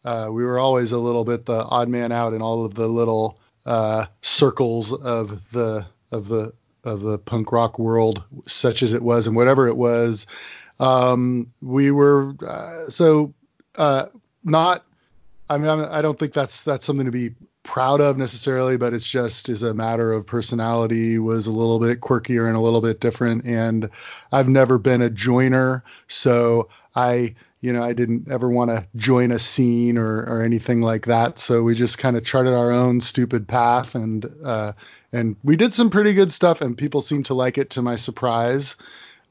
uh, 0.04 0.28
we 0.32 0.44
were 0.44 0.60
always 0.60 0.92
a 0.92 0.98
little 0.98 1.24
bit 1.24 1.46
the 1.46 1.64
odd 1.64 1.88
man 1.88 2.12
out 2.12 2.34
in 2.34 2.42
all 2.42 2.66
of 2.66 2.74
the 2.74 2.88
little 2.88 3.40
uh, 3.66 4.06
circles 4.22 4.94
of 4.94 5.42
the 5.52 5.86
of 6.12 6.28
the 6.28 6.54
of 6.84 7.02
the 7.02 7.18
punk 7.18 7.52
rock 7.52 7.80
world, 7.80 8.24
such 8.46 8.84
as 8.84 8.92
it 8.94 9.02
was 9.02 9.28
and 9.28 9.36
whatever 9.36 9.68
it 9.68 9.78
was. 9.78 10.28
Um, 10.80 11.54
we 11.62 11.92
were 11.92 12.34
uh, 12.46 12.90
so 12.90 13.34
uh, 13.76 14.08
not. 14.44 14.84
I 15.50 15.58
mean, 15.58 15.70
I 15.70 16.02
don't 16.02 16.18
think 16.18 16.34
that's 16.34 16.64
that's 16.64 16.86
something 16.86 17.06
to 17.06 17.12
be 17.12 17.36
proud 17.64 18.02
of 18.02 18.18
necessarily, 18.18 18.78
but 18.78 18.94
it's 18.94 19.08
just 19.08 19.50
is 19.50 19.64
a 19.64 19.74
matter 19.74 20.12
of 20.14 20.26
personality. 20.26 21.18
Was 21.18 21.48
a 21.48 21.52
little 21.52 21.80
bit 21.80 22.02
quirkier 22.02 22.48
and 22.48 22.56
a 22.56 22.62
little 22.62 22.82
bit 22.82 23.00
different, 23.00 23.46
and 23.46 23.90
I've 24.32 24.50
never 24.50 24.78
been 24.78 25.02
a 25.02 25.10
joiner, 25.10 25.84
so 26.08 26.70
I 26.96 27.36
you 27.64 27.72
know, 27.72 27.82
I 27.82 27.94
didn't 27.94 28.30
ever 28.30 28.50
want 28.50 28.72
to 28.72 28.86
join 28.98 29.32
a 29.32 29.40
scene 29.40 29.98
or, 29.98 30.18
or 30.24 30.42
anything 30.42 30.82
like 30.82 31.06
that. 31.06 31.40
So 31.40 31.64
we 31.64 31.76
just 31.76 31.98
kind 31.98 32.18
of 32.18 32.26
charted 32.26 32.52
our 32.52 32.74
own 32.74 33.00
stupid 33.00 33.48
path 33.48 33.96
and 33.96 34.30
uh, 34.44 34.74
and 35.14 35.38
we 35.46 35.56
did 35.56 35.74
some 35.74 35.90
pretty 35.90 36.12
good 36.12 36.30
stuff 36.30 36.60
and 36.60 36.78
people 36.78 37.00
seemed 37.00 37.28
to 37.28 37.36
like 37.36 37.58
it 37.58 37.70
to 37.72 37.82
my 37.82 37.96
surprise. 37.96 38.76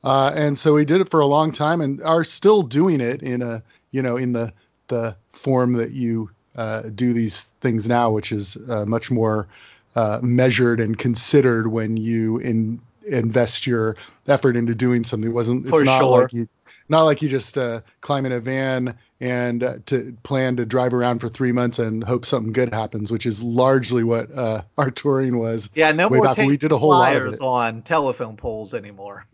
Uh, 0.02 0.32
and 0.34 0.56
so 0.56 0.72
we 0.72 0.86
did 0.86 1.02
it 1.02 1.10
for 1.10 1.20
a 1.20 1.26
long 1.26 1.52
time 1.52 1.82
and 1.82 2.02
are 2.02 2.24
still 2.24 2.62
doing 2.62 3.02
it 3.02 3.22
in 3.22 3.42
a 3.42 3.62
you 3.90 4.00
know 4.00 4.16
in 4.16 4.32
the 4.32 4.54
the 4.88 5.14
form 5.32 5.74
that 5.74 5.90
you 5.90 6.30
uh, 6.56 6.82
do 6.94 7.12
these 7.12 7.44
things 7.60 7.88
now, 7.88 8.10
which 8.10 8.32
is 8.32 8.56
uh, 8.56 8.84
much 8.86 9.10
more 9.10 9.48
uh, 9.94 10.20
measured 10.22 10.80
and 10.80 10.98
considered 10.98 11.66
when 11.66 11.96
you 11.96 12.38
in 12.38 12.80
invest 13.06 13.66
your 13.66 13.96
effort 14.26 14.56
into 14.56 14.74
doing 14.74 15.04
something. 15.04 15.30
It 15.30 15.34
wasn't. 15.34 15.62
It's 15.62 15.70
For 15.70 15.84
not 15.84 15.98
sure. 16.00 16.22
like 16.22 16.32
you. 16.32 16.48
Not 16.88 17.02
like 17.02 17.22
you 17.22 17.28
just 17.28 17.56
uh, 17.56 17.80
climb 18.00 18.26
in 18.26 18.32
a 18.32 18.40
van 18.40 18.98
and 19.20 19.62
uh, 19.62 19.74
to 19.86 20.16
plan 20.22 20.56
to 20.56 20.66
drive 20.66 20.92
around 20.92 21.20
for 21.20 21.28
three 21.28 21.52
months 21.52 21.78
and 21.78 22.02
hope 22.02 22.26
something 22.26 22.52
good 22.52 22.74
happens, 22.74 23.10
which 23.10 23.24
is 23.24 23.42
largely 23.42 24.04
what 24.04 24.36
uh, 24.36 24.62
our 24.78 24.90
touring 24.90 25.38
was. 25.38 25.70
Yeah, 25.74 25.92
no 25.92 26.08
way 26.08 26.18
more 26.18 26.26
back 26.26 26.38
we 26.38 26.56
did 26.56 26.72
a 26.72 26.78
whole 26.78 26.90
lot 26.90 27.14
of 27.14 27.22
flyers 27.22 27.34
it. 27.36 27.42
on 27.42 27.82
telephone 27.82 28.36
poles 28.36 28.74
anymore. 28.74 29.26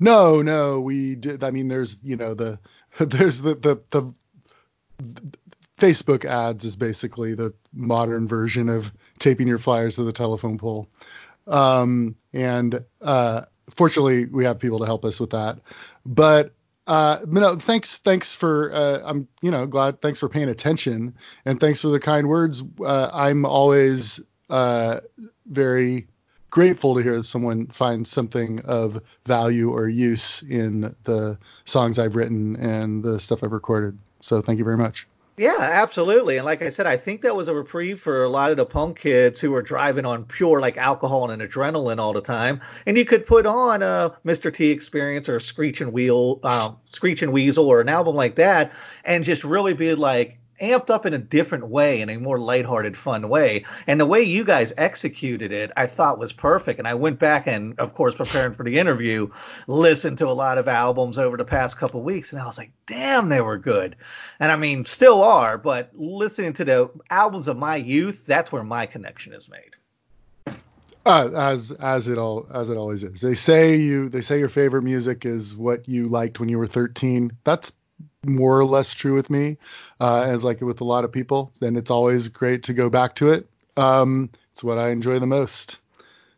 No, 0.00 0.42
no, 0.42 0.80
we 0.80 1.14
did. 1.16 1.42
I 1.42 1.50
mean, 1.50 1.68
there's 1.68 2.02
you 2.04 2.16
know 2.16 2.34
the 2.34 2.58
there's 3.00 3.40
the 3.40 3.54
the 3.54 3.80
the 3.90 4.12
Facebook 5.82 6.24
ads 6.24 6.64
is 6.64 6.76
basically 6.76 7.34
the 7.34 7.52
modern 7.72 8.28
version 8.28 8.68
of 8.68 8.92
taping 9.18 9.48
your 9.48 9.58
flyers 9.58 9.96
to 9.96 10.04
the 10.04 10.12
telephone 10.12 10.56
pole. 10.56 10.86
Um, 11.48 12.14
and 12.32 12.84
uh, 13.00 13.42
fortunately, 13.74 14.26
we 14.26 14.44
have 14.44 14.60
people 14.60 14.78
to 14.78 14.86
help 14.86 15.04
us 15.04 15.18
with 15.18 15.30
that. 15.30 15.58
But 16.06 16.54
uh, 16.86 17.18
thanks, 17.56 17.98
thanks 17.98 18.32
for 18.32 18.72
uh, 18.72 19.00
I'm 19.04 19.26
you 19.40 19.50
know 19.50 19.66
glad. 19.66 20.00
Thanks 20.00 20.20
for 20.20 20.28
paying 20.28 20.48
attention 20.48 21.16
and 21.44 21.58
thanks 21.58 21.80
for 21.80 21.88
the 21.88 22.00
kind 22.00 22.28
words. 22.28 22.62
Uh, 22.80 23.10
I'm 23.12 23.44
always 23.44 24.20
uh, 24.50 25.00
very 25.46 26.06
grateful 26.50 26.94
to 26.94 27.02
hear 27.02 27.16
that 27.16 27.24
someone 27.24 27.66
finds 27.66 28.08
something 28.08 28.60
of 28.66 29.02
value 29.26 29.72
or 29.72 29.88
use 29.88 30.42
in 30.42 30.94
the 31.02 31.38
songs 31.64 31.98
I've 31.98 32.14
written 32.14 32.54
and 32.54 33.02
the 33.02 33.18
stuff 33.18 33.42
I've 33.42 33.52
recorded. 33.52 33.98
So 34.20 34.42
thank 34.42 34.58
you 34.58 34.64
very 34.64 34.78
much. 34.78 35.08
Yeah, 35.38 35.56
absolutely. 35.58 36.36
And 36.36 36.44
like 36.44 36.60
I 36.60 36.68
said, 36.68 36.86
I 36.86 36.98
think 36.98 37.22
that 37.22 37.34
was 37.34 37.48
a 37.48 37.54
reprieve 37.54 37.98
for 38.00 38.22
a 38.22 38.28
lot 38.28 38.50
of 38.50 38.58
the 38.58 38.66
punk 38.66 38.98
kids 38.98 39.40
who 39.40 39.50
were 39.50 39.62
driving 39.62 40.04
on 40.04 40.26
pure 40.26 40.60
like 40.60 40.76
alcohol 40.76 41.30
and 41.30 41.40
adrenaline 41.40 41.98
all 41.98 42.12
the 42.12 42.20
time. 42.20 42.60
And 42.84 42.98
you 42.98 43.06
could 43.06 43.24
put 43.24 43.46
on 43.46 43.82
a 43.82 44.14
Mr. 44.26 44.52
T 44.54 44.70
Experience 44.70 45.30
or 45.30 45.40
Screech 45.40 45.80
and 45.80 45.90
Wheel, 45.92 46.38
um, 46.44 46.76
Screeching 46.84 47.32
Weasel 47.32 47.66
or 47.66 47.80
an 47.80 47.88
album 47.88 48.14
like 48.14 48.34
that, 48.34 48.72
and 49.04 49.24
just 49.24 49.42
really 49.42 49.72
be 49.72 49.94
like 49.94 50.38
amped 50.62 50.88
up 50.88 51.04
in 51.04 51.12
a 51.12 51.18
different 51.18 51.66
way, 51.66 52.00
in 52.00 52.08
a 52.08 52.18
more 52.18 52.38
lighthearted, 52.38 52.96
fun 52.96 53.28
way. 53.28 53.64
And 53.86 54.00
the 54.00 54.06
way 54.06 54.22
you 54.22 54.44
guys 54.44 54.72
executed 54.76 55.52
it, 55.52 55.72
I 55.76 55.86
thought 55.86 56.18
was 56.18 56.32
perfect. 56.32 56.78
And 56.78 56.88
I 56.88 56.94
went 56.94 57.18
back 57.18 57.46
and, 57.46 57.78
of 57.78 57.94
course, 57.94 58.14
preparing 58.14 58.52
for 58.52 58.64
the 58.64 58.78
interview, 58.78 59.28
listened 59.66 60.18
to 60.18 60.26
a 60.26 60.32
lot 60.32 60.58
of 60.58 60.68
albums 60.68 61.18
over 61.18 61.36
the 61.36 61.44
past 61.44 61.76
couple 61.76 62.02
weeks, 62.02 62.32
and 62.32 62.40
I 62.40 62.46
was 62.46 62.56
like, 62.56 62.72
damn, 62.86 63.28
they 63.28 63.40
were 63.40 63.58
good. 63.58 63.96
And 64.38 64.50
I 64.50 64.56
mean, 64.56 64.84
still 64.84 65.22
are, 65.22 65.58
but 65.58 65.90
listening 65.94 66.54
to 66.54 66.64
the 66.64 66.90
albums 67.10 67.48
of 67.48 67.56
my 67.56 67.76
youth, 67.76 68.24
that's 68.24 68.52
where 68.52 68.64
my 68.64 68.86
connection 68.86 69.32
is 69.32 69.48
made. 69.48 69.76
Uh, 71.04 71.30
as 71.34 71.72
as 71.72 72.06
it 72.06 72.16
all 72.16 72.46
as 72.54 72.70
it 72.70 72.76
always 72.76 73.02
is. 73.02 73.20
They 73.20 73.34
say 73.34 73.74
you 73.74 74.08
they 74.08 74.20
say 74.20 74.38
your 74.38 74.48
favorite 74.48 74.82
music 74.82 75.26
is 75.26 75.56
what 75.56 75.88
you 75.88 76.08
liked 76.08 76.38
when 76.38 76.48
you 76.48 76.58
were 76.58 76.68
13. 76.68 77.32
That's 77.42 77.72
more 78.24 78.58
or 78.58 78.64
less 78.64 78.94
true 78.94 79.14
with 79.14 79.30
me, 79.30 79.58
uh, 80.00 80.22
as 80.22 80.44
like 80.44 80.60
with 80.60 80.80
a 80.80 80.84
lot 80.84 81.04
of 81.04 81.12
people. 81.12 81.52
Then 81.60 81.76
it's 81.76 81.90
always 81.90 82.28
great 82.28 82.64
to 82.64 82.72
go 82.72 82.88
back 82.88 83.16
to 83.16 83.30
it. 83.30 83.48
Um, 83.76 84.30
it's 84.52 84.62
what 84.62 84.78
I 84.78 84.90
enjoy 84.90 85.18
the 85.18 85.26
most. 85.26 85.80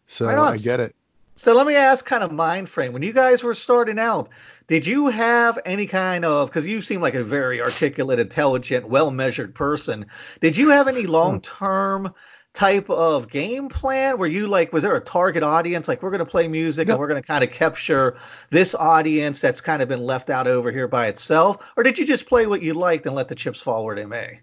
So 0.06 0.26
Right. 0.26 0.38
I 0.38 0.56
get 0.56 0.80
it. 0.80 0.94
So 1.36 1.52
let 1.52 1.66
me 1.66 1.74
ask 1.74 2.06
kind 2.06 2.22
of 2.22 2.30
mind 2.30 2.68
frame. 2.68 2.92
When 2.92 3.02
you 3.02 3.12
guys 3.12 3.42
were 3.42 3.54
starting 3.54 3.98
out, 3.98 4.28
did 4.68 4.86
you 4.86 5.08
have 5.08 5.58
any 5.66 5.86
kind 5.86 6.24
of 6.24 6.48
because 6.48 6.64
you 6.64 6.80
seem 6.80 7.00
like 7.00 7.14
a 7.14 7.24
very 7.24 7.60
articulate, 7.60 8.20
intelligent, 8.20 8.88
well 8.88 9.10
measured 9.10 9.54
person. 9.54 10.06
Did 10.40 10.56
you 10.56 10.70
have 10.70 10.86
any 10.86 11.06
long 11.06 11.40
term 11.40 12.14
type 12.54 12.88
of 12.88 13.28
game 13.28 13.68
plan? 13.68 14.16
Were 14.16 14.26
you 14.26 14.46
like, 14.46 14.72
was 14.72 14.84
there 14.84 14.94
a 14.96 15.00
target 15.00 15.42
audience? 15.42 15.88
Like, 15.88 16.02
we're 16.02 16.10
going 16.10 16.20
to 16.20 16.24
play 16.24 16.48
music 16.48 16.88
No. 16.88 16.94
and 16.94 17.00
we're 17.00 17.08
going 17.08 17.20
to 17.20 17.26
kind 17.26 17.44
of 17.44 17.50
capture 17.50 18.16
this 18.48 18.74
audience 18.74 19.40
that's 19.40 19.60
kind 19.60 19.82
of 19.82 19.88
been 19.88 20.02
left 20.02 20.30
out 20.30 20.46
over 20.46 20.70
here 20.70 20.88
by 20.88 21.08
itself? 21.08 21.62
Or 21.76 21.82
did 21.82 21.98
you 21.98 22.06
just 22.06 22.26
play 22.26 22.46
what 22.46 22.62
you 22.62 22.74
liked 22.74 23.06
and 23.06 23.14
let 23.14 23.28
the 23.28 23.34
chips 23.34 23.60
fall 23.60 23.84
where 23.84 23.96
they 23.96 24.06
may? 24.06 24.40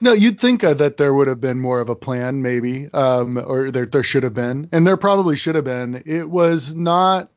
No, 0.00 0.12
you'd 0.12 0.40
think 0.40 0.62
uh, 0.62 0.74
that 0.74 0.96
there 0.96 1.14
would 1.14 1.28
have 1.28 1.40
been 1.40 1.60
more 1.60 1.80
of 1.80 1.88
a 1.88 1.94
plan, 1.94 2.42
maybe, 2.42 2.88
um, 2.92 3.38
or 3.38 3.70
there 3.70 3.86
there 3.86 4.02
should 4.02 4.24
have 4.24 4.34
been, 4.34 4.68
and 4.72 4.84
there 4.84 4.96
probably 4.96 5.36
should 5.36 5.54
have 5.54 5.64
been. 5.64 6.02
It 6.04 6.28
was 6.28 6.74
not, 6.74 7.30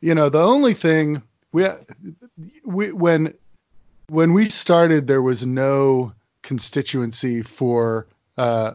you 0.00 0.16
know, 0.16 0.28
the 0.28 0.42
only 0.42 0.74
thing 0.74 1.22
we 1.52 1.66
we 2.64 2.90
when 2.90 3.34
when 4.08 4.32
we 4.32 4.46
started, 4.46 5.06
there 5.06 5.22
was 5.22 5.46
no 5.46 6.12
constituency 6.42 7.42
for 7.42 8.08
uh, 8.36 8.72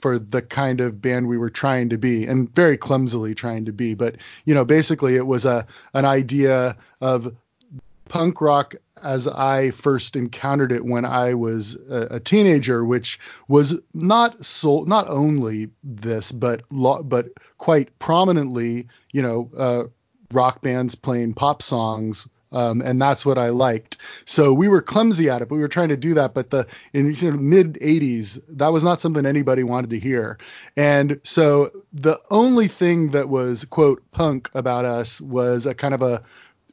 for 0.00 0.18
the 0.18 0.42
kind 0.42 0.80
of 0.80 1.00
band 1.00 1.28
we 1.28 1.38
were 1.38 1.50
trying 1.50 1.90
to 1.90 1.98
be, 1.98 2.26
and 2.26 2.54
very 2.54 2.76
clumsily 2.76 3.34
trying 3.34 3.66
to 3.66 3.72
be. 3.72 3.94
But 3.94 4.16
you 4.44 4.54
know, 4.54 4.64
basically, 4.64 5.16
it 5.16 5.26
was 5.26 5.44
a 5.44 5.66
an 5.94 6.04
idea 6.04 6.76
of 7.00 7.34
punk 8.08 8.40
rock 8.40 8.74
as 9.02 9.26
I 9.26 9.70
first 9.70 10.16
encountered 10.16 10.72
it 10.72 10.84
when 10.84 11.04
I 11.04 11.34
was 11.34 11.76
a, 11.76 12.16
a 12.16 12.20
teenager, 12.20 12.84
which 12.84 13.18
was 13.48 13.78
not 13.94 14.44
so 14.44 14.82
not 14.82 15.08
only 15.08 15.70
this, 15.82 16.32
but 16.32 16.62
lo, 16.70 17.02
but 17.02 17.28
quite 17.58 17.98
prominently, 17.98 18.88
you 19.12 19.22
know, 19.22 19.50
uh, 19.56 19.84
rock 20.32 20.60
bands 20.60 20.94
playing 20.94 21.34
pop 21.34 21.62
songs. 21.62 22.28
Um, 22.52 22.80
and 22.80 23.00
that's 23.00 23.24
what 23.24 23.38
I 23.38 23.50
liked. 23.50 23.96
So 24.24 24.52
we 24.52 24.68
were 24.68 24.82
clumsy 24.82 25.30
at 25.30 25.42
it, 25.42 25.48
but 25.48 25.54
we 25.54 25.60
were 25.60 25.68
trying 25.68 25.90
to 25.90 25.96
do 25.96 26.14
that. 26.14 26.34
But 26.34 26.50
the 26.50 26.66
in 26.92 27.12
you 27.12 27.30
know, 27.30 27.36
mid 27.36 27.74
80s, 27.74 28.42
that 28.48 28.72
was 28.72 28.82
not 28.82 29.00
something 29.00 29.24
anybody 29.24 29.62
wanted 29.62 29.90
to 29.90 29.98
hear. 29.98 30.38
And 30.76 31.20
so 31.22 31.70
the 31.92 32.20
only 32.30 32.68
thing 32.68 33.12
that 33.12 33.28
was 33.28 33.64
quote 33.64 34.02
punk 34.10 34.50
about 34.54 34.84
us 34.84 35.20
was 35.20 35.66
a 35.66 35.74
kind 35.74 35.94
of 35.94 36.02
a 36.02 36.22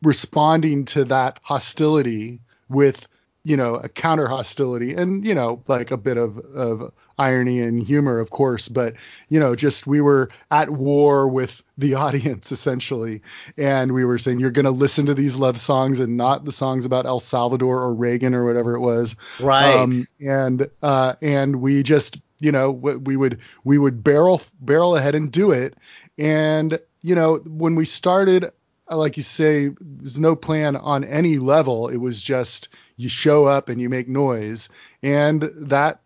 responding 0.01 0.85
to 0.85 1.05
that 1.05 1.39
hostility 1.43 2.39
with 2.69 3.07
you 3.47 3.55
know 3.55 3.75
a 3.75 3.87
counter 3.87 4.27
hostility 4.27 4.93
and 4.93 5.25
you 5.25 5.33
know 5.33 5.63
like 5.67 5.91
a 5.91 5.97
bit 5.97 6.17
of 6.17 6.37
of 6.37 6.91
irony 7.17 7.61
and 7.61 7.81
humor 7.81 8.19
of 8.19 8.29
course 8.29 8.67
but 8.67 8.95
you 9.29 9.39
know 9.39 9.55
just 9.55 9.87
we 9.87 10.01
were 10.01 10.29
at 10.51 10.69
war 10.69 11.27
with 11.27 11.63
the 11.77 11.93
audience 12.05 12.51
essentially. 12.51 13.21
And 13.57 13.91
we 13.91 14.05
were 14.05 14.17
saying 14.17 14.39
you're 14.39 14.51
going 14.51 14.65
to 14.65 14.71
listen 14.71 15.07
to 15.07 15.13
these 15.13 15.35
love 15.35 15.59
songs 15.59 15.99
and 15.99 16.17
not 16.17 16.43
the 16.43 16.51
songs 16.51 16.85
about 16.85 17.05
El 17.05 17.19
Salvador 17.19 17.81
or 17.83 17.93
Reagan 17.93 18.33
or 18.33 18.45
whatever 18.45 18.75
it 18.75 18.79
was. 18.79 19.15
Right. 19.39 19.75
um, 19.75 20.07
and 20.19 20.69
uh, 20.81 21.13
and 21.21 21.57
we 21.57 21.83
just 21.83 22.17
you 22.39 22.51
know 22.51 22.71
we 22.71 23.15
would 23.15 23.39
we 23.63 23.77
would 23.77 24.03
barrel 24.03 24.41
barrel 24.59 24.95
ahead 24.95 25.15
and 25.15 25.31
do 25.31 25.51
it. 25.51 25.75
And 26.17 26.79
you 27.01 27.15
know 27.15 27.37
when 27.37 27.75
we 27.75 27.85
started 27.85 28.51
like 28.89 29.17
you 29.17 29.23
say 29.23 29.69
there's 29.81 30.19
no 30.19 30.35
plan 30.35 30.75
on 30.75 31.03
any 31.03 31.39
level. 31.39 31.89
It 31.89 31.97
was 31.97 32.21
just 32.21 32.69
you 32.97 33.09
show 33.09 33.45
up 33.45 33.69
and 33.69 33.79
you 33.79 33.89
make 33.89 34.07
noise. 34.07 34.69
And 35.01 35.49
that 35.55 36.01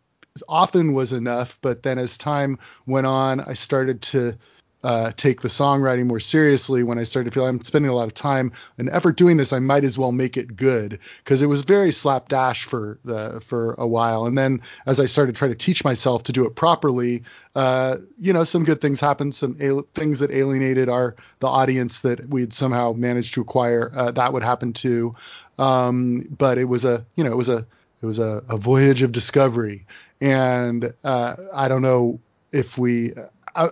often 0.47 0.93
was 0.93 1.11
enough 1.13 1.59
but 1.61 1.83
then 1.83 1.97
as 1.97 2.17
time 2.17 2.57
went 2.85 3.05
on 3.05 3.41
i 3.41 3.53
started 3.53 4.01
to 4.01 4.37
uh, 4.83 5.11
take 5.15 5.41
the 5.41 5.47
songwriting 5.47 6.07
more 6.07 6.19
seriously 6.19 6.83
when 6.83 6.97
I 6.97 7.03
started 7.03 7.31
to 7.31 7.33
feel 7.33 7.45
I'm 7.45 7.61
spending 7.61 7.91
a 7.91 7.95
lot 7.95 8.07
of 8.07 8.13
time 8.13 8.51
and 8.77 8.89
effort 8.89 9.17
doing 9.17 9.37
this. 9.37 9.53
I 9.53 9.59
might 9.59 9.83
as 9.83 9.97
well 9.97 10.11
make 10.11 10.37
it 10.37 10.55
good 10.55 10.99
because 11.23 11.41
it 11.41 11.47
was 11.47 11.61
very 11.61 11.91
slapdash 11.91 12.65
for 12.65 12.99
the 13.05 13.41
for 13.47 13.75
a 13.77 13.87
while. 13.87 14.25
And 14.25 14.37
then 14.37 14.61
as 14.85 14.99
I 14.99 15.05
started 15.05 15.35
trying 15.35 15.51
to 15.51 15.57
teach 15.57 15.83
myself 15.83 16.23
to 16.23 16.31
do 16.31 16.45
it 16.45 16.55
properly, 16.55 17.23
uh, 17.55 17.97
you 18.19 18.33
know, 18.33 18.43
some 18.43 18.63
good 18.63 18.81
things 18.81 18.99
happened. 18.99 19.35
Some 19.35 19.57
al- 19.61 19.87
things 19.93 20.19
that 20.19 20.31
alienated 20.31 20.89
our 20.89 21.15
the 21.39 21.47
audience 21.47 21.99
that 21.99 22.27
we'd 22.29 22.53
somehow 22.53 22.93
managed 22.93 23.35
to 23.35 23.41
acquire 23.41 23.91
uh, 23.95 24.11
that 24.11 24.33
would 24.33 24.43
happen 24.43 24.73
too. 24.73 25.15
Um, 25.59 26.27
but 26.37 26.57
it 26.57 26.65
was 26.65 26.85
a 26.85 27.05
you 27.15 27.23
know 27.23 27.31
it 27.31 27.37
was 27.37 27.49
a 27.49 27.65
it 28.01 28.05
was 28.05 28.19
a, 28.19 28.43
a 28.49 28.57
voyage 28.57 29.03
of 29.03 29.11
discovery, 29.11 29.85
and 30.19 30.93
uh, 31.03 31.35
I 31.53 31.67
don't 31.67 31.83
know 31.83 32.19
if 32.51 32.77
we. 32.77 33.13
I, 33.55 33.69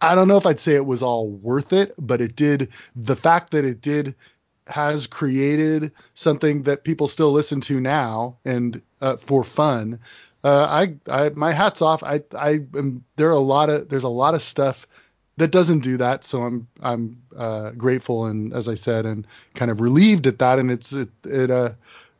I 0.00 0.14
don't 0.14 0.28
know 0.28 0.36
if 0.36 0.46
I'd 0.46 0.60
say 0.60 0.74
it 0.74 0.86
was 0.86 1.02
all 1.02 1.28
worth 1.28 1.72
it, 1.72 1.94
but 1.98 2.20
it 2.20 2.36
did. 2.36 2.68
The 2.94 3.16
fact 3.16 3.52
that 3.52 3.64
it 3.64 3.80
did 3.80 4.14
has 4.66 5.06
created 5.06 5.92
something 6.14 6.64
that 6.64 6.84
people 6.84 7.06
still 7.06 7.32
listen 7.32 7.60
to 7.62 7.80
now 7.80 8.36
and 8.44 8.82
uh, 9.00 9.16
for 9.16 9.44
fun. 9.44 10.00
Uh, 10.44 10.66
I, 11.08 11.10
I, 11.10 11.28
my 11.30 11.52
hats 11.52 11.82
off. 11.82 12.02
I, 12.02 12.22
I 12.36 12.60
am. 12.76 13.04
There 13.16 13.28
are 13.28 13.32
a 13.32 13.38
lot 13.38 13.70
of. 13.70 13.88
There's 13.88 14.04
a 14.04 14.08
lot 14.08 14.34
of 14.34 14.42
stuff 14.42 14.86
that 15.36 15.50
doesn't 15.50 15.80
do 15.80 15.98
that. 15.98 16.24
So 16.24 16.42
I'm, 16.42 16.68
I'm 16.80 17.22
uh, 17.36 17.70
grateful 17.70 18.26
and, 18.26 18.52
as 18.52 18.68
I 18.68 18.74
said, 18.74 19.06
and 19.06 19.26
kind 19.54 19.70
of 19.70 19.80
relieved 19.80 20.26
at 20.26 20.38
that. 20.38 20.58
And 20.58 20.70
it's, 20.70 20.92
it, 20.92 21.10
it 21.24 21.50
uh, 21.50 21.72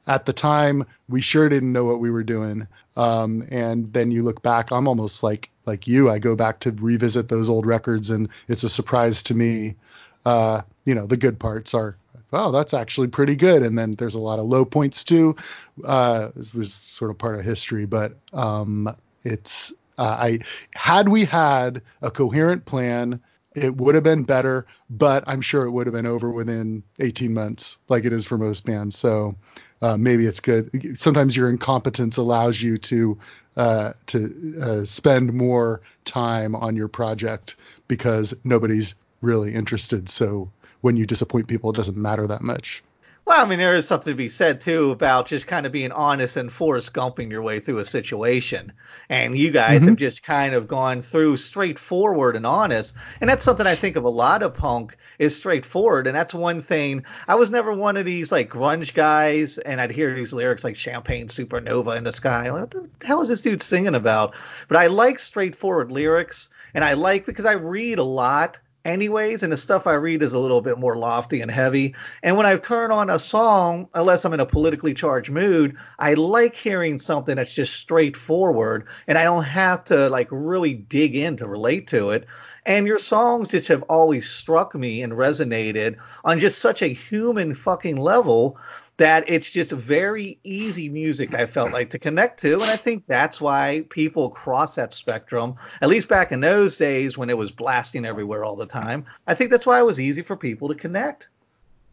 at 0.06 0.26
the 0.26 0.32
time 0.32 0.86
we 1.08 1.20
sure 1.20 1.48
didn't 1.48 1.72
know 1.72 1.84
what 1.84 2.00
we 2.00 2.10
were 2.10 2.22
doing. 2.22 2.66
Um, 2.96 3.46
and 3.50 3.92
then 3.92 4.10
you 4.10 4.22
look 4.22 4.42
back, 4.42 4.70
I'm 4.70 4.88
almost 4.88 5.22
like 5.22 5.50
like 5.66 5.86
you. 5.86 6.08
I 6.08 6.18
go 6.18 6.36
back 6.36 6.60
to 6.60 6.70
revisit 6.70 7.28
those 7.28 7.48
old 7.48 7.66
records, 7.66 8.10
and 8.10 8.28
it's 8.48 8.62
a 8.62 8.68
surprise 8.68 9.24
to 9.24 9.34
me. 9.34 9.76
Uh, 10.24 10.62
you 10.84 10.94
know, 10.94 11.06
the 11.06 11.16
good 11.16 11.38
parts 11.38 11.74
are, 11.74 11.96
oh, 12.32 12.52
that's 12.52 12.74
actually 12.74 13.08
pretty 13.08 13.36
good, 13.36 13.62
and 13.62 13.78
then 13.78 13.94
there's 13.94 14.14
a 14.14 14.20
lot 14.20 14.38
of 14.38 14.46
low 14.46 14.64
points 14.64 15.04
too. 15.04 15.36
Uh, 15.84 16.30
this 16.34 16.54
was 16.54 16.72
sort 16.72 17.10
of 17.10 17.18
part 17.18 17.36
of 17.36 17.44
history, 17.44 17.86
but 17.86 18.16
um, 18.32 18.94
it's 19.24 19.72
uh, 19.98 20.16
I 20.18 20.38
had 20.74 21.08
we 21.08 21.24
had 21.24 21.82
a 22.00 22.10
coherent 22.10 22.64
plan 22.64 23.20
it 23.56 23.74
would 23.74 23.94
have 23.94 24.04
been 24.04 24.22
better, 24.22 24.66
but 24.90 25.24
I'm 25.26 25.40
sure 25.40 25.64
it 25.64 25.70
would 25.70 25.86
have 25.86 25.94
been 25.94 26.06
over 26.06 26.30
within 26.30 26.82
18 27.00 27.32
months, 27.32 27.78
like 27.88 28.04
it 28.04 28.12
is 28.12 28.26
for 28.26 28.36
most 28.36 28.66
bands. 28.66 28.98
So 28.98 29.36
uh, 29.82 29.96
maybe 29.96 30.26
it's 30.26 30.40
good. 30.40 30.98
Sometimes 30.98 31.36
your 31.36 31.50
incompetence 31.50 32.16
allows 32.16 32.60
you 32.60 32.78
to 32.78 33.18
uh, 33.56 33.92
to 34.06 34.54
uh, 34.60 34.84
spend 34.84 35.32
more 35.32 35.80
time 36.04 36.54
on 36.54 36.76
your 36.76 36.88
project 36.88 37.56
because 37.88 38.34
nobody's 38.44 38.94
really 39.22 39.54
interested. 39.54 40.08
So 40.08 40.50
when 40.82 40.96
you 40.96 41.06
disappoint 41.06 41.48
people, 41.48 41.70
it 41.70 41.76
doesn't 41.76 41.96
matter 41.96 42.26
that 42.26 42.42
much. 42.42 42.82
Well, 43.26 43.44
I 43.44 43.48
mean, 43.48 43.58
there 43.58 43.74
is 43.74 43.88
something 43.88 44.12
to 44.12 44.16
be 44.16 44.28
said 44.28 44.60
too 44.60 44.92
about 44.92 45.26
just 45.26 45.48
kind 45.48 45.66
of 45.66 45.72
being 45.72 45.90
honest 45.90 46.36
and 46.36 46.50
Forrest 46.50 46.94
Gumping 46.94 47.32
your 47.32 47.42
way 47.42 47.58
through 47.58 47.78
a 47.78 47.84
situation. 47.84 48.72
And 49.08 49.36
you 49.36 49.50
guys 49.50 49.80
mm-hmm. 49.80 49.88
have 49.88 49.96
just 49.96 50.22
kind 50.22 50.54
of 50.54 50.68
gone 50.68 51.00
through 51.00 51.36
straightforward 51.38 52.36
and 52.36 52.46
honest. 52.46 52.94
And 53.20 53.28
that's 53.28 53.44
something 53.44 53.66
I 53.66 53.74
think 53.74 53.96
of 53.96 54.04
a 54.04 54.08
lot 54.08 54.44
of 54.44 54.54
punk 54.54 54.96
is 55.18 55.36
straightforward. 55.36 56.06
And 56.06 56.14
that's 56.14 56.34
one 56.34 56.62
thing. 56.62 57.04
I 57.26 57.34
was 57.34 57.50
never 57.50 57.72
one 57.72 57.96
of 57.96 58.04
these 58.04 58.30
like 58.30 58.48
grunge 58.48 58.94
guys, 58.94 59.58
and 59.58 59.80
I'd 59.80 59.90
hear 59.90 60.14
these 60.14 60.32
lyrics 60.32 60.62
like 60.62 60.76
Champagne 60.76 61.26
Supernova 61.26 61.96
in 61.96 62.04
the 62.04 62.12
sky. 62.12 62.52
What 62.52 62.70
the 62.70 62.88
hell 63.04 63.22
is 63.22 63.28
this 63.28 63.42
dude 63.42 63.60
singing 63.60 63.96
about? 63.96 64.36
But 64.68 64.76
I 64.76 64.86
like 64.86 65.18
straightforward 65.18 65.90
lyrics, 65.90 66.50
and 66.74 66.84
I 66.84 66.92
like 66.92 67.26
because 67.26 67.44
I 67.44 67.54
read 67.54 67.98
a 67.98 68.04
lot 68.04 68.60
anyways, 68.86 69.42
and 69.42 69.52
the 69.52 69.56
stuff 69.56 69.86
I 69.86 69.94
read 69.94 70.22
is 70.22 70.32
a 70.32 70.38
little 70.38 70.62
bit 70.62 70.78
more 70.78 70.96
lofty 70.96 71.42
and 71.42 71.50
heavy. 71.50 71.94
And 72.22 72.36
when 72.36 72.46
I 72.46 72.56
turn 72.56 72.92
on 72.92 73.10
a 73.10 73.18
song, 73.18 73.88
unless 73.92 74.24
I'm 74.24 74.32
in 74.32 74.40
a 74.40 74.46
politically 74.46 74.94
charged 74.94 75.30
mood, 75.30 75.76
I 75.98 76.14
like 76.14 76.56
hearing 76.56 76.98
something 76.98 77.36
that's 77.36 77.54
just 77.54 77.74
straightforward 77.74 78.86
and 79.06 79.18
I 79.18 79.24
don't 79.24 79.42
have 79.42 79.84
to 79.86 80.08
like 80.08 80.28
really 80.30 80.74
dig 80.74 81.16
in 81.16 81.36
to 81.38 81.46
relate 81.48 81.88
to 81.88 82.10
it. 82.10 82.26
And 82.64 82.86
your 82.86 82.98
songs 82.98 83.48
just 83.48 83.68
have 83.68 83.82
always 83.82 84.28
struck 84.28 84.74
me 84.74 85.02
and 85.02 85.12
resonated 85.12 85.98
on 86.24 86.38
just 86.38 86.58
such 86.58 86.82
a 86.82 86.86
human 86.86 87.54
fucking 87.54 87.96
level 87.96 88.58
that 88.98 89.28
it's 89.28 89.50
just 89.50 89.70
very 89.70 90.38
easy 90.42 90.88
music 90.88 91.34
I 91.34 91.46
felt 91.46 91.72
like 91.72 91.90
to 91.90 91.98
connect 91.98 92.40
to. 92.40 92.54
And 92.54 92.62
I 92.62 92.76
think 92.76 93.04
that's 93.06 93.40
why 93.40 93.84
people 93.90 94.30
cross 94.30 94.76
that 94.76 94.92
spectrum, 94.92 95.56
at 95.82 95.88
least 95.88 96.08
back 96.08 96.32
in 96.32 96.40
those 96.40 96.76
days 96.76 97.18
when 97.18 97.28
it 97.28 97.36
was 97.36 97.50
blasting 97.50 98.06
everywhere 98.06 98.44
all 98.44 98.56
the 98.56 98.66
time. 98.66 99.04
I 99.26 99.34
think 99.34 99.50
that's 99.50 99.66
why 99.66 99.78
it 99.80 99.86
was 99.86 100.00
easy 100.00 100.22
for 100.22 100.36
people 100.36 100.68
to 100.68 100.74
connect. 100.74 101.28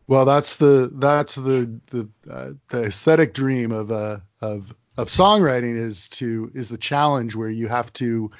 Well, 0.07 0.25
that's 0.25 0.57
the 0.57 0.91
that's 0.93 1.35
the 1.35 1.79
the 1.87 2.09
uh, 2.29 2.49
the 2.69 2.83
aesthetic 2.83 3.33
dream 3.33 3.71
of 3.71 3.89
uh 3.89 4.17
of 4.41 4.73
of 4.97 5.07
songwriting 5.07 5.77
is 5.77 6.09
to 6.09 6.51
is 6.53 6.69
the 6.69 6.77
challenge 6.77 7.35
where 7.35 7.49
you 7.49 7.67
have 7.67 7.91
to 7.93 8.31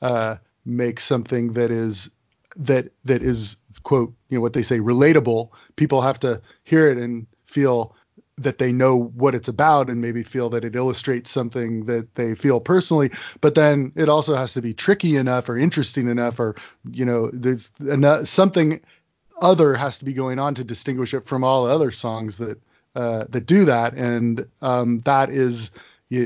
uh, 0.00 0.36
make 0.64 0.98
something 0.98 1.54
that 1.54 1.70
is 1.70 2.10
that 2.56 2.90
that 3.04 3.22
is 3.22 3.56
quote 3.82 4.14
you 4.28 4.38
know 4.38 4.42
what 4.42 4.54
they 4.54 4.62
say 4.62 4.78
relatable. 4.78 5.50
People 5.76 6.00
have 6.00 6.20
to 6.20 6.40
hear 6.64 6.90
it 6.90 6.96
and 6.96 7.26
feel 7.46 7.94
that 8.42 8.58
they 8.58 8.72
know 8.72 8.96
what 8.96 9.34
it's 9.34 9.48
about 9.48 9.88
and 9.88 10.00
maybe 10.00 10.22
feel 10.22 10.50
that 10.50 10.64
it 10.64 10.76
illustrates 10.76 11.30
something 11.30 11.86
that 11.86 12.14
they 12.14 12.34
feel 12.34 12.60
personally 12.60 13.10
but 13.40 13.54
then 13.54 13.92
it 13.96 14.08
also 14.08 14.34
has 14.34 14.54
to 14.54 14.62
be 14.62 14.74
tricky 14.74 15.16
enough 15.16 15.48
or 15.48 15.56
interesting 15.56 16.08
enough 16.08 16.40
or 16.40 16.56
you 16.90 17.04
know 17.04 17.30
there's 17.32 17.70
enough, 17.80 18.26
something 18.26 18.80
other 19.40 19.74
has 19.74 19.98
to 19.98 20.04
be 20.04 20.12
going 20.12 20.38
on 20.38 20.54
to 20.56 20.64
distinguish 20.64 21.14
it 21.14 21.26
from 21.26 21.44
all 21.44 21.66
other 21.66 21.90
songs 21.90 22.38
that 22.38 22.60
uh, 22.94 23.24
that 23.30 23.46
do 23.46 23.66
that. 23.66 23.94
And 23.94 24.46
um, 24.60 24.98
that 25.00 25.30
is 25.30 25.70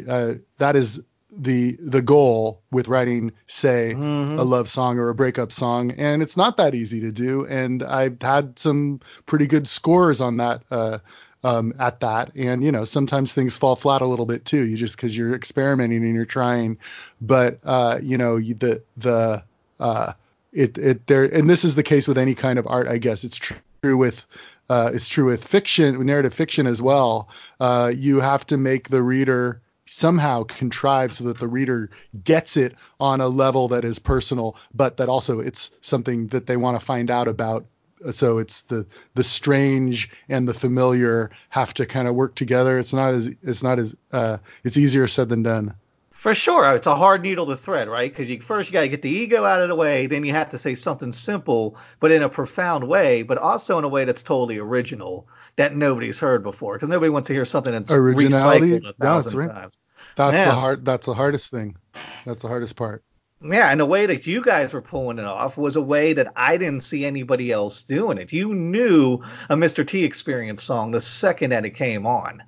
uh, 0.08 0.34
that 0.58 0.76
is 0.76 1.02
the 1.30 1.76
the 1.80 2.02
goal 2.02 2.62
with 2.70 2.88
writing 2.88 3.32
say 3.46 3.92
mm-hmm. 3.94 4.38
a 4.38 4.42
love 4.42 4.68
song 4.68 4.98
or 4.98 5.08
a 5.08 5.14
breakup 5.14 5.52
song. 5.52 5.92
And 5.92 6.22
it's 6.22 6.36
not 6.36 6.56
that 6.58 6.74
easy 6.74 7.02
to 7.02 7.12
do. 7.12 7.46
And 7.46 7.82
I've 7.82 8.20
had 8.22 8.58
some 8.58 9.00
pretty 9.26 9.46
good 9.46 9.66
scores 9.68 10.20
on 10.20 10.38
that 10.38 10.62
uh, 10.70 10.98
um, 11.44 11.74
at 11.78 12.00
that. 12.00 12.32
And 12.34 12.64
you 12.64 12.72
know, 12.72 12.84
sometimes 12.84 13.32
things 13.32 13.56
fall 13.56 13.76
flat 13.76 14.02
a 14.02 14.06
little 14.06 14.26
bit 14.26 14.44
too. 14.44 14.64
You 14.64 14.76
just 14.76 14.96
because 14.96 15.16
you're 15.16 15.34
experimenting 15.34 16.02
and 16.02 16.14
you're 16.14 16.24
trying, 16.24 16.78
but 17.20 17.60
uh, 17.62 17.98
you 18.02 18.18
know, 18.18 18.36
you, 18.36 18.54
the 18.54 18.82
the 18.96 19.44
uh, 19.78 20.14
it 20.52 20.78
it 20.78 21.06
there, 21.06 21.24
and 21.24 21.48
this 21.48 21.64
is 21.64 21.76
the 21.76 21.82
case 21.82 22.08
with 22.08 22.18
any 22.18 22.34
kind 22.34 22.58
of 22.58 22.66
art, 22.66 22.88
I 22.88 22.98
guess. 22.98 23.22
It's 23.22 23.36
true 23.36 23.96
with 23.96 24.26
uh, 24.68 24.90
it's 24.94 25.08
true 25.08 25.26
with 25.26 25.44
fiction, 25.44 26.04
narrative 26.06 26.34
fiction 26.34 26.66
as 26.66 26.80
well. 26.80 27.28
Uh, 27.60 27.92
you 27.94 28.20
have 28.20 28.46
to 28.46 28.56
make 28.56 28.88
the 28.88 29.02
reader 29.02 29.60
somehow 29.86 30.44
contrive 30.44 31.12
so 31.12 31.24
that 31.24 31.38
the 31.38 31.46
reader 31.46 31.90
gets 32.24 32.56
it 32.56 32.74
on 32.98 33.20
a 33.20 33.28
level 33.28 33.68
that 33.68 33.84
is 33.84 33.98
personal, 33.98 34.56
but 34.72 34.96
that 34.96 35.10
also 35.10 35.40
it's 35.40 35.70
something 35.82 36.28
that 36.28 36.46
they 36.46 36.56
want 36.56 36.78
to 36.78 36.84
find 36.84 37.10
out 37.10 37.28
about 37.28 37.66
so 38.12 38.38
it's 38.38 38.62
the 38.62 38.86
the 39.14 39.24
strange 39.24 40.10
and 40.28 40.48
the 40.48 40.54
familiar 40.54 41.30
have 41.48 41.74
to 41.74 41.86
kind 41.86 42.08
of 42.08 42.14
work 42.14 42.34
together. 42.34 42.78
It's 42.78 42.92
not 42.92 43.14
as 43.14 43.26
it's 43.26 43.62
not 43.62 43.78
as 43.78 43.94
uh, 44.12 44.38
it's 44.62 44.76
easier 44.76 45.06
said 45.06 45.28
than 45.28 45.42
done. 45.42 45.74
For 46.12 46.34
sure, 46.34 46.74
it's 46.74 46.86
a 46.86 46.96
hard 46.96 47.20
needle 47.20 47.44
to 47.46 47.56
thread, 47.56 47.86
right? 47.86 48.10
Because 48.10 48.30
you 48.30 48.40
first 48.40 48.70
you 48.70 48.72
got 48.72 48.80
to 48.80 48.88
get 48.88 49.02
the 49.02 49.10
ego 49.10 49.44
out 49.44 49.60
of 49.60 49.68
the 49.68 49.74
way, 49.74 50.06
then 50.06 50.24
you 50.24 50.32
have 50.32 50.50
to 50.50 50.58
say 50.58 50.74
something 50.74 51.12
simple, 51.12 51.76
but 52.00 52.12
in 52.12 52.22
a 52.22 52.30
profound 52.30 52.88
way, 52.88 53.22
but 53.22 53.36
also 53.36 53.76
in 53.78 53.84
a 53.84 53.88
way 53.88 54.06
that's 54.06 54.22
totally 54.22 54.58
original 54.58 55.28
that 55.56 55.76
nobody's 55.76 56.18
heard 56.18 56.42
before. 56.42 56.76
Because 56.76 56.88
nobody 56.88 57.10
wants 57.10 57.26
to 57.28 57.34
hear 57.34 57.44
something 57.44 57.74
that's 57.74 57.90
Originality? 57.90 58.80
recycled 58.80 58.88
a 58.88 58.92
thousand 58.94 59.38
no, 59.38 59.46
right. 59.46 59.54
times. 59.54 59.74
That's 60.16 60.34
yes. 60.34 60.46
the 60.46 60.54
hard. 60.54 60.84
That's 60.84 61.06
the 61.06 61.14
hardest 61.14 61.50
thing. 61.50 61.76
That's 62.24 62.40
the 62.40 62.48
hardest 62.48 62.74
part. 62.76 63.04
Yeah, 63.44 63.70
and 63.70 63.78
the 63.78 63.86
way 63.86 64.06
that 64.06 64.26
you 64.26 64.42
guys 64.42 64.72
were 64.72 64.80
pulling 64.80 65.18
it 65.18 65.26
off 65.26 65.58
was 65.58 65.76
a 65.76 65.82
way 65.82 66.14
that 66.14 66.32
I 66.34 66.56
didn't 66.56 66.80
see 66.80 67.04
anybody 67.04 67.52
else 67.52 67.82
doing 67.82 68.16
it. 68.16 68.32
You 68.32 68.54
knew 68.54 69.20
a 69.50 69.56
Mr. 69.56 69.86
T 69.86 70.02
experience 70.04 70.62
song 70.62 70.92
the 70.92 71.00
second 71.02 71.50
that 71.50 71.66
it 71.66 71.74
came 71.74 72.06
on. 72.06 72.42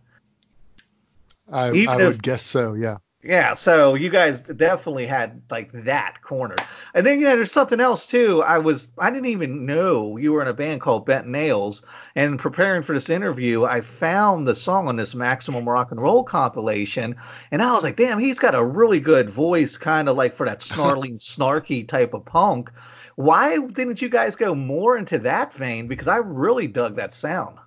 I, 1.53 1.67
I 1.67 1.73
if, 1.75 1.99
would 1.99 2.23
guess 2.23 2.43
so, 2.43 2.73
yeah. 2.73 2.97
Yeah, 3.29 3.55
so 3.55 3.95
you 3.95 4.09
guys 4.09 4.41
definitely 4.41 5.07
had 5.07 5.43
like 5.51 5.73
that 5.73 6.23
cornered. 6.23 6.61
And 6.95 7.05
then 7.05 7.19
you 7.19 7.27
know, 7.27 7.35
there's 7.35 7.51
something 7.51 7.81
else 7.81 8.07
too. 8.07 8.41
I 8.41 8.59
was 8.59 8.87
I 8.97 9.11
didn't 9.11 9.27
even 9.27 9.67
know 9.67 10.17
you 10.17 10.33
were 10.33 10.43
in 10.43 10.49
a 10.49 10.55
band 10.55 10.81
called 10.81 11.07
Bent 11.07 11.27
Nails. 11.27 11.85
And 12.15 12.39
preparing 12.39 12.83
for 12.83 12.93
this 12.93 13.11
interview, 13.11 13.65
I 13.65 13.81
found 13.81 14.47
the 14.47 14.55
song 14.55 14.87
on 14.87 14.95
this 14.95 15.15
Maximum 15.15 15.69
Rock 15.69 15.91
and 15.91 16.01
Roll 16.01 16.23
compilation, 16.23 17.17
and 17.51 17.61
I 17.61 17.75
was 17.75 17.83
like, 17.83 17.97
damn, 17.97 18.21
he's 18.21 18.39
got 18.39 18.55
a 18.55 18.65
really 18.65 19.01
good 19.01 19.29
voice, 19.29 19.77
kind 19.77 20.09
of 20.09 20.17
like 20.17 20.35
for 20.35 20.47
that 20.47 20.63
snarling, 20.63 21.17
snarky 21.19 21.87
type 21.87 22.15
of 22.15 22.25
punk. 22.25 22.71
Why 23.17 23.59
didn't 23.59 24.01
you 24.01 24.09
guys 24.09 24.37
go 24.37 24.55
more 24.55 24.97
into 24.97 25.19
that 25.21 25.53
vein? 25.53 25.89
Because 25.89 26.07
I 26.07 26.19
really 26.19 26.69
dug 26.69 26.97
that 26.97 27.13
sound. 27.13 27.59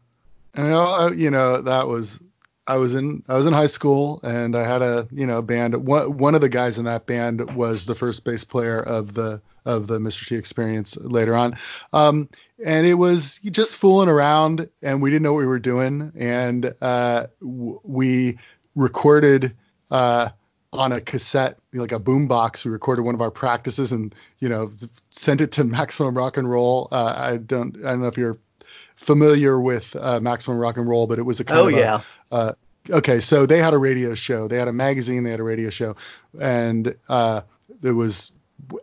You 0.56 0.63
uh, 0.63 0.67
know, 0.67 1.12
you 1.12 1.32
know 1.32 1.62
that 1.63 1.88
was 1.88 2.19
I 2.69 2.75
was 2.75 2.93
in 2.93 3.23
I 3.27 3.36
was 3.36 3.47
in 3.47 3.53
high 3.53 3.67
school 3.67 4.19
and 4.21 4.55
I 4.55 4.63
had 4.63 4.84
a 4.84 5.08
you 5.12 5.25
know 5.25 5.41
band. 5.41 5.75
One 5.88 6.17
one 6.17 6.36
of 6.36 6.41
the 6.41 6.49
guys 6.49 6.77
in 6.77 6.86
that 6.86 7.08
band 7.08 7.55
was 7.55 7.86
the 7.86 7.95
first 7.95 8.23
bass 8.23 8.43
player 8.43 8.79
of 8.79 9.15
the 9.15 9.41
of 9.65 9.88
the 9.88 9.97
Mr. 9.97 10.27
T 10.27 10.36
experience 10.36 10.95
later 10.95 11.36
on. 11.36 11.58
Um, 11.93 12.29
and 12.63 12.86
it 12.86 12.93
was 12.93 13.39
just 13.39 13.75
fooling 13.75 14.08
around 14.08 14.69
and 14.84 15.01
we 15.01 15.10
didn't 15.10 15.23
know 15.23 15.34
what 15.34 15.39
we 15.39 15.47
were 15.47 15.60
doing 15.60 16.12
and 16.15 16.75
uh, 16.79 17.27
w- 17.41 17.79
we 17.84 18.38
recorded 18.75 19.55
uh, 19.89 20.29
on 20.71 20.91
a 20.91 21.01
cassette 21.01 21.58
like 21.73 21.91
a 21.91 21.99
boom 21.99 22.27
box 22.27 22.63
we 22.63 22.71
recorded 22.71 23.01
one 23.01 23.15
of 23.15 23.21
our 23.21 23.32
practices 23.32 23.91
and 23.91 24.13
you 24.39 24.49
know 24.49 24.71
sent 25.10 25.41
it 25.41 25.53
to 25.53 25.63
maximum 25.79 26.15
rock 26.15 26.38
and 26.38 26.49
roll 26.49 26.88
uh, 26.91 27.13
i 27.17 27.38
don't 27.38 27.77
i 27.77 27.89
don't 27.89 28.01
know 28.01 28.08
if 28.08 28.17
you're 28.17 28.38
familiar 28.99 29.59
with 29.59 29.95
uh, 29.95 30.19
Maximum 30.19 30.59
Rock 30.59 30.75
and 30.75 30.88
Roll, 30.88 31.07
but 31.07 31.19
it 31.19 31.23
was 31.23 31.39
a 31.39 31.45
kind 31.45 31.59
oh, 31.62 31.67
of 31.69 31.73
yeah. 31.73 32.01
A, 32.31 32.35
uh, 32.35 32.53
okay, 32.89 33.21
so 33.21 33.45
they 33.45 33.59
had 33.59 33.73
a 33.73 33.77
radio 33.77 34.13
show, 34.13 34.49
they 34.49 34.57
had 34.57 34.67
a 34.67 34.73
magazine, 34.73 35.23
they 35.23 35.31
had 35.31 35.39
a 35.39 35.43
radio 35.43 35.69
show, 35.69 35.95
and 36.38 36.95
uh, 37.07 37.41
it 37.81 37.93
was 37.93 38.33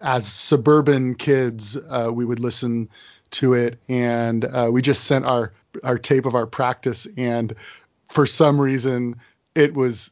as 0.00 0.26
suburban 0.26 1.16
kids, 1.16 1.76
uh, 1.76 2.11
we 2.11 2.24
would 2.24 2.40
listen 2.40 2.88
to 3.33 3.52
it, 3.52 3.79
and 3.88 4.42
uh, 4.42 4.70
we 4.72 4.81
just 4.81 5.05
sent 5.05 5.26
our 5.26 5.52
our 5.85 5.98
tape 5.98 6.24
of 6.24 6.35
our 6.35 6.46
practice, 6.46 7.07
and 7.18 7.55
for 8.09 8.24
some 8.24 8.59
reason, 8.59 9.16
it 9.55 9.74
was 9.74 10.11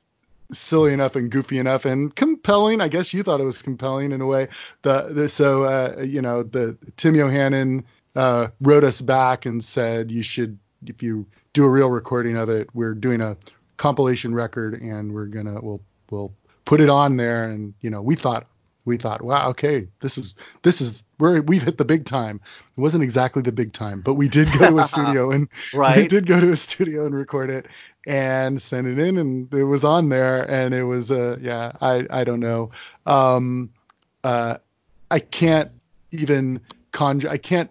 silly 0.53 0.93
enough 0.93 1.17
and 1.17 1.31
goofy 1.31 1.59
enough 1.59 1.87
and 1.87 2.15
compelling. 2.15 2.83
I 2.83 2.89
guess 2.89 3.15
you 3.15 3.23
thought 3.23 3.41
it 3.41 3.45
was 3.45 3.63
compelling 3.63 4.13
in 4.13 4.21
a 4.21 4.27
way. 4.27 4.49
The, 4.83 5.09
the 5.11 5.29
so 5.31 5.65
uh, 5.65 6.03
you 6.03 6.21
know 6.21 6.43
the 6.43 6.77
Tim 6.99 7.15
Yohannan 7.15 7.85
uh, 8.15 8.49
wrote 8.61 8.85
us 8.85 9.01
back 9.01 9.47
and 9.47 9.63
said 9.63 10.11
you 10.11 10.23
should 10.23 10.59
if 10.87 11.03
you 11.03 11.27
do 11.53 11.65
a 11.65 11.69
real 11.69 11.91
recording 11.91 12.37
of 12.37 12.49
it, 12.49 12.69
we're 12.75 12.95
doing 12.95 13.21
a 13.21 13.37
compilation 13.77 14.35
record 14.35 14.81
and 14.81 15.13
we're 15.13 15.27
gonna 15.27 15.61
we'll 15.61 15.81
we'll 16.11 16.33
put 16.65 16.81
it 16.81 16.89
on 16.89 17.17
there 17.17 17.51
and 17.51 17.75
you 17.81 17.91
know 17.91 18.01
we 18.01 18.15
thought 18.15 18.47
we 18.85 18.97
thought 18.97 19.23
wow 19.23 19.51
okay 19.51 19.89
this 20.01 20.17
is 20.17 20.37
this 20.63 20.81
is 20.81 21.03
we're 21.19 21.41
we've 21.41 21.63
hit 21.63 21.77
the 21.77 21.85
big 21.85 22.05
time 22.05 22.41
it 22.77 22.81
wasn't 22.81 23.03
exactly 23.03 23.43
the 23.43 23.51
big 23.51 23.73
time 23.73 24.01
but 24.01 24.15
we 24.15 24.29
did 24.29 24.47
go 24.53 24.71
to 24.71 24.79
a 24.79 24.85
studio 24.85 25.31
and 25.33 25.49
right. 25.75 25.97
we 25.97 26.07
did 26.07 26.27
go 26.27 26.39
to 26.39 26.53
a 26.53 26.57
studio 26.57 27.05
and 27.05 27.15
record 27.15 27.51
it 27.51 27.67
and 28.07 28.63
send 28.63 28.87
it 28.87 28.99
in 28.99 29.19
and 29.19 29.53
it 29.53 29.65
was 29.65 29.85
on 29.85 30.09
there 30.09 30.49
and 30.49 30.73
it 30.73 30.85
was 30.85 31.11
uh 31.11 31.37
yeah 31.41 31.73
i 31.81 32.07
i 32.11 32.23
don't 32.23 32.41
know 32.41 32.71
um 33.07 33.71
uh 34.23 34.57
i 35.11 35.19
can't 35.19 35.73
even 36.13 36.61
conjure. 36.95 37.29
I 37.29 37.37
can't 37.37 37.71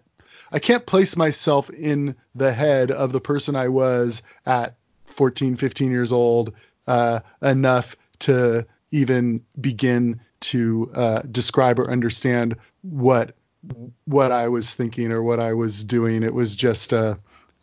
I 0.53 0.59
can't 0.59 0.85
place 0.85 1.17
myself 1.17 1.71
in 1.71 2.15
the 2.35 2.53
head 2.53 2.91
of 2.91 3.11
the 3.11 3.19
person 3.19 3.55
I 3.55 3.69
was 3.69 4.21
at 4.45 4.75
14, 5.05 5.55
15 5.55 5.91
years 5.91 6.11
old 6.11 6.53
uh, 6.85 7.21
enough 7.41 7.95
to 8.19 8.67
even 8.91 9.43
begin 9.59 10.21
to 10.41 10.91
uh, 10.93 11.21
describe 11.29 11.79
or 11.79 11.89
understand 11.89 12.57
what 12.81 13.35
what 14.05 14.31
I 14.31 14.49
was 14.49 14.73
thinking 14.73 15.11
or 15.11 15.23
what 15.23 15.39
I 15.39 15.53
was 15.53 15.83
doing. 15.83 16.21
It 16.21 16.33
was 16.33 16.55
just 16.55 16.93
uh, 16.93 17.15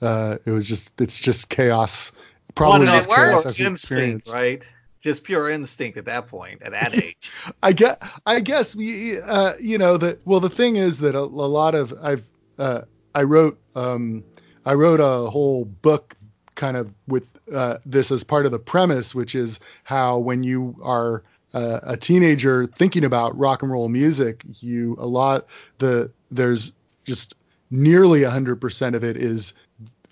uh 0.02 0.38
it 0.44 0.50
was 0.50 0.66
just 0.66 1.00
it's 1.00 1.20
just 1.20 1.48
chaos. 1.48 2.10
Probably 2.56 2.86
Well, 2.86 2.96
just 2.96 3.08
chaos 3.08 3.46
as 3.46 3.60
instinct, 3.60 4.32
right? 4.32 4.62
Just 5.00 5.24
pure 5.24 5.48
instinct 5.48 5.96
at 5.96 6.06
that 6.06 6.26
point, 6.26 6.62
at 6.62 6.72
that 6.72 6.94
age. 7.02 7.30
I 7.62 7.72
get 7.72 8.02
I 8.26 8.40
guess 8.40 8.74
we 8.74 9.20
uh, 9.20 9.54
you 9.60 9.78
know 9.78 9.96
that 9.98 10.26
well 10.26 10.40
the 10.40 10.50
thing 10.50 10.76
is 10.76 10.98
that 11.00 11.14
a, 11.14 11.20
a 11.20 11.22
lot 11.22 11.76
of 11.76 11.94
I've 12.02 12.24
uh, 12.60 12.82
I 13.14 13.22
wrote 13.24 13.58
um, 13.74 14.22
I 14.64 14.74
wrote 14.74 15.00
a 15.00 15.30
whole 15.30 15.64
book 15.64 16.16
kind 16.54 16.76
of 16.76 16.92
with 17.08 17.28
uh, 17.52 17.78
this 17.86 18.12
as 18.12 18.22
part 18.22 18.46
of 18.46 18.52
the 18.52 18.58
premise, 18.58 19.14
which 19.14 19.34
is 19.34 19.58
how 19.82 20.18
when 20.18 20.44
you 20.44 20.76
are 20.82 21.24
uh, 21.54 21.80
a 21.82 21.96
teenager 21.96 22.66
thinking 22.66 23.04
about 23.04 23.36
rock 23.36 23.62
and 23.62 23.72
roll 23.72 23.88
music, 23.88 24.44
you 24.60 24.96
a 25.00 25.06
lot 25.06 25.46
the 25.78 26.12
there's 26.30 26.72
just 27.04 27.34
nearly 27.70 28.20
100% 28.20 28.94
of 28.94 29.04
it 29.04 29.16
is 29.16 29.54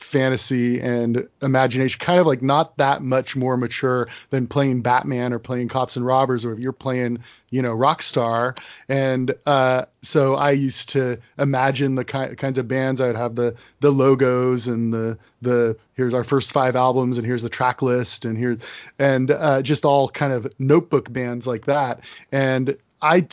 fantasy 0.08 0.80
and 0.80 1.28
imagination 1.42 1.98
kind 2.00 2.18
of 2.18 2.26
like 2.26 2.42
not 2.42 2.76
that 2.78 3.02
much 3.02 3.36
more 3.36 3.56
mature 3.56 4.08
than 4.30 4.46
playing 4.46 4.80
batman 4.80 5.32
or 5.32 5.38
playing 5.38 5.68
cops 5.68 5.96
and 5.96 6.04
robbers 6.04 6.44
or 6.44 6.52
if 6.52 6.58
you're 6.58 6.72
playing 6.72 7.18
you 7.50 7.62
know 7.62 7.74
rockstar. 7.74 8.58
And 8.88 9.34
uh, 9.46 9.86
so 10.02 10.34
i 10.34 10.52
used 10.52 10.90
to 10.90 11.18
imagine 11.38 11.94
the 11.94 12.04
ki- 12.04 12.36
kinds 12.36 12.58
of 12.58 12.68
bands. 12.68 13.00
I 13.00 13.08
would 13.08 13.16
have 13.16 13.34
the 13.34 13.56
the 13.80 13.90
logos 13.90 14.68
and 14.68 14.92
the 14.92 15.18
the 15.42 15.76
here's 15.94 16.14
our 16.14 16.24
first 16.24 16.52
five 16.52 16.76
albums 16.76 17.18
and 17.18 17.26
here's 17.26 17.42
the 17.42 17.48
track 17.48 17.82
list 17.82 18.24
and 18.24 18.36
here 18.36 18.58
and 18.98 19.30
uh, 19.30 19.62
just 19.62 19.84
all 19.84 20.08
kind 20.08 20.32
of 20.32 20.52
notebook 20.58 21.12
bands 21.12 21.46
like 21.46 21.66
that. 21.66 22.00
And 22.32 22.76
i 23.00 23.26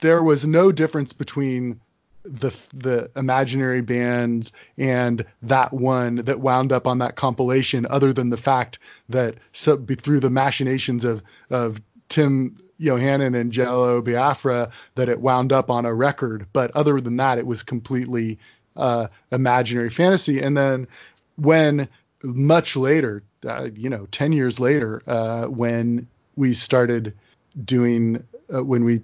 there 0.00 0.22
was 0.22 0.46
no 0.46 0.72
difference 0.72 1.12
between 1.12 1.80
the 2.24 2.56
the 2.72 3.10
imaginary 3.16 3.82
bands 3.82 4.52
and 4.78 5.24
that 5.42 5.72
one 5.72 6.16
that 6.16 6.40
wound 6.40 6.72
up 6.72 6.86
on 6.86 6.98
that 6.98 7.16
compilation 7.16 7.86
other 7.88 8.12
than 8.12 8.30
the 8.30 8.36
fact 8.36 8.78
that 9.10 9.36
so, 9.52 9.76
through 9.76 10.20
the 10.20 10.30
machinations 10.30 11.04
of 11.04 11.22
of 11.50 11.80
Tim 12.08 12.56
Yohannan 12.78 13.34
and 13.34 13.52
Jello 13.52 14.00
Biafra 14.02 14.70
that 14.94 15.08
it 15.08 15.20
wound 15.20 15.52
up 15.52 15.70
on 15.70 15.84
a 15.84 15.94
record. 15.94 16.46
But 16.52 16.70
other 16.72 17.00
than 17.00 17.16
that 17.18 17.38
it 17.38 17.46
was 17.46 17.62
completely 17.62 18.38
uh, 18.76 19.08
imaginary 19.30 19.90
fantasy. 19.90 20.40
And 20.40 20.56
then 20.56 20.88
when 21.36 21.88
much 22.22 22.76
later 22.76 23.22
uh, 23.46 23.68
you 23.74 23.90
know 23.90 24.06
10 24.10 24.32
years 24.32 24.58
later 24.58 25.02
uh, 25.06 25.44
when 25.46 26.08
we 26.36 26.54
started 26.54 27.14
doing 27.62 28.24
uh, 28.52 28.64
when 28.64 28.84
we 28.84 29.02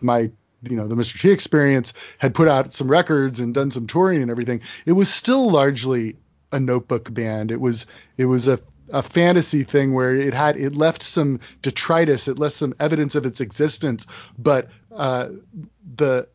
my 0.00 0.30
you 0.62 0.76
know 0.76 0.88
the 0.88 0.94
Mr. 0.94 1.20
T 1.20 1.30
experience 1.30 1.92
had 2.18 2.34
put 2.34 2.48
out 2.48 2.72
some 2.72 2.90
records 2.90 3.40
and 3.40 3.54
done 3.54 3.70
some 3.70 3.86
touring 3.86 4.22
and 4.22 4.30
everything, 4.30 4.62
it 4.86 4.92
was 4.92 5.08
still 5.08 5.50
largely 5.50 6.16
a 6.52 6.60
notebook 6.60 7.12
band. 7.12 7.50
It 7.50 7.60
was 7.60 7.86
it 8.16 8.26
was 8.26 8.48
a 8.48 8.60
a 8.90 9.02
fantasy 9.02 9.64
thing 9.64 9.92
where 9.92 10.14
it 10.14 10.34
had 10.34 10.56
it 10.56 10.74
left 10.74 11.02
some 11.02 11.40
detritus, 11.62 12.28
it 12.28 12.38
left 12.38 12.54
some 12.54 12.74
evidence 12.80 13.14
of 13.14 13.26
its 13.26 13.40
existence, 13.40 14.06
but 14.38 14.68
uh, 14.94 15.28
the 15.94 16.28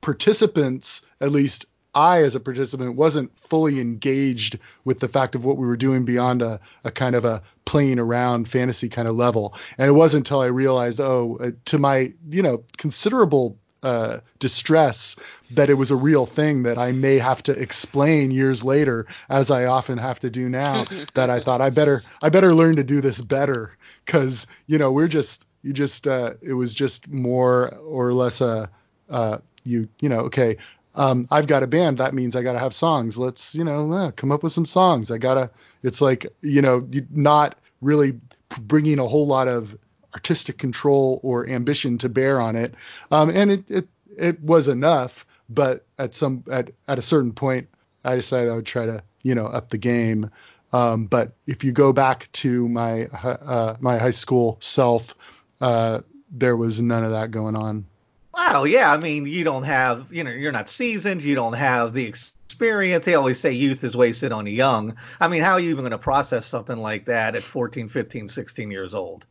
participants, 0.00 1.04
at 1.20 1.30
least 1.30 1.66
I 1.94 2.22
as 2.22 2.34
a 2.34 2.40
participant, 2.40 2.96
wasn't 2.96 3.36
fully 3.38 3.80
engaged 3.80 4.58
with 4.84 5.00
the 5.00 5.08
fact 5.08 5.34
of 5.34 5.44
what 5.44 5.56
we 5.56 5.66
were 5.66 5.76
doing 5.76 6.04
beyond 6.04 6.42
a, 6.42 6.60
a 6.84 6.90
kind 6.90 7.14
of 7.14 7.24
a 7.24 7.42
playing 7.64 7.98
around 7.98 8.48
fantasy 8.48 8.88
kind 8.88 9.08
of 9.08 9.16
level. 9.16 9.54
And 9.76 9.88
it 9.88 9.92
wasn't 9.92 10.26
until 10.26 10.40
I 10.40 10.46
realized, 10.46 11.00
oh, 11.00 11.38
uh, 11.40 11.50
to 11.66 11.78
my 11.78 12.12
you 12.28 12.42
know 12.42 12.64
considerable 12.76 13.58
uh, 13.82 14.18
distress 14.38 15.16
that 15.52 15.70
it 15.70 15.74
was 15.74 15.90
a 15.90 15.96
real 15.96 16.26
thing 16.26 16.64
that 16.64 16.78
I 16.78 16.92
may 16.92 17.18
have 17.18 17.42
to 17.44 17.52
explain 17.52 18.30
years 18.30 18.64
later, 18.64 19.06
as 19.28 19.50
I 19.50 19.66
often 19.66 19.98
have 19.98 20.20
to 20.20 20.30
do 20.30 20.48
now. 20.48 20.84
that 21.14 21.30
I 21.30 21.40
thought 21.40 21.60
I 21.60 21.70
better 21.70 22.02
I 22.22 22.28
better 22.28 22.54
learn 22.54 22.76
to 22.76 22.84
do 22.84 23.00
this 23.00 23.20
better 23.20 23.76
because 24.04 24.46
you 24.66 24.78
know 24.78 24.92
we're 24.92 25.08
just 25.08 25.46
you 25.62 25.72
just 25.72 26.06
uh, 26.06 26.34
it 26.42 26.54
was 26.54 26.74
just 26.74 27.08
more 27.08 27.68
or 27.76 28.12
less 28.12 28.40
a 28.40 28.70
uh, 29.08 29.38
you 29.64 29.88
you 30.00 30.08
know 30.08 30.20
okay 30.20 30.56
um, 30.94 31.28
I've 31.30 31.46
got 31.46 31.62
a 31.62 31.66
band 31.66 31.98
that 31.98 32.14
means 32.14 32.34
I 32.34 32.42
got 32.42 32.54
to 32.54 32.58
have 32.58 32.74
songs. 32.74 33.16
Let's 33.16 33.54
you 33.54 33.64
know 33.64 33.92
uh, 33.92 34.10
come 34.10 34.32
up 34.32 34.42
with 34.42 34.52
some 34.52 34.66
songs. 34.66 35.10
I 35.10 35.18
gotta. 35.18 35.50
It's 35.82 36.00
like 36.00 36.26
you 36.42 36.62
know 36.62 36.86
not 37.10 37.56
really 37.80 38.20
bringing 38.60 38.98
a 38.98 39.06
whole 39.06 39.26
lot 39.26 39.48
of 39.48 39.76
artistic 40.14 40.58
control 40.58 41.20
or 41.22 41.48
ambition 41.48 41.98
to 41.98 42.08
bear 42.08 42.40
on 42.40 42.56
it. 42.56 42.74
Um, 43.10 43.30
and 43.30 43.50
it, 43.50 43.70
it 43.70 43.88
it 44.16 44.40
was 44.42 44.68
enough, 44.68 45.26
but 45.48 45.84
at 45.98 46.14
some 46.14 46.44
at 46.50 46.70
at 46.88 46.98
a 46.98 47.02
certain 47.02 47.32
point, 47.32 47.68
I 48.04 48.16
decided 48.16 48.50
I 48.50 48.56
would 48.56 48.66
try 48.66 48.86
to 48.86 49.02
you 49.22 49.34
know 49.34 49.46
up 49.46 49.70
the 49.70 49.78
game. 49.78 50.30
Um, 50.72 51.06
but 51.06 51.32
if 51.46 51.64
you 51.64 51.72
go 51.72 51.92
back 51.92 52.30
to 52.32 52.68
my 52.68 53.06
uh, 53.06 53.76
my 53.80 53.98
high 53.98 54.12
school 54.12 54.58
self, 54.60 55.14
uh, 55.60 56.00
there 56.30 56.56
was 56.56 56.80
none 56.80 57.04
of 57.04 57.12
that 57.12 57.30
going 57.30 57.56
on. 57.56 57.86
Wow, 58.34 58.64
yeah. 58.64 58.92
I 58.92 58.96
mean, 58.96 59.26
you 59.26 59.44
don't 59.44 59.64
have, 59.64 60.12
you 60.12 60.22
know, 60.22 60.30
you're 60.30 60.52
not 60.52 60.68
seasoned. 60.68 61.22
You 61.22 61.34
don't 61.34 61.54
have 61.54 61.92
the 61.92 62.06
experience. 62.06 63.04
They 63.04 63.14
always 63.14 63.40
say 63.40 63.52
youth 63.52 63.82
is 63.82 63.96
wasted 63.96 64.32
on 64.32 64.44
the 64.44 64.52
young. 64.52 64.96
I 65.20 65.28
mean, 65.28 65.42
how 65.42 65.52
are 65.52 65.60
you 65.60 65.70
even 65.70 65.82
going 65.82 65.90
to 65.90 65.98
process 65.98 66.46
something 66.46 66.78
like 66.78 67.06
that 67.06 67.34
at 67.34 67.42
14, 67.42 67.88
15, 67.88 68.28
16 68.28 68.70
years 68.70 68.94
old? 68.94 69.26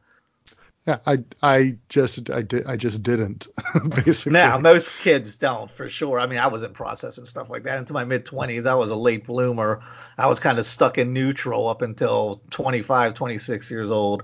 Yeah, 0.87 0.99
I 1.05 1.23
I 1.41 1.77
just 1.89 2.29
I 2.31 2.41
did 2.41 2.65
I 2.65 2.77
just 2.77 3.03
didn't 3.03 3.47
basically. 3.89 4.31
Now, 4.31 4.57
most 4.57 4.89
kids 5.01 5.37
don't 5.37 5.69
for 5.69 5.89
sure. 5.89 6.19
I 6.19 6.25
mean, 6.25 6.39
I 6.39 6.47
wasn't 6.47 6.73
processing 6.73 7.25
stuff 7.25 7.49
like 7.49 7.63
that 7.63 7.77
into 7.77 7.93
my 7.93 8.05
mid 8.05 8.25
20s. 8.25 8.65
I 8.65 8.75
was 8.75 8.89
a 8.89 8.95
late 8.95 9.25
bloomer. 9.25 9.81
I 10.17 10.27
was 10.27 10.39
kind 10.39 10.57
of 10.57 10.65
stuck 10.65 10.97
in 10.97 11.13
neutral 11.13 11.67
up 11.67 11.81
until 11.81 12.41
25, 12.51 13.13
26 13.13 13.69
years 13.69 13.91
old. 13.91 14.23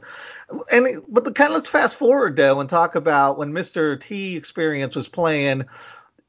And 0.71 1.03
but 1.07 1.23
the 1.25 1.33
kind 1.33 1.49
of 1.49 1.55
let's 1.55 1.69
fast 1.69 1.97
forward 1.97 2.35
though 2.35 2.59
and 2.59 2.69
talk 2.69 2.95
about 2.95 3.37
when 3.37 3.51
Mr. 3.51 3.99
T 3.99 4.37
experience 4.37 4.95
was 4.95 5.09
playing 5.09 5.65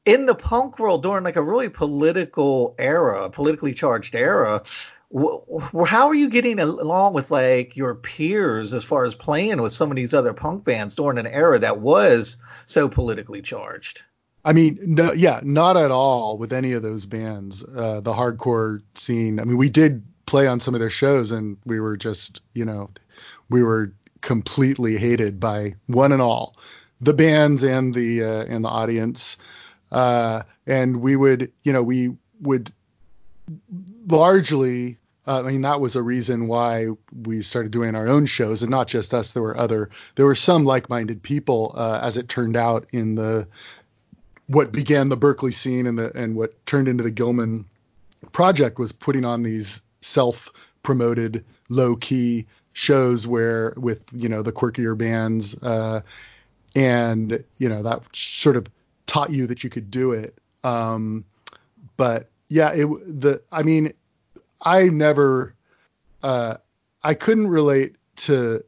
in 0.07 0.25
the 0.25 0.35
punk 0.35 0.79
world 0.79 1.03
during 1.03 1.23
like 1.23 1.35
a 1.35 1.41
really 1.41 1.69
political 1.69 2.75
era, 2.77 3.29
politically 3.29 3.73
charged 3.73 4.15
era. 4.15 4.63
How 5.13 6.09
are 6.09 6.13
you 6.13 6.29
getting 6.29 6.59
along 6.59 7.13
with 7.13 7.31
like 7.31 7.77
your 7.77 7.95
peers 7.95 8.73
as 8.73 8.83
far 8.83 9.05
as 9.05 9.15
playing 9.15 9.61
with 9.61 9.71
some 9.71 9.89
of 9.89 9.95
these 9.95 10.13
other 10.13 10.33
punk 10.33 10.65
bands 10.65 10.95
during 10.95 11.17
an 11.17 11.27
era 11.27 11.59
that 11.59 11.79
was 11.79 12.37
so 12.65 12.89
politically 12.89 13.41
charged? 13.41 14.03
I 14.43 14.53
mean, 14.53 14.79
no, 14.81 15.13
yeah, 15.13 15.39
not 15.43 15.77
at 15.77 15.91
all 15.91 16.37
with 16.37 16.53
any 16.53 16.73
of 16.73 16.83
those 16.83 17.05
bands. 17.05 17.63
Uh, 17.63 18.01
the 18.01 18.13
hardcore 18.13 18.81
scene. 18.95 19.39
I 19.39 19.43
mean, 19.43 19.57
we 19.57 19.69
did 19.69 20.03
play 20.25 20.47
on 20.47 20.59
some 20.59 20.73
of 20.73 20.79
their 20.79 20.89
shows, 20.89 21.31
and 21.31 21.57
we 21.65 21.79
were 21.79 21.97
just, 21.97 22.41
you 22.53 22.65
know, 22.65 22.89
we 23.49 23.63
were 23.63 23.93
completely 24.21 24.97
hated 24.97 25.39
by 25.39 25.75
one 25.87 26.11
and 26.11 26.21
all, 26.21 26.55
the 27.01 27.13
bands 27.13 27.63
and 27.63 27.93
the 27.93 28.23
uh, 28.23 28.43
and 28.45 28.63
the 28.63 28.69
audience. 28.69 29.37
Uh, 29.91 30.43
and 30.65 30.97
we 31.01 31.15
would, 31.15 31.51
you 31.63 31.73
know, 31.73 31.83
we 31.83 32.15
would 32.41 32.71
largely. 34.07 34.97
Uh, 35.25 35.43
I 35.43 35.51
mean, 35.51 35.63
that 35.63 35.81
was 35.81 35.97
a 35.97 36.01
reason 36.01 36.47
why 36.47 36.87
we 37.11 37.41
started 37.41 37.71
doing 37.71 37.95
our 37.95 38.07
own 38.07 38.25
shows, 38.25 38.63
and 38.63 38.71
not 38.71 38.87
just 38.87 39.13
us. 39.13 39.33
There 39.33 39.43
were 39.43 39.57
other, 39.57 39.89
there 40.15 40.25
were 40.25 40.35
some 40.35 40.63
like-minded 40.63 41.21
people, 41.21 41.73
uh, 41.75 41.99
as 42.01 42.17
it 42.17 42.29
turned 42.29 42.55
out, 42.55 42.87
in 42.93 43.15
the 43.15 43.47
what 44.47 44.71
began 44.71 45.09
the 45.09 45.17
Berkeley 45.17 45.51
scene 45.51 45.85
and 45.87 45.99
the 45.99 46.15
and 46.15 46.35
what 46.35 46.65
turned 46.65 46.87
into 46.87 47.03
the 47.03 47.11
Gilman 47.11 47.65
project 48.31 48.79
was 48.79 48.91
putting 48.91 49.25
on 49.25 49.43
these 49.43 49.81
self-promoted 50.01 51.45
low-key 51.69 52.45
shows 52.73 53.27
where 53.27 53.73
with 53.75 54.01
you 54.13 54.29
know 54.29 54.41
the 54.41 54.51
quirkier 54.51 54.97
bands 54.97 55.55
uh, 55.61 56.01
and 56.75 57.43
you 57.57 57.69
know 57.69 57.83
that 57.83 58.03
sort 58.13 58.55
of 58.55 58.67
taught 59.05 59.31
you 59.31 59.47
that 59.47 59.63
you 59.63 59.69
could 59.69 59.89
do 59.91 60.11
it 60.11 60.37
um, 60.63 61.25
but 61.97 62.29
yeah 62.49 62.71
it 62.73 62.85
the 62.85 63.41
I 63.51 63.63
mean 63.63 63.93
I 64.61 64.89
never 64.89 65.53
uh, 66.23 66.57
I 67.03 67.13
couldn't 67.13 67.47
relate 67.47 67.95
to 68.17 68.63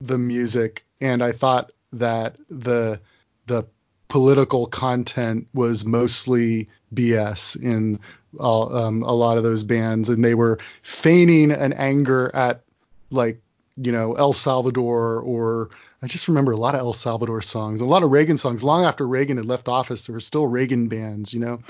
the 0.00 0.18
music 0.18 0.84
and 1.00 1.22
I 1.22 1.32
thought 1.32 1.72
that 1.92 2.36
the 2.48 3.00
the 3.46 3.64
political 4.08 4.66
content 4.66 5.48
was 5.52 5.84
mostly 5.84 6.68
BS 6.94 7.60
in 7.60 7.98
um, 8.38 9.02
a 9.02 9.12
lot 9.12 9.36
of 9.36 9.42
those 9.42 9.62
bands, 9.62 10.08
and 10.08 10.24
they 10.24 10.34
were 10.34 10.58
feigning 10.82 11.50
an 11.50 11.72
anger 11.72 12.30
at 12.34 12.62
like 13.10 13.40
you 13.76 13.92
know 13.92 14.14
El 14.14 14.32
Salvador 14.32 15.20
or 15.20 15.70
I 16.02 16.06
just 16.06 16.28
remember 16.28 16.52
a 16.52 16.56
lot 16.56 16.74
of 16.74 16.80
El 16.80 16.92
Salvador 16.92 17.42
songs, 17.42 17.80
a 17.80 17.86
lot 17.86 18.02
of 18.02 18.10
Reagan 18.10 18.38
songs. 18.38 18.62
Long 18.62 18.84
after 18.84 19.06
Reagan 19.06 19.38
had 19.38 19.46
left 19.46 19.68
office, 19.68 20.06
there 20.06 20.14
were 20.14 20.20
still 20.20 20.46
Reagan 20.46 20.88
bands, 20.88 21.32
you 21.32 21.40
know, 21.40 21.60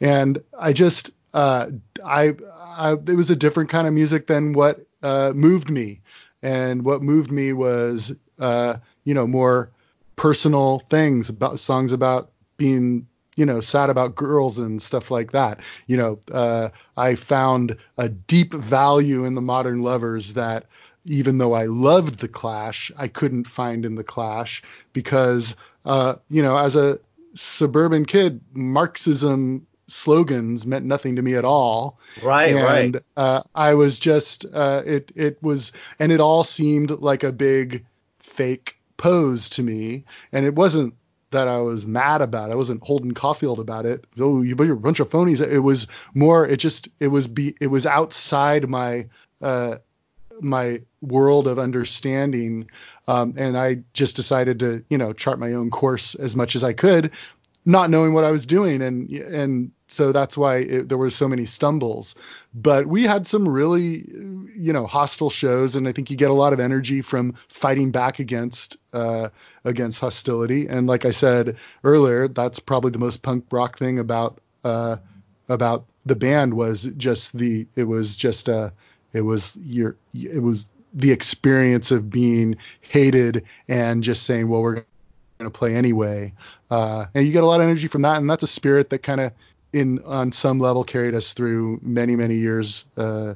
and 0.00 0.42
I 0.58 0.72
just 0.72 1.10
uh, 1.32 1.70
I, 2.04 2.34
I 2.54 2.92
it 2.92 3.16
was 3.16 3.30
a 3.30 3.36
different 3.36 3.70
kind 3.70 3.86
of 3.86 3.92
music 3.92 4.26
than 4.26 4.52
what 4.52 4.86
uh, 5.02 5.32
moved 5.34 5.70
me, 5.70 6.00
and 6.42 6.84
what 6.84 7.02
moved 7.02 7.30
me 7.30 7.52
was 7.52 8.16
uh, 8.38 8.76
you 9.04 9.14
know 9.14 9.26
more 9.26 9.70
personal 10.16 10.78
things 10.90 11.28
about 11.28 11.58
songs 11.58 11.92
about 11.92 12.30
being 12.56 13.06
you 13.36 13.46
know 13.46 13.60
sad 13.60 13.90
about 13.90 14.14
girls 14.14 14.60
and 14.60 14.80
stuff 14.80 15.10
like 15.10 15.32
that 15.32 15.58
you 15.88 15.96
know 15.96 16.20
uh, 16.30 16.68
i 16.96 17.16
found 17.16 17.76
a 17.98 18.08
deep 18.08 18.54
value 18.54 19.24
in 19.24 19.34
the 19.34 19.40
modern 19.40 19.82
lovers 19.82 20.34
that 20.34 20.66
even 21.04 21.38
though 21.38 21.52
i 21.52 21.66
loved 21.66 22.18
the 22.18 22.28
clash 22.28 22.90
i 22.96 23.08
couldn't 23.08 23.46
find 23.46 23.84
in 23.84 23.94
the 23.94 24.04
clash 24.04 24.62
because 24.92 25.56
uh, 25.84 26.14
you 26.30 26.42
know 26.42 26.56
as 26.56 26.76
a 26.76 26.98
suburban 27.34 28.04
kid 28.04 28.40
marxism 28.52 29.66
slogans 29.86 30.66
meant 30.66 30.84
nothing 30.84 31.16
to 31.16 31.22
me 31.22 31.34
at 31.34 31.44
all 31.44 31.98
right 32.22 32.54
and 32.54 32.94
right 32.94 33.02
uh, 33.16 33.42
i 33.54 33.74
was 33.74 33.98
just 33.98 34.46
uh, 34.52 34.82
it 34.84 35.12
it 35.14 35.42
was 35.42 35.72
and 35.98 36.10
it 36.10 36.20
all 36.20 36.44
seemed 36.44 36.90
like 36.90 37.22
a 37.22 37.32
big 37.32 37.84
fake 38.18 38.76
pose 38.96 39.50
to 39.50 39.62
me 39.62 40.04
and 40.32 40.46
it 40.46 40.54
wasn't 40.54 40.94
that 41.34 41.48
I 41.48 41.58
was 41.58 41.84
mad 41.84 42.22
about. 42.22 42.50
I 42.50 42.54
wasn't 42.54 42.82
Holden 42.82 43.12
Caulfield 43.12 43.58
about 43.58 43.86
it. 43.86 44.06
Oh, 44.18 44.40
you 44.42 44.56
you're 44.58 44.74
a 44.74 44.76
bunch 44.76 45.00
of 45.00 45.10
phonies. 45.10 45.46
It 45.46 45.58
was 45.58 45.88
more. 46.14 46.46
It 46.46 46.56
just. 46.58 46.88
It 47.00 47.08
was 47.08 47.26
be. 47.26 47.54
It 47.60 47.66
was 47.66 47.86
outside 47.86 48.68
my 48.68 49.08
uh, 49.42 49.78
my 50.40 50.82
world 51.00 51.46
of 51.46 51.58
understanding, 51.58 52.70
um, 53.06 53.34
and 53.36 53.56
I 53.56 53.82
just 53.92 54.16
decided 54.16 54.60
to 54.60 54.84
you 54.88 54.98
know 54.98 55.12
chart 55.12 55.38
my 55.38 55.52
own 55.52 55.70
course 55.70 56.14
as 56.14 56.36
much 56.36 56.56
as 56.56 56.64
I 56.64 56.72
could, 56.72 57.12
not 57.64 57.90
knowing 57.90 58.12
what 58.12 58.24
I 58.24 58.30
was 58.30 58.46
doing, 58.46 58.82
and 58.82 59.08
and 59.10 59.72
so 59.88 60.12
that's 60.12 60.36
why 60.36 60.56
it, 60.56 60.88
there 60.88 60.98
were 60.98 61.10
so 61.10 61.28
many 61.28 61.46
stumbles. 61.46 62.14
But 62.54 62.86
we 62.86 63.04
had 63.04 63.26
some 63.26 63.48
really, 63.48 64.04
you 64.56 64.72
know, 64.72 64.86
hostile 64.86 65.30
shows, 65.30 65.76
and 65.76 65.86
I 65.86 65.92
think 65.92 66.10
you 66.10 66.16
get 66.16 66.30
a 66.30 66.34
lot 66.34 66.52
of 66.52 66.60
energy 66.60 67.00
from 67.00 67.34
fighting 67.48 67.90
back 67.90 68.18
against 68.18 68.76
uh, 68.92 69.28
against 69.64 70.00
hostility. 70.00 70.66
And 70.66 70.86
like 70.86 71.04
I 71.04 71.10
said 71.10 71.56
earlier, 71.84 72.28
that's 72.28 72.58
probably 72.58 72.90
the 72.90 72.98
most 72.98 73.22
punk 73.22 73.46
rock 73.50 73.78
thing 73.78 73.98
about 73.98 74.40
uh, 74.64 74.96
about 75.48 75.86
the 76.06 76.16
band 76.16 76.54
was 76.54 76.84
just 76.84 77.36
the 77.36 77.66
it 77.76 77.84
was 77.84 78.16
just 78.16 78.48
a 78.48 78.72
it 79.14 79.22
was 79.22 79.56
your 79.64 79.96
it 80.12 80.42
was 80.42 80.68
the 80.92 81.12
experience 81.12 81.90
of 81.90 82.10
being 82.10 82.56
hated 82.80 83.44
and 83.66 84.04
just 84.04 84.24
saying, 84.24 84.48
well, 84.48 84.62
we're 84.62 84.74
going 84.74 84.84
to 85.40 85.50
play 85.50 85.74
anyway. 85.74 86.32
Uh, 86.70 87.06
and 87.14 87.26
you 87.26 87.32
get 87.32 87.42
a 87.42 87.46
lot 87.46 87.60
of 87.60 87.66
energy 87.66 87.88
from 87.88 88.02
that, 88.02 88.18
and 88.18 88.30
that's 88.30 88.42
a 88.42 88.48
spirit 88.48 88.90
that 88.90 88.98
kind 88.98 89.20
of 89.20 89.32
in 89.72 90.00
on 90.04 90.30
some 90.30 90.60
level 90.60 90.84
carried 90.84 91.14
us 91.14 91.32
through 91.32 91.80
many 91.82 92.14
many 92.14 92.36
years 92.36 92.84
uh, 92.96 93.34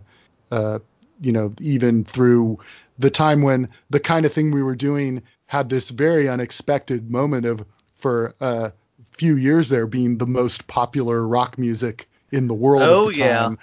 uh, 0.53 0.79
you 1.21 1.33
know 1.33 1.53
even 1.61 2.05
through 2.05 2.61
the 2.99 3.11
time 3.11 3.43
when 3.43 3.69
the 3.91 3.99
kind 3.99 4.25
of 4.25 4.33
thing 4.33 4.53
we 4.53 4.63
were 4.63 4.77
doing 4.77 5.23
had 5.47 5.69
this 5.69 5.91
very 5.91 6.29
unexpected 6.29 7.11
moment 7.11 7.45
of 7.45 7.65
for 7.97 8.35
a 8.41 8.73
few 9.11 9.35
years 9.35 9.69
there 9.69 9.89
being 9.89 10.17
the 10.17 10.27
most 10.27 10.69
popular 10.69 11.27
rock 11.27 11.59
music 11.59 12.09
in 12.31 12.47
the 12.47 12.55
world 12.55 12.83
oh 12.83 13.09
at 13.09 13.15
the 13.17 13.21
yeah 13.21 13.55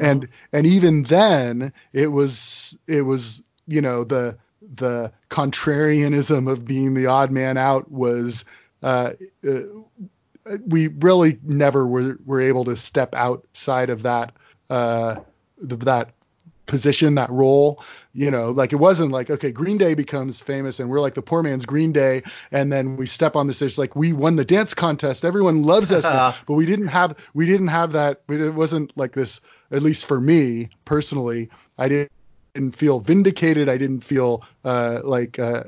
and 0.00 0.28
and 0.52 0.66
even 0.66 1.02
then 1.04 1.72
it 1.92 2.08
was 2.08 2.76
it 2.86 3.02
was 3.02 3.42
you 3.66 3.80
know 3.80 4.04
the 4.04 4.38
the 4.74 5.12
contrarianism 5.30 6.50
of 6.50 6.64
being 6.64 6.94
the 6.94 7.06
odd 7.06 7.30
man 7.30 7.56
out 7.56 7.90
was 7.90 8.44
uh, 8.82 9.12
uh, 9.46 9.60
we 10.66 10.88
really 10.88 11.38
never 11.42 11.86
were, 11.86 12.18
were 12.24 12.40
able 12.40 12.64
to 12.64 12.76
step 12.76 13.14
outside 13.14 13.90
of 13.90 14.02
that 14.02 14.34
uh, 14.70 15.16
the, 15.58 15.76
that 15.76 16.10
position, 16.66 17.14
that 17.16 17.30
role. 17.30 17.82
You 18.12 18.30
know, 18.30 18.50
like 18.50 18.72
it 18.72 18.76
wasn't 18.76 19.12
like 19.12 19.30
okay, 19.30 19.52
Green 19.52 19.78
Day 19.78 19.94
becomes 19.94 20.40
famous 20.40 20.80
and 20.80 20.90
we're 20.90 21.00
like 21.00 21.14
the 21.14 21.22
poor 21.22 21.42
man's 21.42 21.66
Green 21.66 21.92
Day, 21.92 22.22
and 22.50 22.72
then 22.72 22.96
we 22.96 23.06
step 23.06 23.36
on 23.36 23.46
the 23.46 23.54
stage 23.54 23.78
like 23.78 23.96
we 23.96 24.12
won 24.12 24.36
the 24.36 24.44
dance 24.44 24.74
contest, 24.74 25.24
everyone 25.24 25.62
loves 25.62 25.92
us, 25.92 26.04
but 26.46 26.54
we 26.54 26.66
didn't 26.66 26.88
have 26.88 27.16
we 27.34 27.46
didn't 27.46 27.68
have 27.68 27.92
that. 27.92 28.22
It 28.28 28.54
wasn't 28.54 28.96
like 28.96 29.12
this. 29.12 29.40
At 29.70 29.82
least 29.82 30.06
for 30.06 30.20
me 30.20 30.70
personally, 30.84 31.50
I 31.76 31.88
didn't 31.88 32.12
didn't 32.56 32.74
feel 32.74 33.00
vindicated. 33.00 33.68
I 33.68 33.76
didn't 33.76 34.00
feel 34.00 34.42
uh, 34.64 35.00
like 35.04 35.38
uh, 35.38 35.64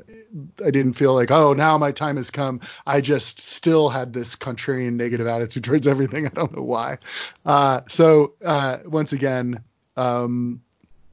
I 0.65 0.71
didn't 0.71 0.93
feel 0.93 1.13
like 1.13 1.29
oh 1.29 1.53
now 1.53 1.77
my 1.77 1.91
time 1.91 2.17
has 2.17 2.31
come. 2.31 2.61
I 2.85 3.01
just 3.01 3.39
still 3.39 3.89
had 3.89 4.11
this 4.11 4.35
contrarian 4.35 4.93
negative 4.93 5.27
attitude 5.27 5.63
towards 5.65 5.87
everything. 5.87 6.25
I 6.25 6.29
don't 6.29 6.55
know 6.55 6.63
why. 6.63 6.97
Uh, 7.45 7.81
so 7.87 8.33
uh, 8.43 8.79
once 8.85 9.13
again, 9.13 9.63
um, 9.95 10.61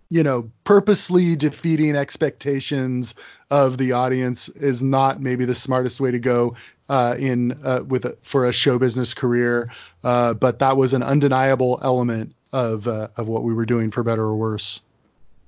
you 0.08 0.22
know, 0.22 0.50
purposely 0.64 1.36
defeating 1.36 1.96
expectations 1.96 3.14
of 3.50 3.78
the 3.78 3.92
audience 3.92 4.48
is 4.48 4.82
not 4.82 5.20
maybe 5.20 5.44
the 5.44 5.54
smartest 5.54 6.00
way 6.00 6.10
to 6.10 6.18
go 6.18 6.56
uh, 6.88 7.16
in 7.18 7.58
uh, 7.64 7.82
with 7.86 8.04
a, 8.04 8.16
for 8.22 8.46
a 8.46 8.52
show 8.52 8.78
business 8.78 9.14
career. 9.14 9.70
but 10.02 10.58
that 10.60 10.76
was 10.76 10.94
an 10.94 11.02
undeniable 11.02 11.78
element 11.82 12.34
of 12.52 12.86
of 12.86 13.28
what 13.28 13.42
we 13.42 13.52
were 13.52 13.66
doing 13.66 13.90
for 13.90 14.02
better 14.02 14.22
or 14.22 14.36
worse. 14.36 14.80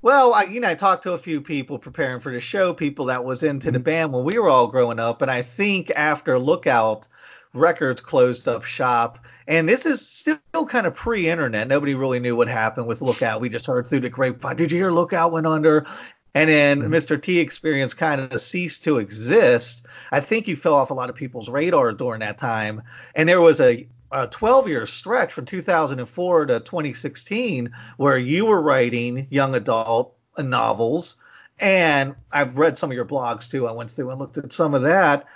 Well, 0.00 0.32
I, 0.32 0.44
you 0.44 0.60
know, 0.60 0.68
I 0.68 0.74
talked 0.74 1.02
to 1.04 1.12
a 1.12 1.18
few 1.18 1.40
people 1.40 1.78
preparing 1.78 2.20
for 2.20 2.32
the 2.32 2.40
show, 2.40 2.72
people 2.72 3.06
that 3.06 3.24
was 3.24 3.42
into 3.42 3.72
the 3.72 3.78
mm-hmm. 3.78 3.84
band 3.84 4.12
when 4.12 4.24
we 4.24 4.38
were 4.38 4.48
all 4.48 4.68
growing 4.68 5.00
up, 5.00 5.22
and 5.22 5.30
I 5.30 5.42
think 5.42 5.90
after 5.90 6.38
Lookout 6.38 7.08
Records 7.54 8.00
closed 8.00 8.48
up 8.48 8.64
shop, 8.64 9.18
and 9.46 9.68
this 9.68 9.86
is 9.86 10.06
still 10.06 10.38
kind 10.66 10.86
of 10.86 10.94
pre-internet. 10.94 11.68
Nobody 11.68 11.94
really 11.94 12.20
knew 12.20 12.36
what 12.36 12.48
happened 12.48 12.86
with 12.86 13.02
Lookout. 13.02 13.40
We 13.40 13.48
just 13.48 13.66
heard 13.66 13.86
through 13.86 14.00
the 14.00 14.10
grapevine. 14.10 14.56
Did 14.56 14.70
you 14.70 14.78
hear 14.78 14.90
Lookout 14.90 15.32
went 15.32 15.46
under? 15.46 15.86
And 16.34 16.50
then 16.50 16.82
mm-hmm. 16.82 16.94
Mr. 16.94 17.20
T 17.20 17.40
experience 17.40 17.94
kind 17.94 18.20
of 18.20 18.40
ceased 18.40 18.84
to 18.84 18.98
exist. 18.98 19.86
I 20.12 20.20
think 20.20 20.46
you 20.46 20.56
fell 20.56 20.74
off 20.74 20.90
a 20.90 20.94
lot 20.94 21.10
of 21.10 21.16
people's 21.16 21.48
radar 21.48 21.92
during 21.92 22.20
that 22.20 22.38
time. 22.38 22.82
And 23.14 23.28
there 23.28 23.40
was 23.40 23.60
a 23.60 23.88
a 24.10 24.26
12 24.26 24.68
year 24.68 24.86
stretch 24.86 25.32
from 25.32 25.44
2004 25.44 26.46
to 26.46 26.60
2016 26.60 27.72
where 27.96 28.16
you 28.16 28.46
were 28.46 28.60
writing 28.60 29.26
young 29.30 29.54
adult 29.54 30.16
novels 30.38 31.16
and 31.60 32.14
I've 32.30 32.58
read 32.58 32.78
some 32.78 32.90
of 32.90 32.94
your 32.94 33.04
blogs 33.04 33.50
too. 33.50 33.66
I 33.66 33.72
went 33.72 33.90
through 33.90 34.10
and 34.10 34.18
looked 34.18 34.38
at 34.38 34.52
some 34.52 34.74
of 34.74 34.82
that. 34.82 35.26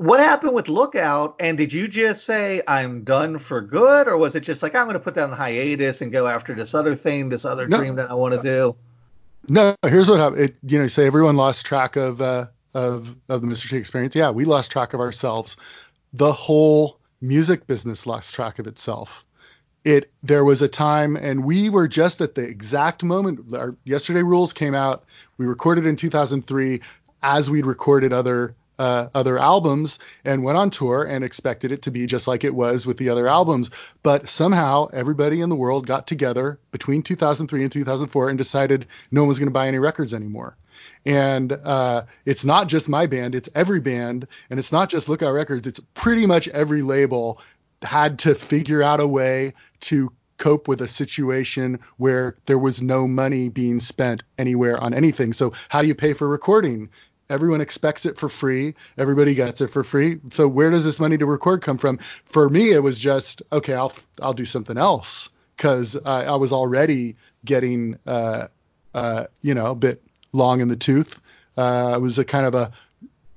What 0.00 0.18
happened 0.18 0.54
with 0.54 0.70
Lookout? 0.70 1.36
And 1.40 1.58
did 1.58 1.74
you 1.74 1.86
just 1.86 2.24
say 2.24 2.62
I'm 2.66 3.04
done 3.04 3.36
for 3.36 3.60
good, 3.60 4.08
or 4.08 4.16
was 4.16 4.34
it 4.34 4.40
just 4.40 4.62
like 4.62 4.74
I'm 4.74 4.86
going 4.86 4.94
to 4.94 4.98
put 4.98 5.14
that 5.16 5.28
on 5.28 5.36
hiatus 5.36 6.00
and 6.00 6.10
go 6.10 6.26
after 6.26 6.54
this 6.54 6.74
other 6.74 6.94
thing, 6.94 7.28
this 7.28 7.44
other 7.44 7.68
no, 7.68 7.76
dream 7.76 7.96
that 7.96 8.10
I 8.10 8.14
want 8.14 8.34
to 8.34 8.40
do? 8.40 8.76
No, 9.46 9.76
here's 9.84 10.08
what 10.08 10.18
happened. 10.18 10.40
It, 10.40 10.56
you 10.62 10.78
know, 10.78 10.84
you 10.84 10.88
say 10.88 11.06
everyone 11.06 11.36
lost 11.36 11.66
track 11.66 11.96
of 11.96 12.22
uh, 12.22 12.46
of 12.72 13.14
of 13.28 13.42
the 13.42 13.46
Mr. 13.46 13.68
T 13.68 13.76
experience. 13.76 14.16
Yeah, 14.16 14.30
we 14.30 14.46
lost 14.46 14.72
track 14.72 14.94
of 14.94 15.00
ourselves. 15.00 15.58
The 16.14 16.32
whole 16.32 16.98
music 17.20 17.66
business 17.66 18.06
lost 18.06 18.34
track 18.34 18.58
of 18.58 18.66
itself. 18.66 19.26
It 19.84 20.10
there 20.22 20.46
was 20.46 20.62
a 20.62 20.68
time, 20.68 21.14
and 21.16 21.44
we 21.44 21.68
were 21.68 21.88
just 21.88 22.22
at 22.22 22.34
the 22.34 22.44
exact 22.44 23.04
moment. 23.04 23.54
Our 23.54 23.76
yesterday 23.84 24.22
rules 24.22 24.54
came 24.54 24.74
out. 24.74 25.04
We 25.36 25.44
recorded 25.44 25.84
in 25.84 25.96
2003, 25.96 26.80
as 27.22 27.50
we'd 27.50 27.66
recorded 27.66 28.14
other 28.14 28.54
uh, 28.80 29.10
other 29.14 29.38
albums 29.38 29.98
and 30.24 30.42
went 30.42 30.56
on 30.56 30.70
tour 30.70 31.04
and 31.04 31.22
expected 31.22 31.70
it 31.70 31.82
to 31.82 31.90
be 31.90 32.06
just 32.06 32.26
like 32.26 32.44
it 32.44 32.54
was 32.54 32.86
with 32.86 32.96
the 32.96 33.10
other 33.10 33.28
albums. 33.28 33.70
But 34.02 34.30
somehow 34.30 34.88
everybody 34.90 35.42
in 35.42 35.50
the 35.50 35.54
world 35.54 35.86
got 35.86 36.06
together 36.06 36.58
between 36.72 37.02
2003 37.02 37.62
and 37.62 37.70
2004 37.70 38.30
and 38.30 38.38
decided 38.38 38.86
no 39.10 39.20
one 39.20 39.28
was 39.28 39.38
going 39.38 39.48
to 39.48 39.52
buy 39.52 39.68
any 39.68 39.78
records 39.78 40.14
anymore. 40.14 40.56
And 41.04 41.52
uh, 41.52 42.04
it's 42.24 42.46
not 42.46 42.68
just 42.68 42.88
my 42.88 43.06
band, 43.06 43.34
it's 43.34 43.50
every 43.54 43.80
band. 43.80 44.26
And 44.48 44.58
it's 44.58 44.72
not 44.72 44.88
just 44.88 45.10
Lookout 45.10 45.34
Records, 45.34 45.66
it's 45.66 45.80
pretty 45.92 46.24
much 46.24 46.48
every 46.48 46.80
label 46.80 47.38
had 47.82 48.20
to 48.20 48.34
figure 48.34 48.82
out 48.82 49.00
a 49.00 49.06
way 49.06 49.52
to 49.80 50.10
cope 50.38 50.68
with 50.68 50.80
a 50.80 50.88
situation 50.88 51.80
where 51.98 52.34
there 52.46 52.58
was 52.58 52.80
no 52.80 53.06
money 53.06 53.50
being 53.50 53.78
spent 53.78 54.22
anywhere 54.38 54.78
on 54.78 54.94
anything. 54.94 55.34
So, 55.34 55.52
how 55.68 55.82
do 55.82 55.88
you 55.88 55.94
pay 55.94 56.14
for 56.14 56.26
recording? 56.26 56.88
Everyone 57.30 57.60
expects 57.60 58.06
it 58.06 58.18
for 58.18 58.28
free. 58.28 58.74
Everybody 58.98 59.34
gets 59.34 59.60
it 59.60 59.68
for 59.68 59.84
free. 59.84 60.18
So, 60.30 60.48
where 60.48 60.70
does 60.70 60.84
this 60.84 61.00
money 61.00 61.16
to 61.18 61.26
record 61.26 61.62
come 61.62 61.78
from? 61.78 61.98
For 62.26 62.48
me, 62.48 62.72
it 62.72 62.82
was 62.82 62.98
just 62.98 63.42
okay. 63.52 63.74
I'll 63.74 63.92
I'll 64.20 64.34
do 64.34 64.44
something 64.44 64.76
else 64.76 65.30
because 65.56 65.96
I, 65.96 66.24
I 66.24 66.36
was 66.36 66.52
already 66.52 67.16
getting 67.44 67.98
uh, 68.06 68.48
uh, 68.92 69.26
you 69.40 69.54
know 69.54 69.66
a 69.66 69.74
bit 69.74 70.02
long 70.32 70.60
in 70.60 70.68
the 70.68 70.76
tooth. 70.76 71.20
Uh, 71.56 71.92
I 71.92 71.96
was 71.96 72.18
a 72.18 72.24
kind 72.24 72.46
of 72.46 72.54
a 72.54 72.72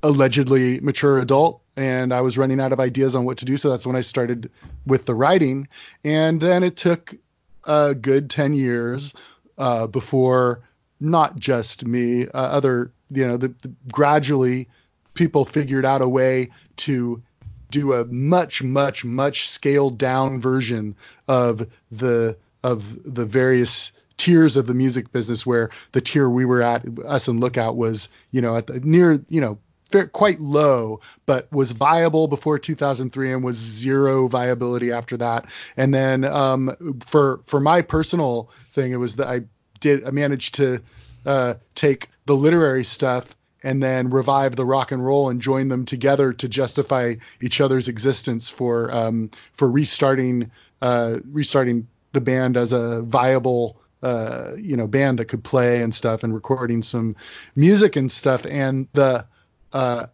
allegedly 0.03 0.79
mature 0.81 1.19
adult 1.19 1.61
and 1.75 2.13
I 2.13 2.21
was 2.21 2.37
running 2.37 2.59
out 2.59 2.71
of 2.71 2.79
ideas 2.79 3.15
on 3.15 3.25
what 3.25 3.39
to 3.39 3.45
do. 3.45 3.57
So 3.57 3.69
that's 3.69 3.85
when 3.85 3.95
I 3.95 4.01
started 4.01 4.51
with 4.85 5.05
the 5.05 5.15
writing. 5.15 5.67
And 6.03 6.39
then 6.39 6.63
it 6.63 6.75
took 6.75 7.15
a 7.63 7.95
good 7.95 8.29
10 8.29 8.53
years 8.53 9.13
uh, 9.57 9.87
before 9.87 10.61
not 10.99 11.37
just 11.37 11.85
me, 11.85 12.27
uh, 12.27 12.29
other 12.33 12.91
you 13.13 13.27
know, 13.27 13.37
the, 13.37 13.49
the, 13.49 13.73
gradually 13.91 14.69
people 15.13 15.45
figured 15.45 15.85
out 15.85 16.01
a 16.01 16.07
way 16.07 16.49
to 16.75 17.21
do 17.69 17.93
a 17.93 18.05
much 18.05 18.61
much 18.61 19.03
much 19.03 19.49
scaled 19.49 19.97
down 19.97 20.39
version 20.39 20.95
of 21.27 21.67
the 21.91 22.37
of 22.63 23.13
the 23.13 23.25
various 23.25 23.91
tiers 24.17 24.57
of 24.57 24.67
the 24.67 24.73
music 24.73 25.11
business 25.11 25.45
where 25.45 25.71
the 25.91 26.01
tier 26.01 26.29
we 26.29 26.45
were 26.45 26.61
at 26.61 26.85
us 27.05 27.27
and 27.27 27.39
lookout 27.39 27.75
was 27.75 28.09
you 28.31 28.41
know 28.41 28.55
at 28.55 28.67
the 28.67 28.79
near 28.79 29.23
you 29.27 29.41
know 29.41 29.57
fair, 29.93 30.07
quite 30.07 30.41
low 30.41 30.99
but 31.25 31.51
was 31.51 31.71
viable 31.71 32.27
before 32.27 32.59
2003 32.59 33.33
and 33.33 33.43
was 33.43 33.55
zero 33.55 34.27
viability 34.27 34.91
after 34.91 35.17
that. 35.17 35.45
And 35.77 35.93
then 35.93 36.25
um, 36.25 36.99
for 37.05 37.41
for 37.45 37.59
my 37.59 37.81
personal 37.81 38.49
thing 38.73 38.91
it 38.91 38.97
was 38.97 39.15
that 39.17 39.27
i 39.27 39.41
did 39.79 40.05
i 40.05 40.11
managed 40.11 40.55
to 40.55 40.81
uh, 41.25 41.55
take 41.75 42.09
the 42.25 42.35
literary 42.35 42.83
stuff 42.83 43.35
and 43.63 43.81
then 43.81 44.09
revive 44.09 44.55
the 44.55 44.65
rock 44.65 44.91
and 44.91 45.05
roll 45.05 45.29
and 45.29 45.41
join 45.41 45.69
them 45.69 45.85
together 45.85 46.33
to 46.33 46.49
justify 46.49 47.15
each 47.41 47.61
other's 47.61 47.87
existence 47.87 48.49
for 48.49 48.93
um, 48.93 49.31
for 49.53 49.69
restarting 49.69 50.51
uh, 50.81 51.19
restarting 51.31 51.87
the 52.11 52.21
band 52.21 52.57
as 52.57 52.73
a 52.73 53.01
viable 53.01 53.77
uh, 54.03 54.51
you 54.57 54.75
know 54.75 54.85
band 54.87 55.19
that 55.19 55.25
could 55.25 55.43
play 55.43 55.81
and 55.81 55.95
stuff 55.95 56.23
and 56.23 56.33
recording 56.33 56.81
some 56.81 57.15
music 57.55 57.95
and 57.95 58.11
stuff. 58.11 58.45
And 58.45 58.87
the 58.93 59.25
uh, 59.71 60.07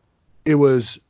it 0.45 0.55
was 0.55 1.01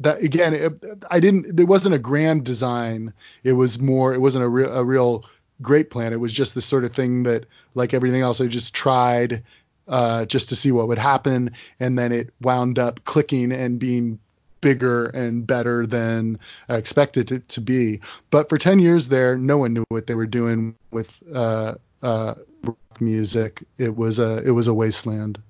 that 0.00 0.22
again 0.22 0.54
it, 0.54 1.04
I 1.10 1.20
didn't 1.20 1.58
it 1.58 1.64
wasn't 1.64 1.94
a 1.94 1.98
grand 1.98 2.44
design. 2.44 3.14
It 3.42 3.54
was 3.54 3.80
more 3.80 4.12
it 4.12 4.20
wasn't 4.20 4.44
a 4.44 4.48
real 4.48 4.72
a 4.72 4.84
real 4.84 5.24
great 5.62 5.90
plan. 5.90 6.12
It 6.12 6.20
was 6.20 6.32
just 6.32 6.54
the 6.54 6.60
sort 6.60 6.84
of 6.84 6.92
thing 6.92 7.22
that 7.22 7.46
like 7.74 7.94
everything 7.94 8.20
else 8.20 8.40
I 8.40 8.46
just 8.46 8.74
tried 8.74 9.42
uh, 9.88 10.24
just 10.26 10.50
to 10.50 10.56
see 10.56 10.72
what 10.72 10.88
would 10.88 10.98
happen. 10.98 11.52
And 11.80 11.98
then 11.98 12.12
it 12.12 12.32
wound 12.40 12.78
up 12.78 13.04
clicking 13.04 13.52
and 13.52 13.78
being 13.78 14.18
bigger 14.62 15.06
and 15.06 15.46
better 15.46 15.86
than 15.86 16.38
I 16.68 16.76
expected 16.76 17.30
it 17.30 17.48
to 17.50 17.60
be. 17.60 18.00
But 18.30 18.48
for 18.48 18.56
10 18.56 18.78
years 18.78 19.08
there, 19.08 19.36
no 19.36 19.58
one 19.58 19.74
knew 19.74 19.84
what 19.88 20.06
they 20.06 20.14
were 20.14 20.26
doing 20.26 20.76
with 20.90 21.12
uh, 21.34 21.74
uh, 22.02 22.34
rock 22.62 23.00
music. 23.00 23.64
It 23.76 23.94
was 23.94 24.18
a 24.18 24.38
it 24.38 24.52
was 24.52 24.68
a 24.68 24.74
wasteland. 24.74 25.42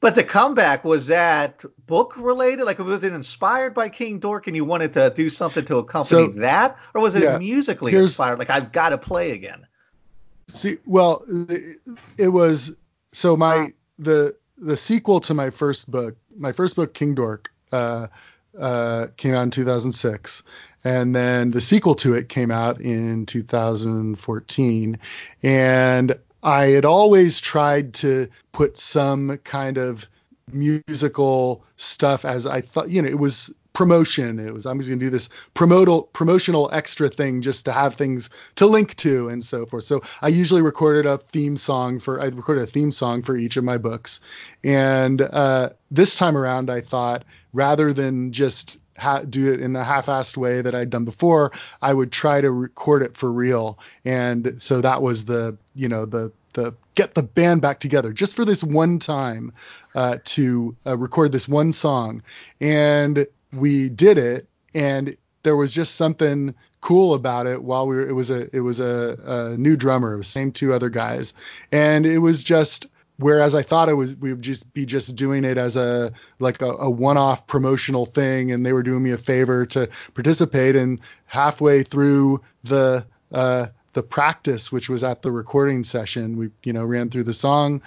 But 0.00 0.14
the 0.14 0.22
comeback 0.22 0.84
was 0.84 1.08
that 1.08 1.64
book 1.86 2.16
related? 2.16 2.64
Like 2.64 2.78
was 2.78 3.02
it 3.02 3.12
inspired 3.12 3.74
by 3.74 3.88
King 3.88 4.20
Dork 4.20 4.46
and 4.46 4.54
you 4.54 4.64
wanted 4.64 4.92
to 4.92 5.10
do 5.10 5.28
something 5.28 5.64
to 5.64 5.78
accompany 5.78 6.26
so, 6.34 6.40
that, 6.40 6.78
or 6.94 7.00
was 7.00 7.16
it 7.16 7.24
yeah, 7.24 7.38
musically 7.38 7.94
inspired? 7.94 8.38
Like 8.38 8.50
I've 8.50 8.70
got 8.70 8.90
to 8.90 8.98
play 8.98 9.32
again. 9.32 9.66
See, 10.48 10.78
well, 10.86 11.24
it 12.16 12.28
was 12.28 12.74
so 13.12 13.36
my 13.36 13.72
the 13.98 14.36
the 14.56 14.76
sequel 14.76 15.20
to 15.20 15.34
my 15.34 15.50
first 15.50 15.90
book, 15.90 16.16
my 16.36 16.52
first 16.52 16.76
book, 16.76 16.94
King 16.94 17.14
Dork, 17.14 17.52
uh, 17.72 18.08
uh, 18.58 19.06
came 19.16 19.34
out 19.34 19.42
in 19.42 19.50
2006, 19.50 20.42
and 20.84 21.14
then 21.14 21.50
the 21.50 21.60
sequel 21.60 21.94
to 21.96 22.14
it 22.14 22.28
came 22.28 22.50
out 22.50 22.80
in 22.80 23.26
2014, 23.26 24.98
and 25.42 26.18
I 26.42 26.66
had 26.66 26.84
always 26.84 27.40
tried 27.40 27.94
to 27.94 28.28
put 28.52 28.78
some 28.78 29.38
kind 29.38 29.78
of 29.78 30.08
musical 30.52 31.64
stuff 31.76 32.24
as 32.24 32.46
I 32.46 32.62
thought, 32.62 32.88
you 32.88 33.02
know, 33.02 33.08
it 33.08 33.18
was 33.18 33.54
promotion. 33.72 34.38
It 34.38 34.52
was 34.52 34.66
I'm 34.66 34.78
just 34.78 34.88
going 34.88 34.98
to 34.98 35.06
do 35.06 35.10
this 35.10 35.28
promotal 35.54 36.02
promotional 36.02 36.68
extra 36.72 37.08
thing 37.08 37.42
just 37.42 37.66
to 37.66 37.72
have 37.72 37.94
things 37.94 38.30
to 38.56 38.66
link 38.66 38.96
to 38.96 39.28
and 39.28 39.44
so 39.44 39.66
forth. 39.66 39.84
So 39.84 40.02
I 40.20 40.28
usually 40.28 40.62
recorded 40.62 41.06
a 41.06 41.18
theme 41.18 41.56
song 41.56 42.00
for 42.00 42.20
I 42.20 42.26
recorded 42.26 42.64
a 42.64 42.70
theme 42.70 42.90
song 42.90 43.22
for 43.22 43.36
each 43.36 43.56
of 43.56 43.64
my 43.64 43.78
books, 43.78 44.20
and 44.64 45.20
uh, 45.20 45.70
this 45.90 46.16
time 46.16 46.36
around 46.36 46.70
I 46.70 46.80
thought 46.80 47.24
rather 47.52 47.92
than 47.92 48.32
just 48.32 48.78
ha- 48.98 49.22
do 49.22 49.52
it 49.52 49.60
in 49.60 49.76
a 49.76 49.84
half-assed 49.84 50.36
way 50.36 50.60
that 50.60 50.74
I'd 50.74 50.90
done 50.90 51.04
before, 51.04 51.52
I 51.80 51.94
would 51.94 52.12
try 52.12 52.40
to 52.40 52.50
record 52.50 53.02
it 53.02 53.16
for 53.16 53.30
real. 53.30 53.78
And 54.04 54.60
so 54.60 54.80
that 54.80 55.02
was 55.02 55.24
the 55.24 55.56
you 55.74 55.88
know 55.88 56.04
the 56.04 56.32
the 56.54 56.74
get 56.94 57.14
the 57.14 57.22
band 57.22 57.62
back 57.62 57.78
together 57.78 58.12
just 58.12 58.34
for 58.34 58.44
this 58.44 58.64
one 58.64 58.98
time 58.98 59.52
uh, 59.94 60.18
to 60.24 60.76
uh, 60.84 60.96
record 60.96 61.32
this 61.32 61.48
one 61.48 61.72
song. 61.72 62.22
And 62.60 63.26
we 63.52 63.88
did 63.88 64.18
it 64.18 64.48
and 64.74 65.16
there 65.42 65.56
was 65.56 65.72
just 65.72 65.94
something 65.94 66.54
cool 66.80 67.14
about 67.14 67.46
it 67.46 67.62
while 67.62 67.86
we 67.86 67.96
were 67.96 68.08
it 68.08 68.12
was 68.12 68.30
a 68.30 68.54
it 68.54 68.60
was 68.60 68.80
a, 68.80 69.18
a 69.54 69.56
new 69.56 69.76
drummer 69.76 70.14
it 70.14 70.18
was 70.18 70.28
same 70.28 70.52
two 70.52 70.72
other 70.72 70.90
guys 70.90 71.34
and 71.72 72.06
it 72.06 72.18
was 72.18 72.42
just 72.42 72.86
whereas 73.18 73.54
I 73.54 73.62
thought 73.62 73.88
it 73.88 73.94
was 73.94 74.16
we 74.16 74.32
would 74.32 74.42
just 74.42 74.72
be 74.72 74.86
just 74.86 75.14
doing 75.16 75.44
it 75.44 75.58
as 75.58 75.76
a 75.76 76.12
like 76.38 76.62
a, 76.62 76.70
a, 76.70 76.90
one-off 76.90 77.46
promotional 77.46 78.06
thing, 78.06 78.52
and 78.52 78.64
they 78.64 78.72
were 78.72 78.82
doing 78.82 79.02
me 79.02 79.10
a 79.10 79.18
favor 79.18 79.66
to 79.66 79.88
participate. 80.14 80.76
And 80.76 81.00
halfway 81.26 81.82
through 81.82 82.42
the 82.64 83.04
uh, 83.32 83.66
the 83.92 84.02
practice, 84.02 84.72
which 84.72 84.88
was 84.88 85.02
at 85.02 85.22
the 85.22 85.32
recording 85.32 85.84
session, 85.84 86.36
we 86.36 86.50
you 86.62 86.72
know 86.72 86.84
ran 86.84 87.10
through 87.10 87.24
the 87.24 87.32
song, 87.32 87.82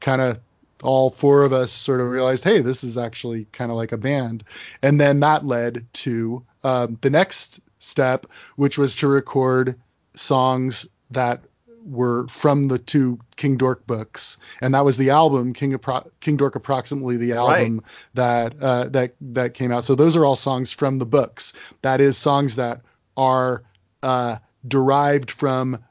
kind 0.00 0.20
of 0.20 0.40
all 0.82 1.10
four 1.10 1.42
of 1.42 1.52
us 1.52 1.72
sort 1.72 2.00
of 2.00 2.08
realized, 2.08 2.44
hey, 2.44 2.60
this 2.60 2.84
is 2.84 2.98
actually 2.98 3.46
kind 3.46 3.70
of 3.70 3.76
like 3.76 3.92
a 3.92 3.98
band. 3.98 4.44
And 4.82 5.00
then 5.00 5.20
that 5.20 5.46
led 5.46 5.86
to 5.94 6.44
um, 6.62 6.98
the 7.00 7.10
next 7.10 7.60
step, 7.78 8.26
which 8.56 8.78
was 8.78 8.96
to 8.96 9.08
record 9.08 9.80
songs 10.14 10.86
that 11.10 11.42
were 11.84 12.26
from 12.28 12.68
the 12.68 12.78
two 12.78 13.20
King 13.36 13.56
Dork 13.56 13.86
books, 13.86 14.38
and 14.60 14.74
that 14.74 14.84
was 14.84 14.96
the 14.96 15.10
album 15.10 15.52
King, 15.52 15.72
Appro- 15.72 16.10
King 16.20 16.36
Dork, 16.36 16.56
approximately 16.56 17.18
the 17.18 17.34
album 17.34 17.76
right. 17.76 17.84
that 18.14 18.62
uh, 18.62 18.84
that 18.88 19.14
that 19.20 19.54
came 19.54 19.70
out. 19.70 19.84
So 19.84 19.94
those 19.94 20.16
are 20.16 20.24
all 20.24 20.36
songs 20.36 20.72
from 20.72 20.98
the 20.98 21.06
books. 21.06 21.52
That 21.82 22.00
is 22.00 22.16
songs 22.16 22.56
that 22.56 22.80
are 23.16 23.62
uh, 24.02 24.38
derived 24.66 25.30
from 25.30 25.84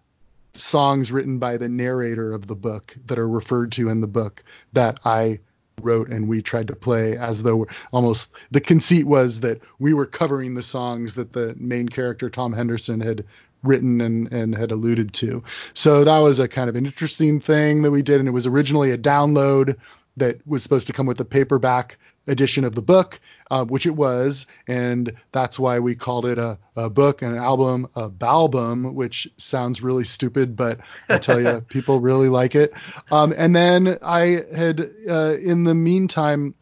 songs 0.56 1.12
written 1.12 1.40
by 1.40 1.58
the 1.58 1.70
narrator 1.70 2.34
of 2.34 2.48
the 2.48 2.56
book 2.56 2.96
that 3.06 3.20
are 3.20 3.28
referred 3.28 3.72
to 3.74 3.90
in 3.90 4.02
the 4.02 4.08
book 4.08 4.44
that 4.74 5.00
I 5.04 5.40
wrote 5.82 6.10
and 6.10 6.28
we 6.28 6.42
tried 6.42 6.68
to 6.68 6.76
play 6.76 7.18
as 7.18 7.42
though 7.42 7.68
almost 7.92 8.32
the 8.52 8.62
conceit 8.62 9.06
was 9.06 9.40
that 9.42 9.62
we 9.80 9.94
were 9.94 10.06
covering 10.06 10.54
the 10.54 10.62
songs 10.62 11.16
that 11.16 11.34
the 11.34 11.56
main 11.58 11.90
character 11.90 12.30
Tom 12.30 12.54
Henderson 12.54 13.02
had 13.02 13.26
written 13.64 14.02
and, 14.02 14.32
and 14.32 14.56
had 14.56 14.72
alluded 14.72 15.14
to. 15.14 15.44
So 15.74 16.04
that 16.04 16.20
was 16.20 16.40
a 16.40 16.48
kind 16.48 16.70
of 16.70 16.76
an 16.76 16.86
interesting 16.86 17.40
thing 17.40 17.82
that 17.82 17.92
we 17.92 18.04
did 18.04 18.20
and 18.20 18.28
it 18.28 18.32
was 18.32 18.46
originally 18.46 18.92
a 18.92 18.98
download 18.98 19.78
that 20.18 20.46
was 20.46 20.64
supposed 20.64 20.88
to 20.88 20.94
come 20.94 21.06
with 21.06 21.18
the 21.18 21.26
paperback 21.26 21.98
edition 22.28 22.64
of 22.64 22.76
the 22.76 22.82
book, 22.82 23.20
uh, 23.52 23.66
which 23.66 23.86
it 23.86 23.96
was, 23.96 24.48
and 24.68 25.14
that's 25.32 25.60
why 25.60 25.80
we 25.80 25.96
called 25.96 26.26
it 26.26 26.38
a, 26.38 26.58
a 26.76 26.90
book, 26.90 27.22
an 27.22 27.36
album, 27.36 27.88
a 27.96 28.10
balbum, 28.10 28.94
which 28.94 29.28
sounds 29.38 29.82
really 29.82 30.04
stupid, 30.04 30.56
but 30.56 30.80
I 31.10 31.18
tell 31.18 31.42
you, 31.42 31.62
people 31.68 32.00
really 32.00 32.30
like 32.30 32.56
it. 32.56 32.74
Um, 33.12 33.34
and 33.36 33.56
then 33.56 33.98
I 34.02 34.44
had, 34.56 34.90
uh, 35.10 35.36
in 35.42 35.64
the 35.64 35.76
meantime, 35.76 36.56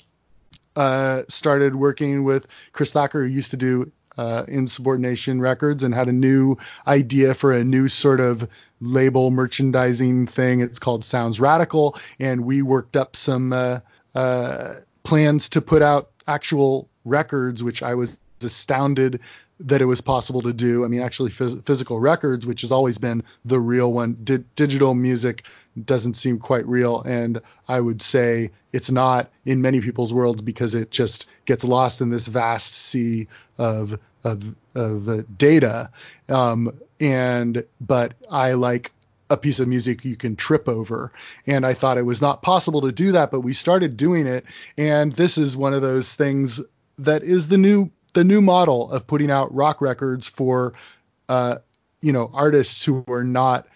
uh, 0.75 1.23
started 1.27 1.75
working 1.75 2.23
with 2.23 2.47
Chris 2.71 2.93
Thacker, 2.93 3.21
who 3.21 3.29
used 3.29 3.51
to 3.51 3.57
do 3.57 3.91
uh, 4.17 4.45
Insubordination 4.47 5.41
Records, 5.41 5.83
and 5.83 5.93
had 5.93 6.07
a 6.07 6.13
new 6.13 6.57
idea 6.85 7.33
for 7.33 7.51
a 7.51 7.63
new 7.63 7.87
sort 7.87 8.19
of 8.19 8.47
label 8.79 9.31
merchandising 9.31 10.27
thing. 10.27 10.59
It's 10.61 10.79
called 10.79 11.05
Sounds 11.05 11.39
Radical, 11.39 11.97
and 12.19 12.45
we 12.45 12.61
worked 12.61 12.97
up 12.97 13.15
some 13.15 13.53
uh, 13.53 13.79
uh, 14.15 14.75
plans 15.03 15.49
to 15.49 15.61
put 15.61 15.81
out 15.81 16.11
actual 16.27 16.89
records, 17.05 17.63
which 17.63 17.83
I 17.83 17.95
was 17.95 18.19
astounded 18.43 19.21
that 19.61 19.81
it 19.81 19.85
was 19.85 20.01
possible 20.01 20.41
to 20.41 20.53
do. 20.53 20.83
I 20.83 20.87
mean, 20.87 21.01
actually, 21.01 21.31
phys- 21.31 21.63
physical 21.65 21.99
records, 21.99 22.45
which 22.45 22.61
has 22.61 22.71
always 22.71 22.97
been 22.97 23.23
the 23.45 23.59
real 23.59 23.91
one. 23.91 24.17
Di- 24.23 24.43
digital 24.55 24.93
music 24.93 25.43
doesn't 25.83 26.15
seem 26.15 26.39
quite 26.39 26.67
real, 26.67 27.01
and 27.01 27.41
I 27.67 27.79
would 27.79 28.01
say 28.01 28.51
it's 28.71 28.91
not 28.91 29.29
in 29.45 29.61
many 29.61 29.81
people's 29.81 30.13
worlds 30.13 30.41
because 30.41 30.75
it 30.75 30.91
just 30.91 31.27
gets 31.45 31.63
lost 31.63 32.01
in 32.01 32.09
this 32.09 32.27
vast 32.27 32.73
sea 32.73 33.27
of 33.57 33.99
of, 34.23 34.55
of 34.75 35.09
uh, 35.09 35.23
data. 35.37 35.91
Um, 36.29 36.79
and 36.99 37.65
but 37.79 38.13
I 38.29 38.53
like 38.53 38.91
a 39.31 39.37
piece 39.37 39.59
of 39.61 39.67
music 39.67 40.03
you 40.03 40.17
can 40.17 40.35
trip 40.35 40.67
over. 40.67 41.11
And 41.47 41.65
I 41.65 41.73
thought 41.73 41.97
it 41.97 42.05
was 42.05 42.21
not 42.21 42.41
possible 42.41 42.81
to 42.81 42.91
do 42.91 43.13
that, 43.13 43.31
but 43.31 43.39
we 43.39 43.53
started 43.53 43.95
doing 43.95 44.27
it. 44.27 44.45
And 44.77 45.13
this 45.13 45.37
is 45.37 45.55
one 45.55 45.73
of 45.73 45.81
those 45.81 46.13
things 46.13 46.59
that 46.99 47.23
is 47.23 47.47
the 47.47 47.57
new 47.57 47.91
the 48.13 48.23
new 48.23 48.41
model 48.41 48.91
of 48.91 49.07
putting 49.07 49.31
out 49.31 49.53
rock 49.53 49.81
records 49.81 50.27
for 50.27 50.73
uh, 51.29 51.57
you 52.01 52.13
know 52.13 52.29
artists 52.33 52.83
who 52.83 53.03
are 53.07 53.23
not 53.23 53.67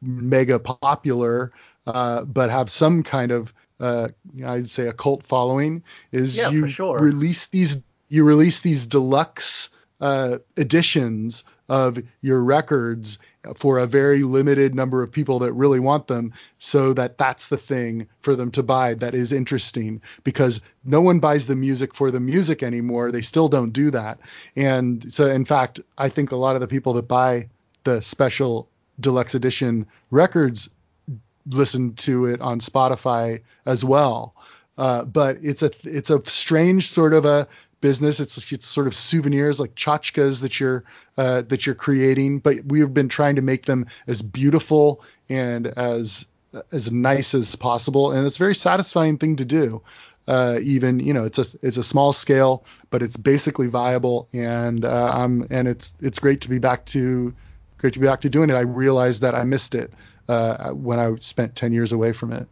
mega 0.00 0.58
popular 0.58 1.52
uh, 1.86 2.24
but 2.24 2.50
have 2.50 2.70
some 2.70 3.02
kind 3.02 3.32
of 3.32 3.52
uh, 3.80 4.08
I'd 4.44 4.68
say 4.68 4.86
a 4.86 4.92
cult 4.92 5.24
following 5.24 5.82
is 6.12 6.36
yeah, 6.36 6.50
you 6.50 6.68
sure. 6.68 6.98
release 6.98 7.46
these 7.46 7.82
you 8.08 8.24
release 8.24 8.60
these 8.60 8.86
deluxe 8.86 9.69
uh, 10.00 10.38
editions 10.56 11.44
of 11.68 11.98
your 12.20 12.42
records 12.42 13.18
for 13.54 13.78
a 13.78 13.86
very 13.86 14.22
limited 14.22 14.74
number 14.74 15.02
of 15.02 15.12
people 15.12 15.38
that 15.40 15.52
really 15.52 15.78
want 15.78 16.08
them 16.08 16.32
so 16.58 16.92
that 16.92 17.16
that's 17.16 17.46
the 17.48 17.56
thing 17.56 18.08
for 18.20 18.34
them 18.34 18.50
to 18.50 18.62
buy 18.62 18.94
that 18.94 19.14
is 19.14 19.32
interesting 19.32 20.02
because 20.24 20.60
no 20.84 21.00
one 21.00 21.20
buys 21.20 21.46
the 21.46 21.54
music 21.54 21.94
for 21.94 22.10
the 22.10 22.20
music 22.20 22.62
anymore. 22.62 23.12
They 23.12 23.22
still 23.22 23.48
don't 23.48 23.70
do 23.70 23.92
that. 23.92 24.18
And 24.56 25.12
so 25.14 25.30
in 25.30 25.44
fact 25.44 25.80
i 25.96 26.08
think 26.08 26.32
a 26.32 26.36
lot 26.36 26.56
of 26.56 26.60
the 26.60 26.68
people 26.68 26.94
that 26.94 27.08
buy 27.08 27.48
the 27.84 28.02
special 28.02 28.68
deluxe 28.98 29.34
edition 29.34 29.86
records 30.10 30.68
listen 31.46 31.94
to 31.94 32.26
it 32.26 32.40
on 32.40 32.60
spotify 32.60 33.42
as 33.64 33.84
well. 33.84 34.34
Uh, 34.76 35.04
but 35.04 35.38
it's 35.42 35.62
a 35.62 35.70
it's 35.84 36.10
a 36.10 36.24
strange 36.24 36.88
sort 36.90 37.12
of 37.12 37.24
a 37.24 37.46
business. 37.80 38.20
It's 38.20 38.52
it's 38.52 38.66
sort 38.66 38.86
of 38.86 38.94
souvenirs 38.94 39.60
like 39.60 39.74
tchotchkes 39.74 40.42
that 40.42 40.58
you're 40.60 40.84
uh, 41.16 41.42
that 41.42 41.66
you're 41.66 41.74
creating, 41.74 42.40
but 42.40 42.64
we've 42.64 42.92
been 42.92 43.08
trying 43.08 43.36
to 43.36 43.42
make 43.42 43.66
them 43.66 43.86
as 44.06 44.22
beautiful 44.22 45.04
and 45.28 45.66
as 45.66 46.26
as 46.72 46.90
nice 46.90 47.34
as 47.34 47.54
possible, 47.56 48.12
and 48.12 48.26
it's 48.26 48.36
a 48.36 48.38
very 48.38 48.54
satisfying 48.54 49.18
thing 49.18 49.36
to 49.36 49.44
do. 49.44 49.82
Uh, 50.28 50.58
even 50.62 51.00
you 51.00 51.14
know 51.14 51.24
it's 51.24 51.38
a 51.38 51.58
it's 51.62 51.76
a 51.76 51.82
small 51.82 52.12
scale, 52.12 52.64
but 52.90 53.02
it's 53.02 53.16
basically 53.16 53.68
viable, 53.68 54.28
and 54.32 54.84
uh, 54.84 55.12
um 55.14 55.46
and 55.50 55.66
it's 55.66 55.94
it's 56.00 56.18
great 56.18 56.42
to 56.42 56.48
be 56.48 56.58
back 56.58 56.84
to 56.86 57.34
great 57.78 57.94
to 57.94 57.98
be 57.98 58.06
back 58.06 58.20
to 58.20 58.28
doing 58.28 58.50
it. 58.50 58.54
I 58.54 58.60
realized 58.60 59.22
that 59.22 59.34
I 59.34 59.44
missed 59.44 59.74
it 59.74 59.92
uh, 60.28 60.70
when 60.70 61.00
I 61.00 61.14
spent 61.20 61.56
10 61.56 61.72
years 61.72 61.92
away 61.92 62.12
from 62.12 62.32
it. 62.32 62.46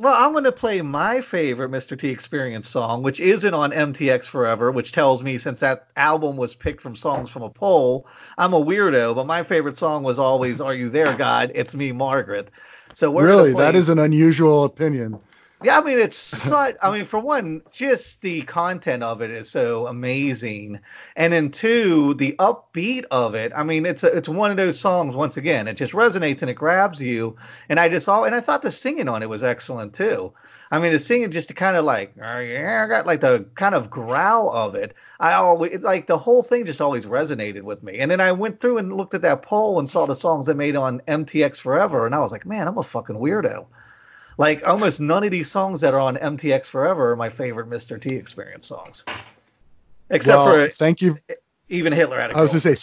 Well, 0.00 0.14
I'm 0.16 0.32
going 0.32 0.44
to 0.44 0.52
play 0.52 0.80
my 0.80 1.20
favorite 1.20 1.70
Mr. 1.70 1.98
T 1.98 2.08
Experience 2.08 2.66
song, 2.66 3.02
which 3.02 3.20
isn't 3.20 3.52
on 3.52 3.70
MTX 3.70 4.24
Forever, 4.24 4.70
which 4.70 4.92
tells 4.92 5.22
me 5.22 5.36
since 5.36 5.60
that 5.60 5.88
album 5.94 6.38
was 6.38 6.54
picked 6.54 6.80
from 6.80 6.96
songs 6.96 7.30
from 7.30 7.42
a 7.42 7.50
poll, 7.50 8.06
I'm 8.38 8.54
a 8.54 8.64
weirdo. 8.64 9.14
But 9.14 9.26
my 9.26 9.42
favorite 9.42 9.76
song 9.76 10.02
was 10.02 10.18
always 10.18 10.58
"Are 10.58 10.72
You 10.72 10.88
There, 10.88 11.14
God? 11.14 11.52
It's 11.54 11.74
Me, 11.74 11.92
Margaret." 11.92 12.50
So 12.94 13.10
we're 13.10 13.26
really 13.26 13.52
that 13.52 13.74
is 13.74 13.90
an 13.90 13.98
unusual 13.98 14.64
opinion. 14.64 15.18
Yeah, 15.62 15.78
I 15.78 15.82
mean 15.82 15.98
it's 15.98 16.16
such. 16.16 16.76
I 16.82 16.90
mean, 16.90 17.04
for 17.04 17.20
one, 17.20 17.60
just 17.70 18.22
the 18.22 18.40
content 18.42 19.02
of 19.02 19.20
it 19.20 19.30
is 19.30 19.50
so 19.50 19.86
amazing, 19.86 20.80
and 21.14 21.32
then 21.32 21.50
two, 21.50 22.14
the 22.14 22.34
upbeat 22.38 23.04
of 23.10 23.34
it. 23.34 23.52
I 23.54 23.62
mean, 23.62 23.84
it's 23.84 24.02
a, 24.02 24.16
it's 24.16 24.28
one 24.28 24.50
of 24.50 24.56
those 24.56 24.78
songs. 24.78 25.14
Once 25.14 25.36
again, 25.36 25.68
it 25.68 25.76
just 25.76 25.92
resonates 25.92 26.40
and 26.40 26.50
it 26.50 26.54
grabs 26.54 27.02
you. 27.02 27.36
And 27.68 27.78
I 27.78 27.90
just 27.90 28.08
all 28.08 28.24
and 28.24 28.34
I 28.34 28.40
thought 28.40 28.62
the 28.62 28.70
singing 28.70 29.08
on 29.08 29.22
it 29.22 29.28
was 29.28 29.44
excellent 29.44 29.92
too. 29.92 30.32
I 30.70 30.78
mean, 30.78 30.92
the 30.92 30.98
singing 30.98 31.30
just 31.30 31.48
to 31.48 31.54
kind 31.54 31.76
of 31.76 31.84
like, 31.84 32.14
oh, 32.22 32.38
yeah, 32.38 32.82
I 32.82 32.88
got 32.88 33.04
like 33.04 33.20
the 33.20 33.44
kind 33.54 33.74
of 33.74 33.90
growl 33.90 34.50
of 34.50 34.76
it. 34.76 34.94
I 35.18 35.34
always 35.34 35.80
like 35.80 36.06
the 36.06 36.16
whole 36.16 36.42
thing 36.42 36.64
just 36.64 36.80
always 36.80 37.04
resonated 37.04 37.62
with 37.62 37.82
me. 37.82 37.98
And 37.98 38.10
then 38.10 38.20
I 38.20 38.32
went 38.32 38.60
through 38.60 38.78
and 38.78 38.92
looked 38.92 39.14
at 39.14 39.22
that 39.22 39.42
poll 39.42 39.78
and 39.78 39.90
saw 39.90 40.06
the 40.06 40.14
songs 40.14 40.46
they 40.46 40.54
made 40.54 40.76
on 40.76 41.00
MTX 41.00 41.58
Forever, 41.58 42.06
and 42.06 42.14
I 42.14 42.20
was 42.20 42.32
like, 42.32 42.46
man, 42.46 42.66
I'm 42.66 42.78
a 42.78 42.82
fucking 42.82 43.16
weirdo. 43.16 43.66
Like 44.40 44.66
almost 44.66 45.02
none 45.02 45.22
of 45.22 45.30
these 45.30 45.50
songs 45.50 45.82
that 45.82 45.92
are 45.92 46.00
on 46.00 46.16
MTX 46.16 46.64
Forever 46.64 47.10
are 47.10 47.16
my 47.16 47.28
favorite 47.28 47.68
Mr. 47.68 48.00
T 48.00 48.14
Experience 48.14 48.66
songs, 48.66 49.04
except 50.08 50.38
well, 50.38 50.46
for 50.46 50.68
thank 50.68 51.02
you. 51.02 51.18
Even 51.68 51.92
Hitler 51.92 52.18
had 52.18 52.30
a. 52.30 52.38
I 52.38 52.40
was 52.40 52.52
gonna 52.52 52.74
say, 52.74 52.76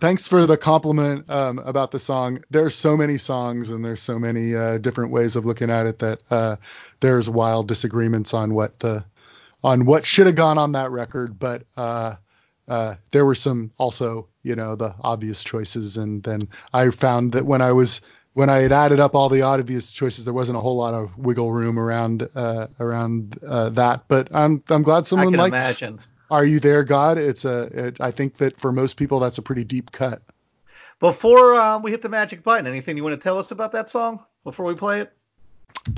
thanks 0.00 0.26
for 0.26 0.44
the 0.44 0.56
compliment 0.56 1.30
um, 1.30 1.60
about 1.60 1.92
the 1.92 2.00
song. 2.00 2.42
There's 2.50 2.74
so 2.74 2.96
many 2.96 3.16
songs 3.16 3.70
and 3.70 3.84
there's 3.84 4.02
so 4.02 4.18
many 4.18 4.56
uh, 4.56 4.78
different 4.78 5.12
ways 5.12 5.36
of 5.36 5.46
looking 5.46 5.70
at 5.70 5.86
it 5.86 6.00
that 6.00 6.20
uh, 6.32 6.56
there's 6.98 7.30
wild 7.30 7.68
disagreements 7.68 8.34
on 8.34 8.52
what 8.52 8.76
the 8.80 9.04
on 9.62 9.86
what 9.86 10.04
should 10.04 10.26
have 10.26 10.34
gone 10.34 10.58
on 10.58 10.72
that 10.72 10.90
record, 10.90 11.38
but 11.38 11.62
uh, 11.76 12.16
uh, 12.66 12.96
there 13.12 13.24
were 13.24 13.36
some 13.36 13.70
also, 13.78 14.26
you 14.42 14.56
know, 14.56 14.74
the 14.74 14.96
obvious 15.00 15.44
choices. 15.44 15.96
And 15.96 16.24
then 16.24 16.48
I 16.72 16.90
found 16.90 17.34
that 17.34 17.46
when 17.46 17.62
I 17.62 17.70
was 17.70 18.00
when 18.36 18.50
I 18.50 18.58
had 18.58 18.70
added 18.70 19.00
up 19.00 19.14
all 19.14 19.30
the 19.30 19.40
obvious 19.40 19.90
choices, 19.90 20.26
there 20.26 20.34
wasn't 20.34 20.58
a 20.58 20.60
whole 20.60 20.76
lot 20.76 20.92
of 20.92 21.16
wiggle 21.16 21.50
room 21.50 21.78
around 21.78 22.28
uh, 22.34 22.66
around 22.78 23.38
uh, 23.42 23.70
that. 23.70 24.04
But 24.08 24.28
I'm 24.30 24.62
I'm 24.68 24.82
glad 24.82 25.06
someone 25.06 25.32
likes. 25.32 25.56
Imagine. 25.80 26.00
Are 26.30 26.44
you 26.44 26.60
there, 26.60 26.84
God? 26.84 27.16
It's 27.16 27.46
a. 27.46 27.86
It, 27.86 27.98
I 27.98 28.10
think 28.10 28.36
that 28.36 28.58
for 28.58 28.72
most 28.72 28.98
people, 28.98 29.20
that's 29.20 29.38
a 29.38 29.42
pretty 29.42 29.64
deep 29.64 29.90
cut. 29.90 30.20
Before 31.00 31.54
uh, 31.54 31.78
we 31.78 31.92
hit 31.92 32.02
the 32.02 32.10
magic 32.10 32.42
button, 32.42 32.66
anything 32.66 32.98
you 32.98 33.04
want 33.04 33.14
to 33.14 33.24
tell 33.24 33.38
us 33.38 33.52
about 33.52 33.72
that 33.72 33.88
song 33.88 34.22
before 34.44 34.66
we 34.66 34.74
play 34.74 35.00
it? 35.00 35.12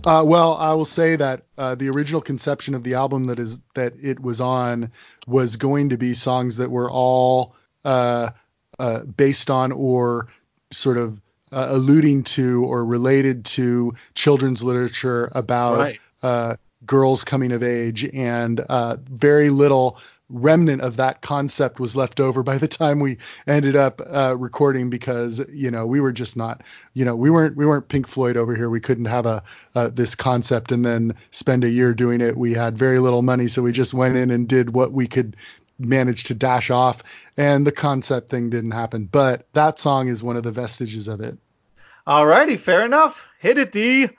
Uh, 0.04 0.22
well, 0.24 0.56
I 0.58 0.74
will 0.74 0.84
say 0.84 1.16
that 1.16 1.42
uh, 1.56 1.74
the 1.74 1.88
original 1.88 2.20
conception 2.20 2.74
of 2.74 2.84
the 2.84 2.94
album 2.94 3.26
that 3.26 3.40
is 3.40 3.60
that 3.74 3.94
it 4.00 4.20
was 4.20 4.40
on 4.40 4.92
was 5.26 5.56
going 5.56 5.88
to 5.88 5.98
be 5.98 6.14
songs 6.14 6.58
that 6.58 6.70
were 6.70 6.88
all 6.88 7.56
uh, 7.84 8.30
uh 8.78 9.00
based 9.00 9.50
on 9.50 9.72
or 9.72 10.28
sort 10.70 10.98
of 10.98 11.20
uh, 11.52 11.66
alluding 11.70 12.24
to 12.24 12.64
or 12.64 12.84
related 12.84 13.44
to 13.44 13.94
children's 14.14 14.62
literature 14.62 15.30
about 15.34 15.78
right. 15.78 16.00
uh, 16.22 16.56
girls 16.84 17.24
coming 17.24 17.52
of 17.52 17.62
age, 17.62 18.04
and 18.04 18.60
uh, 18.60 18.96
very 19.08 19.50
little 19.50 19.98
remnant 20.30 20.82
of 20.82 20.96
that 20.96 21.22
concept 21.22 21.80
was 21.80 21.96
left 21.96 22.20
over 22.20 22.42
by 22.42 22.58
the 22.58 22.68
time 22.68 23.00
we 23.00 23.16
ended 23.46 23.76
up 23.76 24.02
uh, 24.04 24.36
recording 24.36 24.90
because 24.90 25.42
you 25.50 25.70
know 25.70 25.86
we 25.86 26.00
were 26.00 26.12
just 26.12 26.36
not 26.36 26.62
you 26.92 27.04
know 27.04 27.16
we 27.16 27.30
weren't 27.30 27.56
we 27.56 27.64
weren't 27.64 27.88
Pink 27.88 28.06
Floyd 28.06 28.36
over 28.36 28.54
here. 28.54 28.68
We 28.68 28.80
couldn't 28.80 29.06
have 29.06 29.26
a 29.26 29.42
uh, 29.74 29.88
this 29.88 30.14
concept. 30.14 30.72
And 30.72 30.84
then 30.84 31.14
spend 31.30 31.64
a 31.64 31.70
year 31.70 31.94
doing 31.94 32.20
it. 32.20 32.36
We 32.36 32.54
had 32.54 32.76
very 32.76 32.98
little 32.98 33.22
money. 33.22 33.48
So 33.48 33.62
we 33.62 33.72
just 33.72 33.94
went 33.94 34.16
in 34.16 34.30
and 34.30 34.48
did 34.48 34.74
what 34.74 34.92
we 34.92 35.06
could 35.06 35.36
managed 35.78 36.26
to 36.26 36.34
dash 36.34 36.70
off 36.70 37.02
and 37.38 37.64
the 37.64 37.72
concept 37.72 38.30
thing 38.30 38.50
didn't 38.50 38.72
happen. 38.72 39.06
But 39.06 39.46
that 39.52 39.78
song 39.78 40.08
is 40.08 40.22
one 40.22 40.36
of 40.36 40.42
the 40.42 40.50
vestiges 40.50 41.06
of 41.06 41.20
it. 41.20 41.38
Alrighty, 42.06 42.58
fair 42.58 42.84
enough. 42.84 43.26
Hit 43.38 43.58
it, 43.58 43.70
D. 43.70 44.10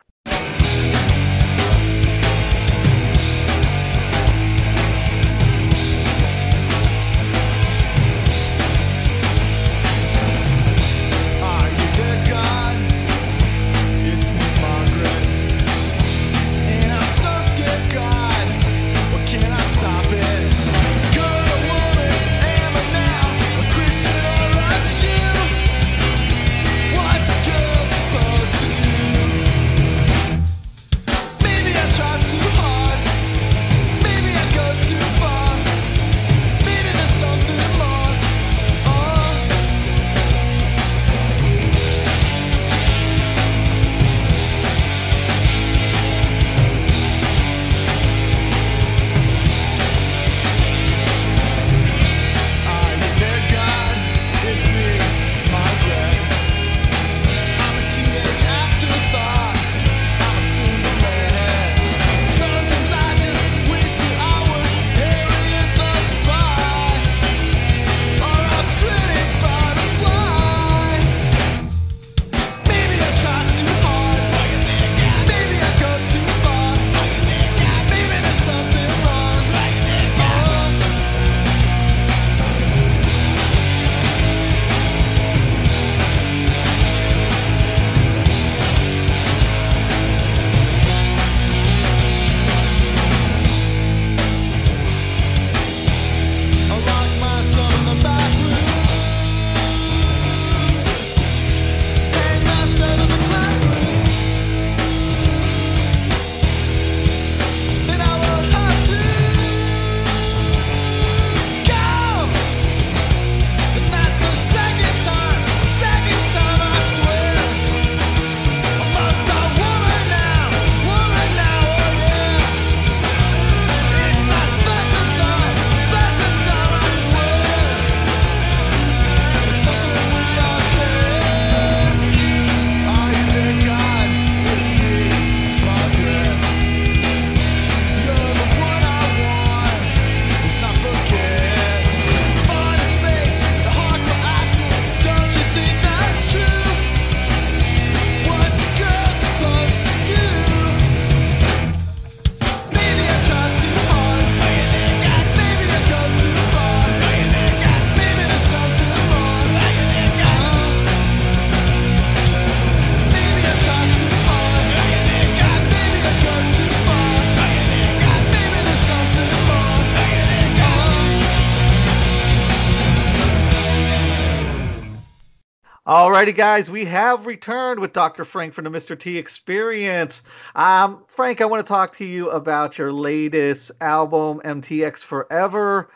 righty, 176.19 176.33
guys, 176.33 176.69
we 176.69 176.83
have 176.83 177.25
returned 177.27 177.79
with 177.79 177.93
Dr. 177.93 178.25
Frank 178.25 178.53
from 178.53 178.65
the 178.65 178.69
Mr. 178.69 178.99
T 178.99 179.17
Experience. 179.17 180.23
Um, 180.53 181.05
Frank, 181.07 181.39
I 181.39 181.45
want 181.45 181.65
to 181.65 181.71
talk 181.71 181.95
to 181.95 182.05
you 182.05 182.29
about 182.29 182.77
your 182.77 182.91
latest 182.91 183.71
album, 183.79 184.41
MTX 184.43 184.99
Forever. 184.99 185.89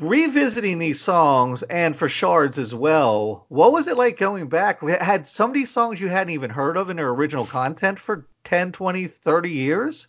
Revisiting 0.00 0.80
these 0.80 1.00
songs 1.00 1.62
and 1.62 1.94
for 1.94 2.08
Shards 2.08 2.58
as 2.58 2.74
well, 2.74 3.46
what 3.48 3.70
was 3.70 3.86
it 3.86 3.96
like 3.96 4.18
going 4.18 4.48
back? 4.48 4.82
We 4.82 4.90
had 4.90 5.24
some 5.24 5.50
of 5.50 5.54
these 5.54 5.70
songs 5.70 6.00
you 6.00 6.08
hadn't 6.08 6.34
even 6.34 6.50
heard 6.50 6.76
of 6.76 6.90
in 6.90 6.96
their 6.96 7.10
original 7.10 7.46
content 7.46 8.00
for 8.00 8.26
10, 8.42 8.72
20, 8.72 9.06
30 9.06 9.50
years? 9.50 10.08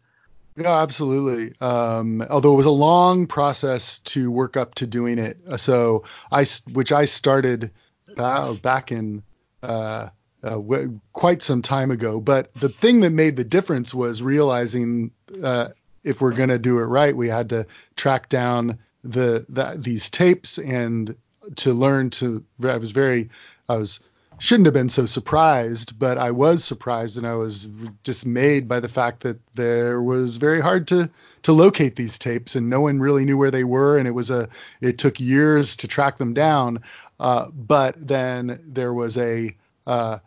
Yeah, 0.58 0.82
absolutely. 0.82 1.54
Um, 1.62 2.24
although 2.24 2.54
it 2.54 2.58
was 2.58 2.66
a 2.66 2.72
long 2.72 3.28
process 3.28 4.00
to 4.00 4.32
work 4.32 4.58
up 4.58 4.74
to 4.76 4.88
doing 4.88 5.20
it. 5.20 5.38
So 5.58 6.06
I, 6.32 6.48
which 6.74 6.92
I 6.92 7.06
started 7.06 7.70
back 8.16 8.92
in 8.92 9.24
uh, 9.64 10.10
uh, 10.44 10.50
w- 10.52 11.00
quite 11.14 11.42
some 11.42 11.62
time 11.62 11.92
ago. 11.92 12.20
But 12.20 12.54
the 12.54 12.70
thing 12.70 13.02
that 13.02 13.12
made 13.12 13.36
the 13.36 13.44
difference 13.44 13.94
was 13.94 14.22
realizing 14.22 15.12
uh, 15.44 15.70
if 16.04 16.22
we're 16.22 16.34
going 16.34 16.50
to 16.50 16.60
do 16.60 16.80
it 16.80 16.84
right, 16.86 17.16
we 17.16 17.28
had 17.28 17.50
to 17.50 17.66
track 17.96 18.30
down 18.30 18.80
the, 19.04 19.46
the 19.50 19.76
these 19.78 20.10
tapes 20.10 20.58
and 20.58 21.16
to 21.58 21.74
learn 21.74 22.10
to. 22.12 22.44
I 22.64 22.78
was 22.78 22.92
very, 22.92 23.30
I 23.68 23.78
was 23.78 24.00
shouldn't 24.40 24.66
have 24.66 24.74
been 24.74 24.90
so 24.90 25.06
surprised, 25.06 26.00
but 26.00 26.18
I 26.18 26.32
was 26.32 26.64
surprised 26.64 27.18
and 27.18 27.28
I 27.28 27.36
was 27.36 27.66
dismayed 28.04 28.68
by 28.68 28.80
the 28.80 28.90
fact 28.90 29.22
that 29.24 29.40
there 29.54 30.02
was 30.02 30.38
very 30.38 30.62
hard 30.62 30.88
to 30.90 31.10
to 31.44 31.54
locate 31.54 31.96
these 31.96 32.18
tapes 32.18 32.56
and 32.56 32.70
no 32.70 32.82
one 32.82 33.00
really 33.00 33.26
knew 33.26 33.38
where 33.38 33.52
they 33.52 33.64
were 33.64 33.98
and 33.98 34.08
it 34.08 34.12
was 34.12 34.30
a 34.30 34.50
it 34.82 34.98
took 34.98 35.20
years 35.20 35.78
to 35.78 35.88
track 35.88 36.18
them 36.18 36.34
down. 36.34 36.82
Uh, 37.20 37.50
but 37.54 37.96
then 38.00 38.60
there 38.66 38.94
was 38.94 39.18
a 39.18 39.56
uh, 39.86 40.20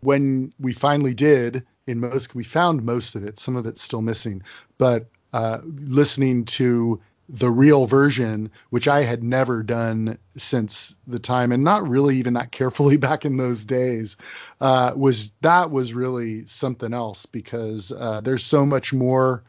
when 0.00 0.52
we 0.60 0.72
finally 0.72 1.14
did 1.14 1.64
in 1.86 2.00
most 2.00 2.34
we 2.34 2.44
found 2.44 2.82
most 2.82 3.14
of 3.14 3.24
it. 3.24 3.38
Some 3.38 3.56
of 3.56 3.66
it's 3.66 3.82
still 3.82 4.02
missing, 4.02 4.42
but 4.76 5.06
uh, 5.32 5.58
listening 5.64 6.44
to 6.44 7.00
the 7.28 7.50
real 7.50 7.86
version, 7.86 8.50
which 8.70 8.88
I 8.88 9.02
had 9.02 9.22
never 9.22 9.62
done 9.62 10.18
since 10.36 10.96
the 11.06 11.18
time, 11.18 11.52
and 11.52 11.62
not 11.62 11.88
really 11.88 12.16
even 12.16 12.34
that 12.34 12.52
carefully 12.52 12.96
back 13.08 13.24
in 13.24 13.36
those 13.36 13.64
days, 13.64 14.16
uh, 14.60 14.92
was 14.96 15.32
that 15.42 15.70
was 15.70 15.92
really 15.92 16.46
something 16.46 16.92
else 16.94 17.26
because 17.26 17.92
uh, 17.92 18.20
there's 18.22 18.44
so 18.44 18.64
much 18.64 18.92
more 18.92 19.42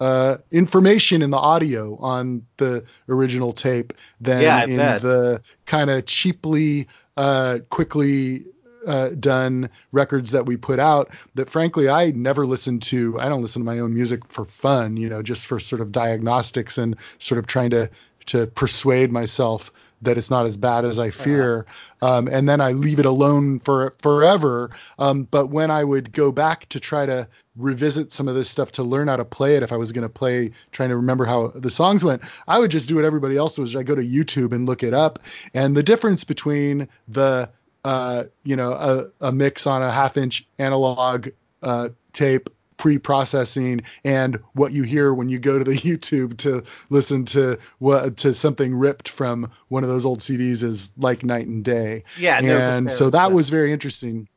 uh, 0.00 0.36
information 0.50 1.22
in 1.22 1.30
the 1.30 1.38
audio 1.38 1.96
on 1.96 2.44
the 2.56 2.84
original 3.08 3.52
tape 3.52 3.94
than 4.20 4.42
yeah, 4.42 4.64
in 4.64 4.76
bet. 4.76 5.02
the 5.02 5.42
kind 5.66 5.88
of 5.88 6.04
cheaply, 6.04 6.88
uh, 7.16 7.58
quickly 7.70 8.44
uh, 8.86 9.10
done 9.10 9.70
records 9.92 10.32
that 10.32 10.46
we 10.46 10.56
put 10.56 10.78
out 10.78 11.10
that 11.34 11.48
frankly 11.48 11.88
I 11.88 12.10
never 12.10 12.46
listened 12.46 12.82
to. 12.84 13.18
I 13.18 13.28
don't 13.28 13.42
listen 13.42 13.62
to 13.62 13.66
my 13.66 13.80
own 13.80 13.94
music 13.94 14.26
for 14.28 14.44
fun, 14.44 14.96
you 14.96 15.08
know, 15.08 15.22
just 15.22 15.46
for 15.46 15.60
sort 15.60 15.80
of 15.80 15.92
diagnostics 15.92 16.78
and 16.78 16.96
sort 17.18 17.38
of 17.38 17.46
trying 17.46 17.70
to 17.70 17.90
to 18.26 18.46
persuade 18.46 19.12
myself 19.12 19.72
that 20.02 20.18
it's 20.18 20.30
not 20.30 20.46
as 20.46 20.56
bad 20.56 20.84
as 20.84 20.98
I 20.98 21.10
fear. 21.10 21.66
Um, 22.00 22.28
and 22.28 22.48
then 22.48 22.60
I 22.60 22.72
leave 22.72 22.98
it 22.98 23.06
alone 23.06 23.58
for 23.58 23.94
forever. 23.98 24.70
Um, 24.98 25.24
but 25.24 25.46
when 25.46 25.70
I 25.70 25.82
would 25.82 26.12
go 26.12 26.32
back 26.32 26.68
to 26.70 26.80
try 26.80 27.06
to 27.06 27.28
revisit 27.56 28.12
some 28.12 28.28
of 28.28 28.34
this 28.34 28.48
stuff 28.48 28.72
to 28.72 28.82
learn 28.82 29.08
how 29.08 29.16
to 29.16 29.24
play 29.24 29.56
it, 29.56 29.62
if 29.62 29.72
I 29.72 29.76
was 29.76 29.92
going 29.92 30.02
to 30.02 30.08
play, 30.08 30.52
trying 30.72 30.90
to 30.90 30.96
remember 30.96 31.24
how 31.24 31.48
the 31.48 31.70
songs 31.70 32.04
went, 32.04 32.22
I 32.46 32.58
would 32.58 32.70
just 32.70 32.88
do 32.88 32.96
what 32.96 33.04
everybody 33.04 33.36
else 33.36 33.58
was. 33.58 33.74
I 33.76 33.82
go 33.82 33.94
to 33.94 34.02
YouTube 34.02 34.52
and 34.52 34.66
look 34.66 34.82
it 34.82 34.94
up. 34.94 35.20
And 35.54 35.76
the 35.76 35.82
difference 35.82 36.24
between 36.24 36.88
the 37.08 37.50
uh, 37.84 38.24
you 38.42 38.56
know, 38.56 38.72
a, 38.72 39.28
a, 39.28 39.32
mix 39.32 39.66
on 39.66 39.82
a 39.82 39.90
half 39.90 40.16
inch 40.16 40.46
analog 40.58 41.28
uh, 41.62 41.90
tape 42.12 42.48
pre-processing 42.76 43.82
and 44.04 44.40
what 44.52 44.72
you 44.72 44.82
hear 44.82 45.12
when 45.12 45.28
you 45.28 45.38
go 45.38 45.58
to 45.58 45.64
the 45.64 45.72
YouTube 45.76 46.36
to 46.38 46.64
listen 46.90 47.24
to 47.24 47.58
what 47.78 48.16
to 48.18 48.34
something 48.34 48.74
ripped 48.74 49.08
from 49.08 49.50
one 49.68 49.84
of 49.84 49.88
those 49.88 50.06
old 50.06 50.20
CDs 50.20 50.62
is 50.62 50.92
like 50.96 51.24
night 51.24 51.46
and 51.46 51.64
day. 51.64 52.04
Yeah, 52.18 52.40
no 52.40 52.58
and 52.58 52.90
so 52.90 53.10
that 53.10 53.32
was 53.32 53.50
very 53.50 53.72
interesting. 53.72 54.28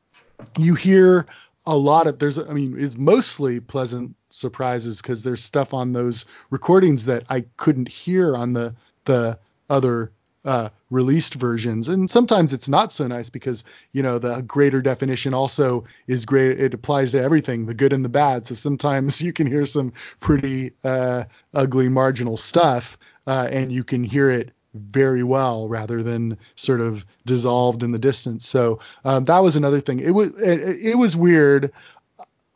You 0.57 0.75
hear 0.75 1.25
a 1.65 1.75
lot 1.75 2.07
of 2.07 2.19
there's 2.19 2.37
I 2.37 2.53
mean 2.53 2.75
it's 2.77 2.97
mostly 2.97 3.59
pleasant 3.59 4.15
surprises 4.29 5.01
because 5.01 5.23
there's 5.23 5.43
stuff 5.43 5.73
on 5.73 5.93
those 5.93 6.25
recordings 6.49 7.05
that 7.05 7.23
I 7.29 7.45
couldn't 7.57 7.89
hear 7.89 8.35
on 8.35 8.53
the 8.53 8.75
the 9.05 9.39
other 9.69 10.11
uh, 10.47 10.69
released 10.89 11.33
versions. 11.33 11.89
And 11.89 12.09
sometimes 12.09 12.53
it's 12.53 12.69
not 12.69 12.93
so 12.93 13.05
nice 13.05 13.29
because, 13.29 13.65
you 13.91 14.01
know, 14.01 14.17
the 14.17 14.41
greater 14.41 14.81
definition 14.81 15.33
also 15.33 15.83
is 16.07 16.25
great. 16.25 16.59
It 16.59 16.73
applies 16.73 17.11
to 17.11 17.21
everything, 17.21 17.65
the 17.65 17.73
good 17.73 17.91
and 17.91 18.03
the 18.03 18.09
bad. 18.09 18.47
So 18.47 18.55
sometimes 18.55 19.21
you 19.27 19.33
can 19.33 19.45
hear 19.45 19.65
some 19.65 19.91
pretty 20.21 20.71
uh, 20.85 21.25
ugly 21.53 21.89
marginal 21.89 22.37
stuff 22.37 22.97
uh, 23.27 23.49
and 23.51 23.73
you 23.73 23.83
can 23.83 24.05
hear 24.05 24.31
it 24.31 24.51
very 24.73 25.23
well 25.23 25.67
rather 25.67 26.01
than 26.01 26.37
sort 26.55 26.79
of 26.79 27.05
dissolved 27.25 27.83
in 27.83 27.91
the 27.91 27.99
distance. 27.99 28.47
So 28.47 28.79
um, 29.03 29.25
that 29.25 29.39
was 29.39 29.57
another 29.57 29.81
thing. 29.81 29.99
It 29.99 30.11
was 30.11 30.29
it, 30.39 30.85
it 30.85 30.95
was 30.95 31.15
weird. 31.15 31.73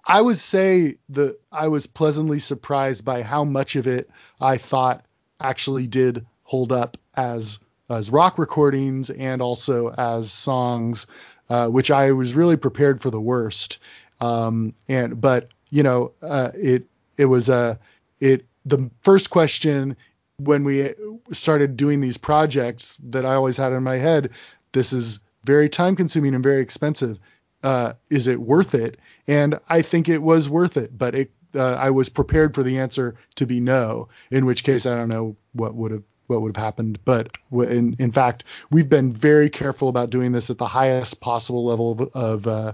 I 0.05 0.21
would 0.21 0.39
say 0.39 0.95
that 1.09 1.37
I 1.51 1.67
was 1.67 1.87
pleasantly 1.87 2.39
surprised 2.39 3.03
by 3.03 3.21
how 3.21 3.43
much 3.43 3.75
of 3.75 3.85
it 3.87 4.09
I 4.39 4.57
thought 4.57 5.05
actually 5.41 5.87
did 5.87 6.25
hold 6.43 6.71
up 6.71 6.97
as 7.15 7.59
as 7.91 8.09
rock 8.09 8.37
recordings 8.37 9.09
and 9.09 9.41
also 9.41 9.89
as 9.89 10.31
songs, 10.31 11.07
uh, 11.49 11.67
which 11.67 11.91
I 11.91 12.11
was 12.11 12.33
really 12.33 12.57
prepared 12.57 13.01
for 13.01 13.09
the 13.09 13.21
worst. 13.21 13.79
Um, 14.19 14.73
and 14.87 15.19
but 15.19 15.49
you 15.69 15.83
know, 15.83 16.13
uh, 16.21 16.51
it 16.55 16.85
it 17.17 17.25
was 17.25 17.49
a 17.49 17.55
uh, 17.55 17.75
it 18.19 18.45
the 18.65 18.89
first 19.01 19.29
question 19.29 19.97
when 20.37 20.63
we 20.63 20.93
started 21.31 21.77
doing 21.77 22.01
these 22.01 22.17
projects 22.17 22.97
that 23.09 23.25
I 23.25 23.35
always 23.35 23.57
had 23.57 23.73
in 23.73 23.83
my 23.83 23.97
head. 23.97 24.31
This 24.71 24.93
is 24.93 25.19
very 25.43 25.69
time 25.69 25.95
consuming 25.95 26.35
and 26.35 26.43
very 26.43 26.61
expensive. 26.61 27.19
Uh, 27.63 27.93
is 28.09 28.27
it 28.27 28.39
worth 28.39 28.73
it? 28.73 28.97
And 29.27 29.59
I 29.69 29.81
think 29.81 30.09
it 30.09 30.19
was 30.19 30.49
worth 30.49 30.77
it, 30.77 30.97
but 30.97 31.13
it, 31.13 31.31
uh, 31.53 31.75
I 31.75 31.91
was 31.91 32.09
prepared 32.09 32.55
for 32.55 32.63
the 32.63 32.79
answer 32.79 33.15
to 33.35 33.45
be 33.45 33.59
no. 33.59 34.09
In 34.31 34.45
which 34.45 34.63
case, 34.63 34.85
I 34.85 34.95
don't 34.95 35.09
know 35.09 35.35
what 35.53 35.75
would 35.75 35.91
have 35.91 36.03
what 36.31 36.41
would 36.41 36.55
have 36.55 36.63
happened. 36.63 36.99
But 37.05 37.37
in, 37.51 37.95
in 37.99 38.11
fact, 38.11 38.43
we've 38.69 38.89
been 38.89 39.11
very 39.11 39.49
careful 39.49 39.89
about 39.89 40.09
doing 40.09 40.31
this 40.31 40.49
at 40.49 40.57
the 40.57 40.67
highest 40.67 41.19
possible 41.19 41.65
level 41.65 41.91
of 41.91 42.01
of, 42.15 42.47
uh, 42.47 42.73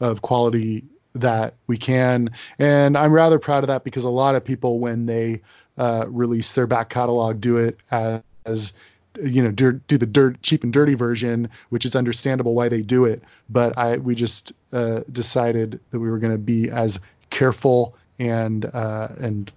of 0.00 0.22
quality 0.22 0.84
that 1.14 1.54
we 1.66 1.78
can, 1.78 2.30
and 2.58 2.96
I'm 2.96 3.12
rather 3.12 3.38
proud 3.38 3.64
of 3.64 3.68
that 3.68 3.82
because 3.82 4.04
a 4.04 4.10
lot 4.10 4.34
of 4.34 4.44
people, 4.44 4.78
when 4.78 5.06
they 5.06 5.42
uh, 5.76 6.04
release 6.08 6.52
their 6.52 6.66
back 6.66 6.90
catalog, 6.90 7.40
do 7.40 7.56
it 7.56 7.78
as, 7.90 8.22
as 8.44 8.72
you 9.20 9.42
know 9.42 9.50
do, 9.50 9.72
do 9.72 9.98
the 9.98 10.06
dirt 10.06 10.40
cheap 10.42 10.62
and 10.62 10.72
dirty 10.72 10.94
version 10.94 11.48
which 11.70 11.84
is 11.84 11.96
understandable 11.96 12.54
why 12.54 12.68
they 12.68 12.82
do 12.82 13.04
it 13.04 13.22
but 13.48 13.76
i 13.76 13.96
we 13.96 14.14
just 14.14 14.52
uh, 14.72 15.00
decided 15.10 15.80
that 15.90 15.98
we 15.98 16.08
were 16.08 16.18
going 16.18 16.32
to 16.32 16.38
be 16.38 16.70
as 16.70 17.00
careful 17.30 17.96
and 18.18 18.64
uh, 18.64 19.08
and 19.20 19.50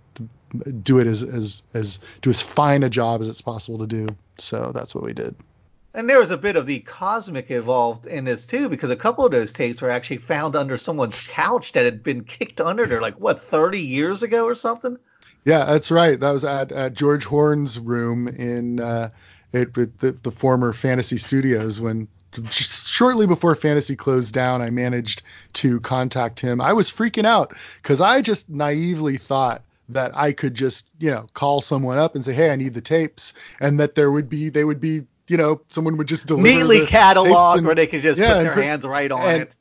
do 0.84 1.00
it 1.00 1.08
as 1.08 1.24
as 1.24 1.64
as 1.74 2.00
do 2.22 2.30
as 2.30 2.42
fine 2.42 2.84
a 2.84 2.90
job 2.90 3.22
as 3.22 3.28
it's 3.28 3.42
possible 3.42 3.80
to 3.80 3.88
do. 3.88 4.08
So 4.38 4.72
that's 4.74 4.94
what 4.96 5.04
we 5.04 5.14
did. 5.14 5.36
And 5.94 6.10
there 6.10 6.20
was 6.20 6.32
a 6.32 6.38
bit 6.38 6.56
of 6.56 6.66
the 6.66 6.80
cosmic 6.80 7.52
involved 7.52 8.08
in 8.08 8.24
this 8.24 8.48
too, 8.48 8.70
because 8.70 8.90
a 8.90 8.96
couple 8.96 9.26
of 9.26 9.32
those 9.32 9.52
tapes 9.52 9.82
were 9.82 9.90
actually 9.90 10.18
found 10.18 10.56
under 10.56 10.78
someone's 10.78 11.20
couch 11.20 11.74
that 11.74 11.84
had 11.84 12.02
been 12.02 12.24
kicked 12.24 12.62
under 12.62 12.86
there, 12.86 13.02
like 13.02 13.20
what, 13.20 13.40
30 13.40 13.82
years 13.82 14.24
ago 14.24 14.46
or 14.46 14.56
something. 14.56 14.98
Yeah, 15.44 15.66
that's 15.66 15.92
right. 15.92 16.18
That 16.18 16.32
was 16.32 16.46
at, 16.46 16.72
at 16.72 16.94
George 16.94 17.26
Horn's 17.26 17.78
room 17.78 18.30
in 18.30 18.80
uh, 18.80 19.10
it, 19.52 19.74
the, 19.74 20.18
the 20.24 20.32
former 20.32 20.72
Fantasy 20.72 21.18
Studios 21.18 21.82
when 21.82 22.08
shortly 22.52 23.28
before 23.28 23.56
Fantasy 23.56 23.98
closed 23.98 24.34
down, 24.34 24.62
I 24.62 24.70
managed 24.70 25.24
to 25.54 25.82
contact 25.82 26.40
him. 26.40 26.62
I 26.62 26.72
was 26.74 26.90
freaking 26.90 27.26
out 27.26 27.54
because 27.82 28.00
I 28.00 28.22
just 28.22 28.50
naively 28.50 29.18
thought 29.18 29.64
that 29.94 30.16
I 30.16 30.34
could 30.34 30.56
just, 30.56 30.88
you 31.00 31.12
know, 31.12 31.26
call 31.34 31.62
someone 31.62 31.98
up 31.98 32.16
and 32.16 32.24
say, 32.24 32.34
"Hey, 32.34 32.52
I 32.52 32.56
need 32.56 32.74
the 32.74 32.82
tapes," 32.82 33.34
and 33.60 33.80
that 33.80 33.96
there 33.96 34.12
would 34.12 34.30
be 34.30 34.50
they 34.50 34.64
would 34.64 34.82
be, 34.82 35.04
you 35.28 35.38
know, 35.38 35.62
someone 35.70 35.98
would 35.98 36.08
just 36.08 36.28
deliver 36.28 36.48
neatly 36.48 36.82
cataloged 36.82 37.66
where 37.66 37.76
they 37.76 37.88
could 37.88 38.02
just 38.02 38.20
yeah, 38.20 38.34
put 38.34 38.44
their 38.44 38.64
hands 38.64 38.86
right 38.86 39.12
on 39.12 39.22
and, 39.22 39.42
it. 39.44 39.56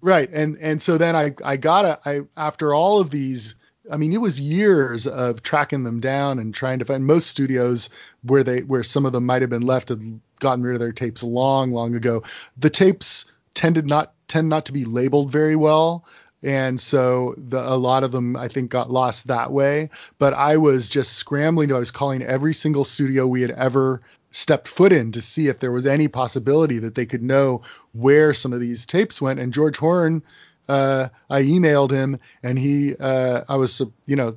Right, 0.00 0.28
and 0.32 0.58
and 0.60 0.80
so 0.80 0.98
then 0.98 1.16
I 1.16 1.34
I 1.44 1.56
got 1.56 1.84
it. 1.84 2.00
I 2.04 2.20
after 2.36 2.74
all 2.74 3.00
of 3.00 3.10
these. 3.10 3.56
I 3.88 3.98
mean, 3.98 4.12
it 4.12 4.20
was 4.20 4.40
years 4.40 5.06
of 5.06 5.44
tracking 5.44 5.84
them 5.84 6.00
down 6.00 6.40
and 6.40 6.52
trying 6.52 6.80
to 6.80 6.84
find 6.84 7.06
most 7.06 7.28
studios 7.28 7.88
where 8.22 8.42
they 8.42 8.62
where 8.62 8.82
some 8.82 9.06
of 9.06 9.12
them 9.12 9.26
might 9.26 9.42
have 9.42 9.50
been 9.50 9.62
left 9.62 9.90
had 9.90 10.20
gotten 10.40 10.64
rid 10.64 10.74
of 10.74 10.80
their 10.80 10.92
tapes 10.92 11.22
long, 11.22 11.70
long 11.70 11.94
ago. 11.94 12.24
The 12.56 12.70
tapes 12.70 13.26
tended 13.54 13.86
not 13.86 14.12
tend 14.28 14.48
not 14.48 14.66
to 14.66 14.72
be 14.72 14.84
labeled 14.84 15.30
very 15.30 15.56
well 15.56 16.04
and 16.46 16.78
so 16.78 17.34
the, 17.36 17.58
a 17.58 17.74
lot 17.74 18.04
of 18.04 18.12
them 18.12 18.36
I 18.36 18.46
think 18.46 18.70
got 18.70 18.88
lost 18.88 19.26
that 19.26 19.50
way. 19.50 19.90
But 20.16 20.34
I 20.34 20.58
was 20.58 20.88
just 20.88 21.14
scrambling. 21.14 21.72
I 21.72 21.78
was 21.78 21.90
calling 21.90 22.22
every 22.22 22.54
single 22.54 22.84
studio 22.84 23.26
we 23.26 23.42
had 23.42 23.50
ever 23.50 24.00
stepped 24.30 24.68
foot 24.68 24.92
in 24.92 25.10
to 25.12 25.20
see 25.20 25.48
if 25.48 25.58
there 25.58 25.72
was 25.72 25.86
any 25.86 26.06
possibility 26.06 26.78
that 26.78 26.94
they 26.94 27.04
could 27.04 27.22
know 27.22 27.62
where 27.92 28.32
some 28.32 28.52
of 28.52 28.60
these 28.60 28.86
tapes 28.86 29.20
went. 29.20 29.40
And 29.40 29.52
George 29.52 29.76
Horn, 29.76 30.22
uh, 30.68 31.08
I 31.28 31.42
emailed 31.42 31.90
him, 31.90 32.20
and 32.44 32.56
he, 32.56 32.94
uh, 32.94 33.42
I 33.48 33.56
was, 33.56 33.82
you 34.06 34.14
know, 34.14 34.36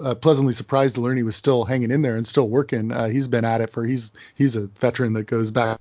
uh, 0.00 0.14
pleasantly 0.14 0.52
surprised 0.52 0.94
to 0.94 1.00
learn 1.00 1.16
he 1.16 1.24
was 1.24 1.34
still 1.34 1.64
hanging 1.64 1.90
in 1.90 2.02
there 2.02 2.14
and 2.14 2.26
still 2.26 2.48
working. 2.48 2.92
Uh, 2.92 3.08
he's 3.08 3.26
been 3.26 3.44
at 3.44 3.60
it 3.60 3.70
for 3.70 3.84
he's 3.84 4.12
he's 4.36 4.54
a 4.54 4.66
veteran 4.66 5.14
that 5.14 5.24
goes 5.24 5.50
back 5.50 5.80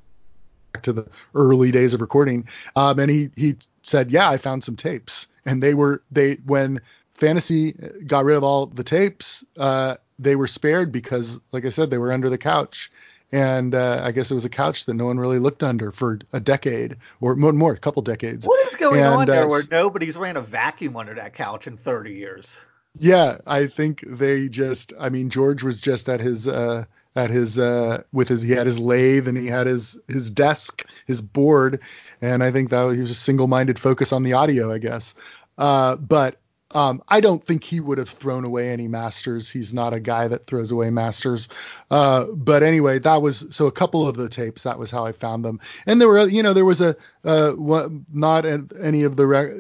to 0.84 0.94
the 0.94 1.08
early 1.36 1.72
days 1.72 1.94
of 1.94 2.02
recording. 2.02 2.48
Um, 2.76 3.00
and 3.00 3.12
he 3.12 3.30
he 3.36 3.56
said, 3.84 4.12
yeah, 4.12 4.30
I 4.30 4.38
found 4.38 4.64
some 4.64 4.76
tapes, 4.76 5.28
and 5.46 5.62
they 5.62 5.74
were 5.74 6.04
they 6.12 6.36
when 6.46 6.82
Fantasy 7.18 7.74
got 8.06 8.26
rid 8.26 8.38
of 8.38 8.44
all 8.44 8.68
the 8.68 8.84
tapes, 8.84 9.44
uh, 9.58 9.96
they 10.20 10.36
were 10.36 10.48
spared 10.48 10.92
because, 10.92 11.40
like 11.52 11.66
I 11.66 11.70
said, 11.70 11.90
they 11.90 11.98
were 11.98 12.14
under 12.14 12.30
the 12.30 12.38
couch. 12.38 12.92
And 13.32 13.76
uh, 13.76 14.02
I 14.04 14.12
guess 14.14 14.32
it 14.32 14.36
was 14.36 14.46
a 14.46 14.50
couch 14.50 14.86
that 14.86 14.94
no 14.94 15.06
one 15.06 15.20
really 15.20 15.40
looked 15.40 15.62
under 15.62 15.92
for 15.92 16.20
a 16.32 16.40
decade 16.40 16.96
or 17.20 17.36
more, 17.36 17.52
more 17.52 17.74
a 17.74 17.78
couple 17.78 18.02
decades. 18.02 18.48
What 18.48 18.66
is 18.68 18.76
going 18.76 19.02
And, 19.02 19.14
on 19.14 19.26
there 19.26 19.44
uh, 19.44 19.50
where 19.50 19.64
nobody's 19.70 20.16
ran 20.16 20.38
a 20.38 20.42
vacuum 20.42 20.96
under 20.96 21.16
that 21.16 21.34
couch 21.34 21.68
in 21.68 21.76
30 21.76 22.14
years? 22.14 22.58
Yeah, 23.00 23.40
I 23.46 23.68
think 23.68 24.04
they 24.08 24.50
just. 24.50 24.94
I 25.00 25.10
mean, 25.10 25.30
George 25.30 25.64
was 25.64 25.82
just 25.82 26.10
at 26.10 26.20
his 26.20 26.48
uh, 26.48 26.86
at 27.16 27.30
his 27.30 27.60
uh, 27.60 28.04
with 28.12 28.28
his 28.28 28.42
he 28.42 28.52
had 28.52 28.66
his 28.66 28.80
lathe 28.80 29.28
and 29.28 29.38
he 29.38 29.48
had 29.48 29.68
his 29.68 30.00
his 30.08 30.32
desk, 30.32 30.84
his 31.06 31.22
board, 31.22 31.82
and 32.22 32.44
I 32.44 32.52
think 32.52 32.70
that 32.72 32.92
he 32.94 33.02
was 33.02 33.12
a 33.12 33.16
single-minded 33.16 33.78
focus 33.80 34.14
on 34.14 34.24
the 34.24 34.34
audio, 34.34 34.72
I 34.72 34.80
guess. 34.80 35.16
Uh, 35.58 35.96
but 35.96 36.40
um, 36.78 37.02
I 37.08 37.22
don't 37.22 37.44
think 37.44 37.64
he 37.64 37.80
would 37.80 37.98
have 37.98 38.08
thrown 38.08 38.46
away 38.46 38.70
any 38.70 38.88
masters. 38.88 39.50
He's 39.50 39.74
not 39.74 39.96
a 39.96 40.00
guy 40.00 40.28
that 40.28 40.46
throws 40.46 40.72
away 40.72 40.92
masters. 40.92 41.50
Uh, 41.90 42.26
but 42.26 42.62
anyway, 42.62 43.00
that 43.00 43.20
was 43.20 43.48
so 43.50 43.66
a 43.66 43.72
couple 43.72 44.08
of 44.08 44.16
the 44.16 44.30
tapes. 44.30 44.62
That 44.62 44.78
was 44.78 44.92
how 44.92 45.04
I 45.04 45.12
found 45.12 45.44
them. 45.44 45.60
And 45.88 46.00
there 46.00 46.08
were, 46.08 46.28
you 46.28 46.44
know, 46.44 46.54
there 46.54 46.66
was 46.66 46.82
a 46.82 46.96
uh, 47.26 47.54
one, 47.54 48.06
not 48.14 48.46
any 48.46 49.04
of 49.04 49.16
the 49.16 49.26
rec- 49.26 49.54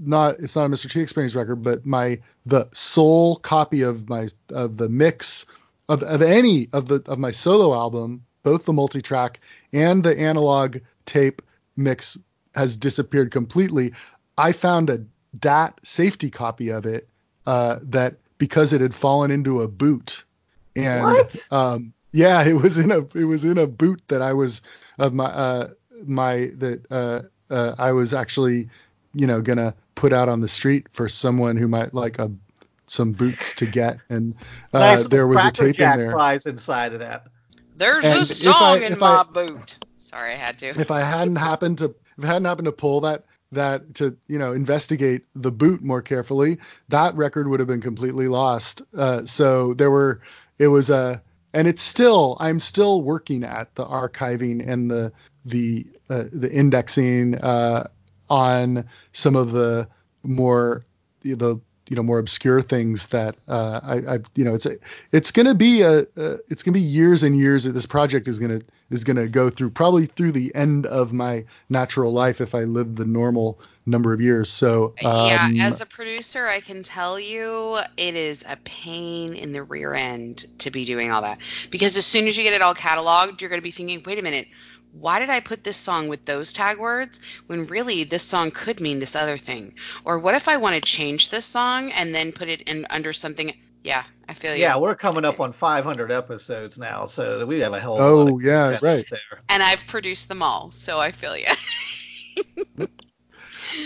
not 0.00 0.38
it's 0.38 0.56
not 0.56 0.64
a 0.64 0.70
Mr. 0.70 0.90
T 0.90 1.00
Experience 1.00 1.34
record, 1.34 1.56
but 1.56 1.84
my 1.84 2.20
the 2.46 2.70
sole 2.72 3.36
copy 3.36 3.82
of 3.82 4.08
my 4.08 4.28
of 4.48 4.78
the 4.78 4.88
mix 4.88 5.44
of, 5.90 6.02
of 6.02 6.22
any 6.22 6.70
of 6.72 6.88
the 6.88 7.02
of 7.04 7.18
my 7.18 7.32
solo 7.32 7.74
album, 7.74 8.24
both 8.44 8.64
the 8.64 8.72
multi-track 8.72 9.40
and 9.74 10.02
the 10.02 10.18
analog 10.18 10.78
tape 11.04 11.42
mix 11.76 12.16
has 12.54 12.78
disappeared 12.78 13.30
completely. 13.30 13.92
I 14.38 14.52
found 14.52 14.88
a 14.88 15.04
DAT 15.38 15.78
safety 15.82 16.30
copy 16.30 16.70
of 16.70 16.86
it 16.86 17.08
uh, 17.46 17.78
that 17.84 18.16
because 18.38 18.72
it 18.72 18.80
had 18.80 18.94
fallen 18.94 19.30
into 19.30 19.62
a 19.62 19.68
boot, 19.68 20.24
and 20.76 21.02
What? 21.02 21.36
um, 21.50 21.92
yeah, 22.12 22.42
it 22.44 22.54
was 22.54 22.78
in 22.78 22.90
a 22.90 22.98
it 23.14 23.24
was 23.24 23.44
in 23.44 23.58
a 23.58 23.66
boot 23.66 24.02
that 24.08 24.20
I 24.22 24.32
was 24.34 24.60
of 24.98 25.12
my 25.14 25.24
uh, 25.26 25.68
my 26.04 26.50
that 26.58 26.82
uh, 26.90 27.22
uh, 27.50 27.74
I 27.78 27.92
was 27.92 28.12
actually 28.14 28.68
you 29.14 29.26
know 29.26 29.40
gonna 29.40 29.74
put 29.94 30.12
out 30.12 30.28
on 30.28 30.40
the 30.40 30.48
street 30.48 30.86
for 30.92 31.08
someone 31.08 31.56
who 31.56 31.68
might 31.68 31.94
like 31.94 32.18
a 32.18 32.30
some 32.86 33.12
boots 33.12 33.54
to 33.54 33.66
get, 33.66 33.98
and 34.10 34.34
uh, 34.74 34.78
nice 34.80 35.08
there 35.08 35.26
was 35.26 35.42
a 35.44 35.50
tape 35.50 35.76
Jack 35.76 35.94
in 35.94 36.00
there. 36.06 36.12
prize 36.12 36.44
inside 36.46 36.92
of 36.92 36.98
that. 37.00 37.26
There's 37.76 38.04
And 38.04 38.20
a 38.20 38.26
song 38.26 38.54
I- 38.54 38.86
in 38.86 38.98
my 38.98 39.20
I- 39.20 39.22
boot. 39.22 39.78
Sorry, 39.96 40.32
I 40.32 40.36
had 40.36 40.58
to. 40.58 40.66
if 40.68 40.90
I 40.90 41.00
hadn't 41.00 41.36
happened 41.36 41.78
to 41.78 41.94
if 42.18 42.24
I 42.24 42.26
hadn't 42.26 42.44
happened 42.44 42.66
to 42.66 42.72
pull 42.72 43.00
that 43.02 43.24
that 43.52 43.94
to 43.96 44.16
you 44.26 44.38
know 44.38 44.52
investigate 44.52 45.24
the 45.34 45.52
boot 45.52 45.82
more 45.82 46.02
carefully, 46.02 46.58
that 46.88 47.14
record 47.14 47.48
would 47.48 47.60
have 47.60 47.68
been 47.68 47.80
completely 47.80 48.28
lost. 48.28 48.82
Uh, 48.96 49.24
so 49.24 49.74
there 49.74 49.90
were 49.90 50.20
it 50.58 50.68
was 50.68 50.90
a 50.90 51.22
and 51.52 51.68
it's 51.68 51.82
still 51.82 52.36
I'm 52.40 52.60
still 52.60 53.02
working 53.02 53.44
at 53.44 53.74
the 53.74 53.84
archiving 53.84 54.66
and 54.66 54.90
the 54.90 55.12
the 55.44 55.86
uh, 56.08 56.24
the 56.32 56.50
indexing 56.50 57.36
uh, 57.36 57.88
on 58.28 58.88
some 59.12 59.36
of 59.36 59.52
the 59.52 59.88
more 60.22 60.84
the 61.22 61.60
you 61.92 61.96
know 61.96 62.02
more 62.02 62.18
obscure 62.18 62.62
things 62.62 63.08
that 63.08 63.36
uh, 63.46 63.78
I, 63.82 64.14
I 64.14 64.18
you 64.34 64.46
know 64.46 64.54
it's 64.54 64.64
a, 64.64 64.78
it's 65.12 65.30
gonna 65.30 65.54
be 65.54 65.82
a, 65.82 66.06
a 66.16 66.38
it's 66.48 66.62
gonna 66.62 66.72
be 66.72 66.80
years 66.80 67.22
and 67.22 67.36
years 67.36 67.64
that 67.64 67.72
this 67.72 67.84
project 67.84 68.28
is 68.28 68.40
gonna 68.40 68.62
is 68.88 69.04
gonna 69.04 69.28
go 69.28 69.50
through 69.50 69.70
probably 69.70 70.06
through 70.06 70.32
the 70.32 70.54
end 70.54 70.86
of 70.86 71.12
my 71.12 71.44
natural 71.68 72.10
life 72.10 72.40
if 72.40 72.54
I 72.54 72.60
live 72.60 72.96
the 72.96 73.04
normal 73.04 73.60
number 73.84 74.14
of 74.14 74.22
years. 74.22 74.48
So 74.48 74.94
um, 75.04 75.54
yeah, 75.54 75.66
as 75.66 75.82
a 75.82 75.86
producer, 75.86 76.46
I 76.46 76.60
can 76.60 76.82
tell 76.82 77.20
you 77.20 77.78
it 77.98 78.14
is 78.14 78.42
a 78.48 78.56
pain 78.56 79.34
in 79.34 79.52
the 79.52 79.62
rear 79.62 79.92
end 79.92 80.46
to 80.60 80.70
be 80.70 80.84
doing 80.84 81.10
all 81.10 81.22
that. 81.22 81.40
Because 81.70 81.96
as 81.96 82.06
soon 82.06 82.26
as 82.26 82.36
you 82.36 82.42
get 82.42 82.54
it 82.54 82.62
all 82.62 82.74
cataloged, 82.74 83.40
you're 83.40 83.50
going 83.50 83.60
to 83.60 83.64
be 83.64 83.70
thinking, 83.70 84.02
wait 84.06 84.18
a 84.18 84.22
minute, 84.22 84.48
why 84.92 85.18
did 85.18 85.30
I 85.30 85.40
put 85.40 85.64
this 85.64 85.76
song 85.76 86.08
with 86.08 86.24
those 86.24 86.52
tag 86.52 86.78
words 86.78 87.20
when 87.46 87.66
really 87.66 88.04
this 88.04 88.22
song 88.22 88.50
could 88.50 88.80
mean 88.80 88.98
this 88.98 89.16
other 89.16 89.38
thing? 89.38 89.74
Or 90.04 90.18
what 90.18 90.34
if 90.34 90.48
I 90.48 90.58
want 90.58 90.74
to 90.74 90.80
change 90.80 91.30
this 91.30 91.44
song 91.44 91.90
and 91.92 92.14
then 92.14 92.32
put 92.32 92.48
it 92.48 92.62
in 92.62 92.86
under 92.90 93.12
something? 93.12 93.52
Yeah, 93.82 94.04
I 94.28 94.34
feel 94.34 94.54
you. 94.54 94.62
Yeah, 94.62 94.78
we're 94.78 94.94
coming 94.94 95.24
up 95.24 95.40
on 95.40 95.52
500 95.52 96.12
episodes 96.12 96.78
now, 96.78 97.06
so 97.06 97.44
we 97.46 97.60
have 97.60 97.72
a 97.72 97.80
hell 97.80 97.96
of 97.96 98.00
a 98.00 98.06
Oh, 98.06 98.24
lot 98.24 98.28
of 98.28 98.42
yeah, 98.42 98.78
right. 98.80 99.06
there. 99.10 99.20
And 99.48 99.62
I've 99.62 99.86
produced 99.86 100.28
them 100.28 100.42
all, 100.42 100.70
so 100.70 101.00
I 101.00 101.10
feel 101.10 101.36
you. 101.36 101.46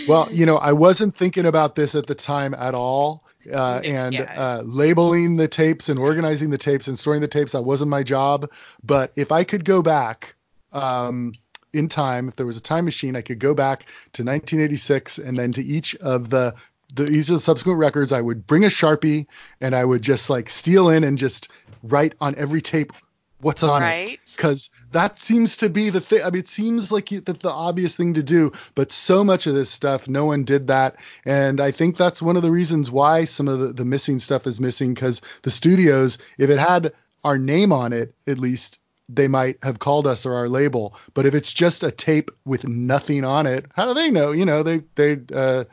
Well, 0.07 0.29
you 0.31 0.45
know, 0.45 0.57
I 0.57 0.71
wasn't 0.71 1.15
thinking 1.15 1.45
about 1.45 1.75
this 1.75 1.93
at 1.95 2.07
the 2.07 2.15
time 2.15 2.53
at 2.53 2.73
all. 2.73 3.25
Uh, 3.51 3.81
and 3.83 4.13
Yeah. 4.13 4.33
uh, 4.35 4.61
labeling 4.65 5.37
the 5.37 5.47
tapes 5.47 5.89
and 5.89 5.99
organizing 5.99 6.49
the 6.49 6.57
tapes 6.57 6.87
and 6.87 6.97
storing 6.99 7.21
the 7.21 7.27
tapes, 7.27 7.53
that 7.53 7.61
wasn't 7.61 7.89
my 7.89 8.03
job. 8.03 8.51
But 8.83 9.11
if 9.15 9.31
I 9.31 9.43
could 9.43 9.63
go 9.63 9.81
back 9.81 10.35
um, 10.77 11.33
in 11.73 11.89
time, 11.89 12.29
if 12.29 12.35
there 12.35 12.45
was 12.45 12.57
a 12.57 12.61
time 12.61 12.85
machine, 12.85 13.15
I 13.15 13.21
could 13.21 13.39
go 13.39 13.53
back 13.53 13.81
to 14.13 14.23
1986 14.23 15.17
and 15.17 15.37
then 15.37 15.53
to 15.53 15.63
each 15.63 15.95
of 15.95 16.29
the 16.29 16.55
the 16.95 17.05
each 17.09 17.27
of 17.27 17.35
the 17.35 17.39
subsequent 17.39 17.79
records, 17.79 18.13
I 18.13 18.21
would 18.21 18.47
bring 18.47 18.63
a 18.63 18.69
sharpie 18.69 19.27
and 19.59 19.75
I 19.75 19.83
would 19.83 20.01
just 20.01 20.29
like 20.29 20.49
steal 20.49 20.89
in 20.89 21.03
and 21.03 21.17
just 21.17 21.49
write 21.83 22.13
on 22.21 22.35
every 22.35 22.61
tape 22.61 22.93
what's 23.39 23.61
on 23.61 23.83
it 23.83 24.19
because 24.35 24.69
that 24.91 25.19
seems 25.19 25.57
to 25.57 25.69
be 25.69 25.89
the 25.89 26.01
thing. 26.01 26.21
I 26.23 26.29
mean, 26.29 26.39
it 26.39 26.47
seems 26.47 26.91
like 26.91 27.11
you, 27.11 27.21
that 27.21 27.41
the 27.41 27.51
obvious 27.51 27.95
thing 27.95 28.15
to 28.15 28.23
do, 28.23 28.53
but 28.73 28.91
so 28.91 29.23
much 29.23 29.47
of 29.47 29.53
this 29.53 29.69
stuff, 29.69 30.07
no 30.07 30.25
one 30.25 30.43
did 30.43 30.67
that, 30.67 30.95
and 31.25 31.59
I 31.59 31.71
think 31.71 31.97
that's 31.97 32.21
one 32.21 32.37
of 32.37 32.41
the 32.41 32.51
reasons 32.51 32.89
why 32.89 33.25
some 33.25 33.47
of 33.47 33.59
the, 33.59 33.73
the 33.73 33.85
missing 33.85 34.19
stuff 34.19 34.47
is 34.47 34.61
missing 34.61 34.93
because 34.93 35.21
the 35.43 35.51
studios, 35.51 36.17
if 36.37 36.49
it 36.49 36.57
had 36.57 36.93
our 37.23 37.37
name 37.37 37.73
on 37.73 37.93
it, 37.93 38.15
at 38.25 38.39
least 38.39 38.79
they 39.09 39.27
might 39.27 39.57
have 39.63 39.79
called 39.79 40.07
us 40.07 40.25
or 40.25 40.35
our 40.35 40.49
label. 40.49 40.95
But 41.13 41.25
if 41.25 41.33
it's 41.33 41.53
just 41.53 41.83
a 41.83 41.91
tape 41.91 42.31
with 42.45 42.67
nothing 42.67 43.23
on 43.23 43.47
it, 43.47 43.65
how 43.73 43.85
do 43.85 43.93
they 43.93 44.11
know? 44.11 44.31
You 44.31 44.45
know, 44.45 44.63
they 44.63 44.81
they 44.95 45.19
uh, 45.33 45.65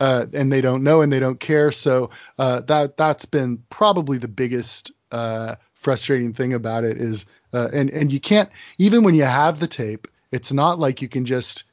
uh, 0.00 0.26
and 0.32 0.52
they 0.52 0.60
don't 0.60 0.82
know 0.82 1.02
and 1.02 1.12
they 1.12 1.20
don't 1.20 1.40
care. 1.40 1.72
So 1.72 2.10
uh, 2.38 2.60
that 2.62 2.96
that's 2.96 3.24
been 3.24 3.62
probably 3.70 4.18
the 4.18 4.28
biggest 4.28 4.92
uh, 5.10 5.56
frustrating 5.74 6.32
thing 6.32 6.54
about 6.54 6.84
it 6.84 7.00
is, 7.00 7.26
uh, 7.52 7.68
and 7.72 7.90
and 7.90 8.12
you 8.12 8.20
can't 8.20 8.50
even 8.78 9.04
when 9.04 9.14
you 9.14 9.24
have 9.24 9.60
the 9.60 9.66
tape, 9.66 10.08
it's 10.30 10.52
not 10.52 10.78
like 10.78 11.02
you 11.02 11.08
can 11.08 11.24
just 11.24 11.64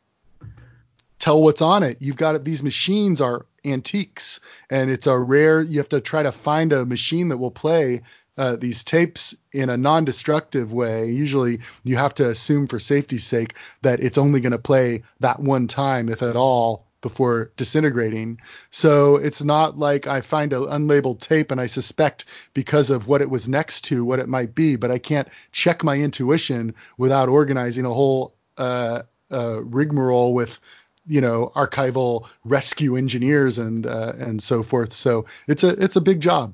tell 1.17 1.41
what's 1.41 1.61
on 1.61 1.84
it. 1.84 1.97
You've 1.99 2.15
got 2.15 2.43
these 2.43 2.63
machines 2.63 3.22
are 3.22 3.45
antiques, 3.65 4.39
and 4.70 4.89
it's 4.89 5.07
a 5.07 5.17
rare. 5.17 5.61
You 5.61 5.80
have 5.80 5.89
to 5.89 6.01
try 6.01 6.24
to 6.24 6.32
find 6.32 6.74
a 6.74 6.86
machine 6.86 7.30
that 7.30 7.38
will 7.38 7.51
play. 7.51 8.01
Uh, 8.40 8.56
these 8.56 8.86
tapes 8.86 9.36
in 9.52 9.70
a 9.70 9.76
non-destructive 9.76 10.72
way. 10.72 11.12
Usually, 11.12 11.60
you 11.84 11.98
have 11.98 12.16
to 12.16 12.30
assume, 12.30 12.68
for 12.68 12.80
safety's 12.80 13.26
sake, 13.26 13.56
that 13.82 14.00
it's 14.00 14.18
only 14.18 14.40
going 14.40 14.54
to 14.54 14.58
play 14.58 15.04
that 15.20 15.42
one 15.42 15.68
time, 15.68 16.08
if 16.08 16.24
at 16.24 16.38
all, 16.38 16.88
before 17.02 17.52
disintegrating. 17.58 18.40
So 18.70 19.18
it's 19.18 19.44
not 19.44 19.78
like 19.78 20.08
I 20.08 20.22
find 20.22 20.54
an 20.54 20.62
unlabeled 20.62 21.20
tape 21.20 21.52
and 21.52 21.60
I 21.60 21.66
suspect 21.66 22.24
because 22.54 22.92
of 22.92 23.10
what 23.10 23.22
it 23.22 23.30
was 23.30 23.50
next 23.50 23.82
to 23.86 24.06
what 24.06 24.20
it 24.20 24.30
might 24.30 24.56
be, 24.56 24.78
but 24.78 24.90
I 24.90 25.00
can't 25.00 25.28
check 25.52 25.84
my 25.84 25.98
intuition 25.98 26.76
without 26.98 27.28
organizing 27.28 27.84
a 27.84 27.94
whole 27.94 28.36
uh, 28.58 29.02
uh, 29.30 29.62
rigmarole 29.62 30.34
with 30.34 30.58
you 31.06 31.20
know 31.20 31.52
archival 31.56 32.30
rescue 32.46 32.96
engineers 32.96 33.58
and 33.58 33.86
uh, 33.86 34.14
and 34.18 34.42
so 34.42 34.64
forth. 34.64 34.94
So 34.94 35.26
it's 35.46 35.66
a 35.66 35.70
it's 35.70 35.98
a 35.98 36.02
big 36.02 36.22
job. 36.22 36.54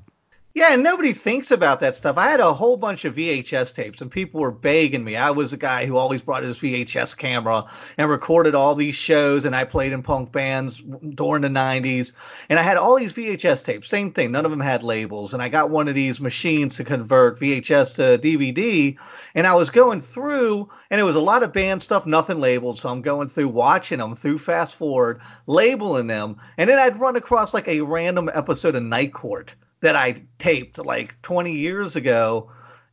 Yeah, 0.56 0.72
and 0.72 0.82
nobody 0.82 1.12
thinks 1.12 1.50
about 1.50 1.80
that 1.80 1.96
stuff. 1.96 2.16
I 2.16 2.30
had 2.30 2.40
a 2.40 2.54
whole 2.54 2.78
bunch 2.78 3.04
of 3.04 3.16
VHS 3.16 3.74
tapes, 3.74 4.00
and 4.00 4.10
people 4.10 4.40
were 4.40 4.50
begging 4.50 5.04
me. 5.04 5.14
I 5.14 5.32
was 5.32 5.52
a 5.52 5.58
guy 5.58 5.84
who 5.84 5.98
always 5.98 6.22
brought 6.22 6.44
his 6.44 6.56
VHS 6.56 7.14
camera 7.14 7.66
and 7.98 8.08
recorded 8.08 8.54
all 8.54 8.74
these 8.74 8.96
shows, 8.96 9.44
and 9.44 9.54
I 9.54 9.64
played 9.64 9.92
in 9.92 10.02
punk 10.02 10.32
bands 10.32 10.76
during 10.76 11.42
the 11.42 11.48
90s. 11.48 12.14
And 12.48 12.58
I 12.58 12.62
had 12.62 12.78
all 12.78 12.96
these 12.96 13.12
VHS 13.12 13.66
tapes, 13.66 13.86
same 13.86 14.12
thing. 14.12 14.32
None 14.32 14.46
of 14.46 14.50
them 14.50 14.60
had 14.60 14.82
labels. 14.82 15.34
And 15.34 15.42
I 15.42 15.50
got 15.50 15.68
one 15.68 15.88
of 15.88 15.94
these 15.94 16.22
machines 16.22 16.76
to 16.76 16.84
convert 16.84 17.38
VHS 17.38 17.96
to 17.96 18.16
DVD, 18.16 18.96
and 19.34 19.46
I 19.46 19.56
was 19.56 19.68
going 19.68 20.00
through, 20.00 20.70
and 20.88 20.98
it 20.98 21.04
was 21.04 21.16
a 21.16 21.20
lot 21.20 21.42
of 21.42 21.52
band 21.52 21.82
stuff, 21.82 22.06
nothing 22.06 22.40
labeled. 22.40 22.78
So 22.78 22.88
I'm 22.88 23.02
going 23.02 23.28
through, 23.28 23.48
watching 23.48 23.98
them 23.98 24.14
through 24.14 24.38
fast 24.38 24.74
forward, 24.74 25.20
labeling 25.46 26.06
them, 26.06 26.38
and 26.56 26.70
then 26.70 26.78
I'd 26.78 26.98
run 26.98 27.16
across 27.16 27.52
like 27.52 27.68
a 27.68 27.82
random 27.82 28.30
episode 28.32 28.74
of 28.74 28.84
Night 28.84 29.12
Court 29.12 29.54
that 29.80 29.96
I 29.96 30.22
taped 30.38 30.78
like 30.78 31.20
20 31.22 31.52
years 31.52 31.96
ago. 31.96 32.50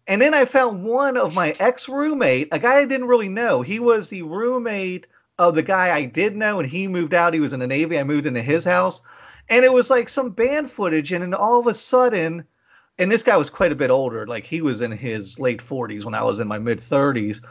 And 0.08 0.22
then 0.22 0.34
I 0.34 0.46
found 0.46 0.84
one 0.84 1.18
of 1.18 1.34
my 1.34 1.56
ex 1.60 1.88
roommate, 1.88 2.50
a 2.52 2.60
guy 2.60 2.80
I 2.80 2.86
didn't 2.86 3.08
really 3.08 3.30
know. 3.30 3.62
He 3.62 3.80
was 3.80 4.10
the 4.10 4.24
roommate 4.24 5.08
of 5.40 5.56
the 5.56 5.64
guy 5.64 5.96
I 5.96 6.06
did 6.06 6.36
know, 6.36 6.60
and 6.60 6.70
he 6.70 6.88
moved 6.88 7.14
out. 7.14 7.34
He 7.34 7.40
was 7.40 7.54
in 7.54 7.60
the 7.60 7.68
Navy. 7.68 7.98
I 7.98 8.04
moved 8.04 8.26
into 8.26 8.42
his 8.42 8.64
house. 8.64 9.02
And 9.50 9.66
it 9.66 9.72
was 9.72 9.90
like 9.90 10.10
some 10.10 10.32
band 10.32 10.70
footage, 10.70 11.12
and 11.12 11.24
then 11.24 11.34
all 11.34 11.60
of 11.60 11.68
a 11.68 11.74
sudden, 11.74 12.46
and 12.98 13.12
this 13.12 13.24
guy 13.24 13.38
was 13.38 13.50
quite 13.50 13.72
a 13.72 13.76
bit 13.76 13.92
older. 13.92 14.28
Like 14.28 14.46
he 14.46 14.62
was 14.62 14.82
in 14.82 14.92
his 14.92 15.40
late 15.40 15.60
40s 15.60 16.06
when 16.06 16.16
I 16.16 16.24
was 16.24 16.40
in 16.40 16.48
my 16.48 16.60
mid 16.60 16.78
30s. 16.78 17.42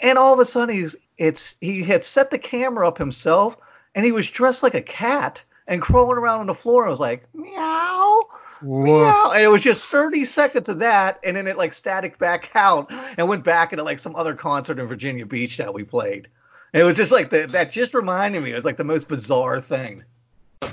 And 0.00 0.18
all 0.18 0.32
of 0.32 0.40
a 0.40 0.44
sudden, 0.44 0.74
he's 0.74 0.96
it's 1.18 1.56
he 1.60 1.82
had 1.82 2.04
set 2.04 2.30
the 2.30 2.38
camera 2.38 2.88
up 2.88 2.98
himself, 2.98 3.56
and 3.94 4.04
he 4.04 4.12
was 4.12 4.30
dressed 4.30 4.62
like 4.62 4.74
a 4.74 4.82
cat 4.82 5.42
and 5.72 5.80
crawling 5.80 6.18
around 6.18 6.40
on 6.40 6.46
the 6.46 6.54
floor. 6.54 6.86
I 6.86 6.90
was 6.90 7.00
like, 7.00 7.26
meow. 7.34 8.20
Meow. 8.60 9.32
And 9.34 9.42
it 9.42 9.48
was 9.48 9.62
just 9.62 9.90
30 9.90 10.26
seconds 10.26 10.68
of 10.68 10.80
that, 10.80 11.18
and 11.24 11.36
then 11.36 11.48
it 11.48 11.56
like 11.56 11.72
static 11.72 12.18
back 12.18 12.50
out 12.54 12.92
and 13.16 13.26
went 13.26 13.42
back 13.42 13.72
into 13.72 13.82
like 13.82 13.98
some 13.98 14.14
other 14.14 14.34
concert 14.34 14.78
in 14.78 14.86
Virginia 14.86 15.24
Beach 15.24 15.56
that 15.56 15.72
we 15.72 15.82
played. 15.82 16.28
And 16.74 16.82
it 16.82 16.84
was 16.84 16.96
just 16.96 17.10
like 17.10 17.30
the, 17.30 17.46
that 17.48 17.72
just 17.72 17.94
reminded 17.94 18.42
me. 18.44 18.52
It 18.52 18.54
was 18.54 18.66
like 18.66 18.76
the 18.76 18.84
most 18.84 19.08
bizarre 19.08 19.60
thing. 19.60 20.04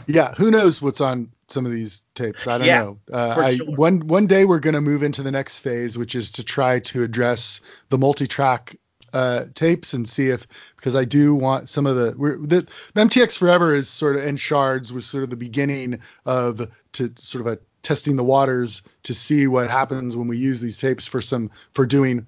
Yeah, 0.06 0.34
who 0.36 0.52
knows 0.52 0.82
what's 0.82 1.02
on 1.02 1.32
some 1.48 1.66
of 1.66 1.72
these 1.72 2.04
tapes? 2.14 2.46
I 2.46 2.58
don't 2.58 2.68
Yeah, 2.68 2.80
know. 2.82 3.00
Uh, 3.12 3.36
I, 3.38 3.56
sure. 3.56 3.76
One 3.76 4.02
one 4.02 4.28
day 4.28 4.44
we're 4.44 4.60
going 4.60 4.76
to 4.76 4.82
move 4.82 5.02
into 5.02 5.24
the 5.24 5.32
next 5.32 5.60
phase, 5.60 5.98
which 5.98 6.14
is 6.14 6.32
to 6.34 6.44
try 6.44 6.80
to 6.80 7.04
address 7.04 7.62
the 7.88 7.98
multi-track 7.98 8.76
uh, 9.14 9.46
tapes 9.54 9.94
and 9.94 10.08
see 10.08 10.30
if 10.30 10.48
because 10.76 10.96
I 10.96 11.06
do 11.06 11.36
want 11.36 11.70
some 11.70 11.86
of 11.86 11.96
the 11.96 12.12
the 12.42 12.68
MTX 12.96 13.38
Forever 13.38 13.74
is 13.74 13.90
sort 13.90 14.16
of 14.16 14.24
and 14.26 14.40
Shards 14.40 14.92
was 14.94 15.06
sort 15.06 15.24
of 15.24 15.30
the 15.30 15.36
beginning 15.36 16.00
of 16.26 16.70
to 16.94 17.14
sort 17.18 17.46
of 17.46 17.54
a 17.54 17.60
testing 17.82 18.18
the 18.18 18.24
waters 18.24 18.82
to 19.04 19.14
see 19.14 19.48
what 19.48 19.70
happens 19.70 20.16
when 20.16 20.28
we 20.28 20.38
use 20.38 20.60
these 20.60 20.78
tapes 20.78 21.06
for 21.06 21.22
some 21.22 21.50
for 21.72 21.86
doing 21.86 22.28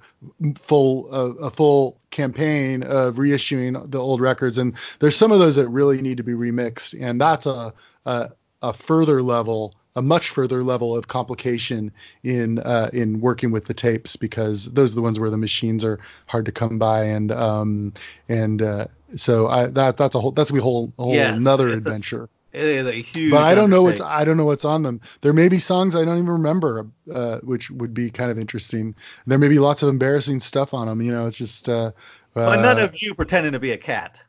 full 0.57 1.09
uh, 1.13 1.45
a 1.45 1.51
full 1.51 1.99
campaign 2.09 2.83
of 2.83 3.15
reissuing 3.15 3.91
the 3.91 3.99
old 3.99 4.21
records. 4.21 4.57
And 4.57 4.75
there's 4.99 5.15
some 5.15 5.31
of 5.31 5.39
those 5.39 5.57
that 5.57 5.67
really 5.69 6.01
need 6.01 6.17
to 6.17 6.23
be 6.23 6.33
remixed. 6.33 6.99
And 6.99 7.19
that's 7.19 7.45
a 7.45 7.73
a, 8.05 8.29
a 8.61 8.73
further 8.73 9.21
level 9.21 9.75
a 9.95 10.01
much 10.01 10.29
further 10.29 10.63
level 10.63 10.95
of 10.95 11.07
complication 11.07 11.91
in 12.23 12.59
uh, 12.59 12.89
in 12.93 13.19
working 13.21 13.51
with 13.51 13.65
the 13.65 13.73
tapes 13.73 14.15
because 14.15 14.65
those 14.65 14.91
are 14.93 14.95
the 14.95 15.01
ones 15.01 15.19
where 15.19 15.29
the 15.29 15.37
machines 15.37 15.83
are 15.83 15.99
hard 16.27 16.45
to 16.45 16.51
come 16.51 16.79
by 16.79 17.03
and 17.05 17.31
um 17.31 17.93
and 18.29 18.61
uh, 18.61 18.85
so 19.15 19.47
I 19.47 19.67
that 19.67 19.97
that's 19.97 20.15
a 20.15 20.19
whole 20.19 20.31
that's 20.31 20.51
a 20.51 20.61
whole 20.61 20.93
a 20.97 21.03
whole 21.03 21.13
Yes, 21.13 21.37
another 21.37 21.67
it's 21.67 21.73
a- 21.73 21.77
adventure 21.89 22.29
It 22.53 22.63
is 22.63 22.87
a 22.87 22.91
huge. 22.91 23.31
but 23.31 23.43
I 23.43 23.55
don't 23.55 23.69
know 23.69 23.83
what's. 23.83 24.01
I 24.01 24.25
don't 24.25 24.35
know 24.37 24.45
what's 24.45 24.65
on 24.65 24.83
them. 24.83 24.99
There 25.21 25.31
may 25.33 25.47
be 25.47 25.59
songs 25.59 25.95
I 25.95 26.03
don't 26.03 26.17
even 26.17 26.29
remember, 26.29 26.87
uh, 27.13 27.37
which 27.39 27.71
would 27.71 27.93
be 27.93 28.09
kind 28.09 28.29
of 28.29 28.37
interesting. 28.37 28.95
There 29.25 29.37
may 29.37 29.47
be 29.47 29.59
lots 29.59 29.83
of 29.83 29.89
embarrassing 29.89 30.41
stuff 30.41 30.73
on 30.73 30.87
them. 30.87 31.01
You 31.01 31.13
know, 31.13 31.27
it's 31.27 31.37
just. 31.37 31.69
Uh, 31.69 31.91
But 32.33 32.59
uh, 32.59 32.61
none 32.61 32.79
of 32.79 33.01
you 33.01 33.15
pretending 33.15 33.53
to 33.53 33.59
be 33.59 33.71
a 33.71 33.77
cat. 33.77 34.19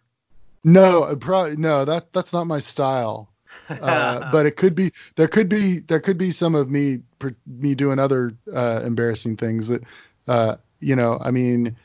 No, 0.64 1.16
probably 1.16 1.56
no. 1.56 1.84
That 1.84 2.12
that's 2.12 2.32
not 2.32 2.46
my 2.46 2.60
style. 2.60 3.31
Uh, 3.80 4.30
but 4.30 4.44
it 4.44 4.56
could 4.56 4.74
be. 4.74 4.92
There 5.16 5.28
could 5.28 5.48
be. 5.48 5.78
There 5.78 6.00
could 6.00 6.18
be 6.18 6.30
some 6.30 6.54
of 6.54 6.68
me 6.68 7.00
per- 7.18 7.34
me 7.46 7.74
doing 7.74 7.98
other 7.98 8.34
uh, 8.52 8.82
embarrassing 8.84 9.36
things 9.38 9.68
that. 9.68 9.82
Uh, 10.28 10.56
you 10.80 10.96
know, 10.96 11.18
I 11.20 11.30
mean, 11.30 11.76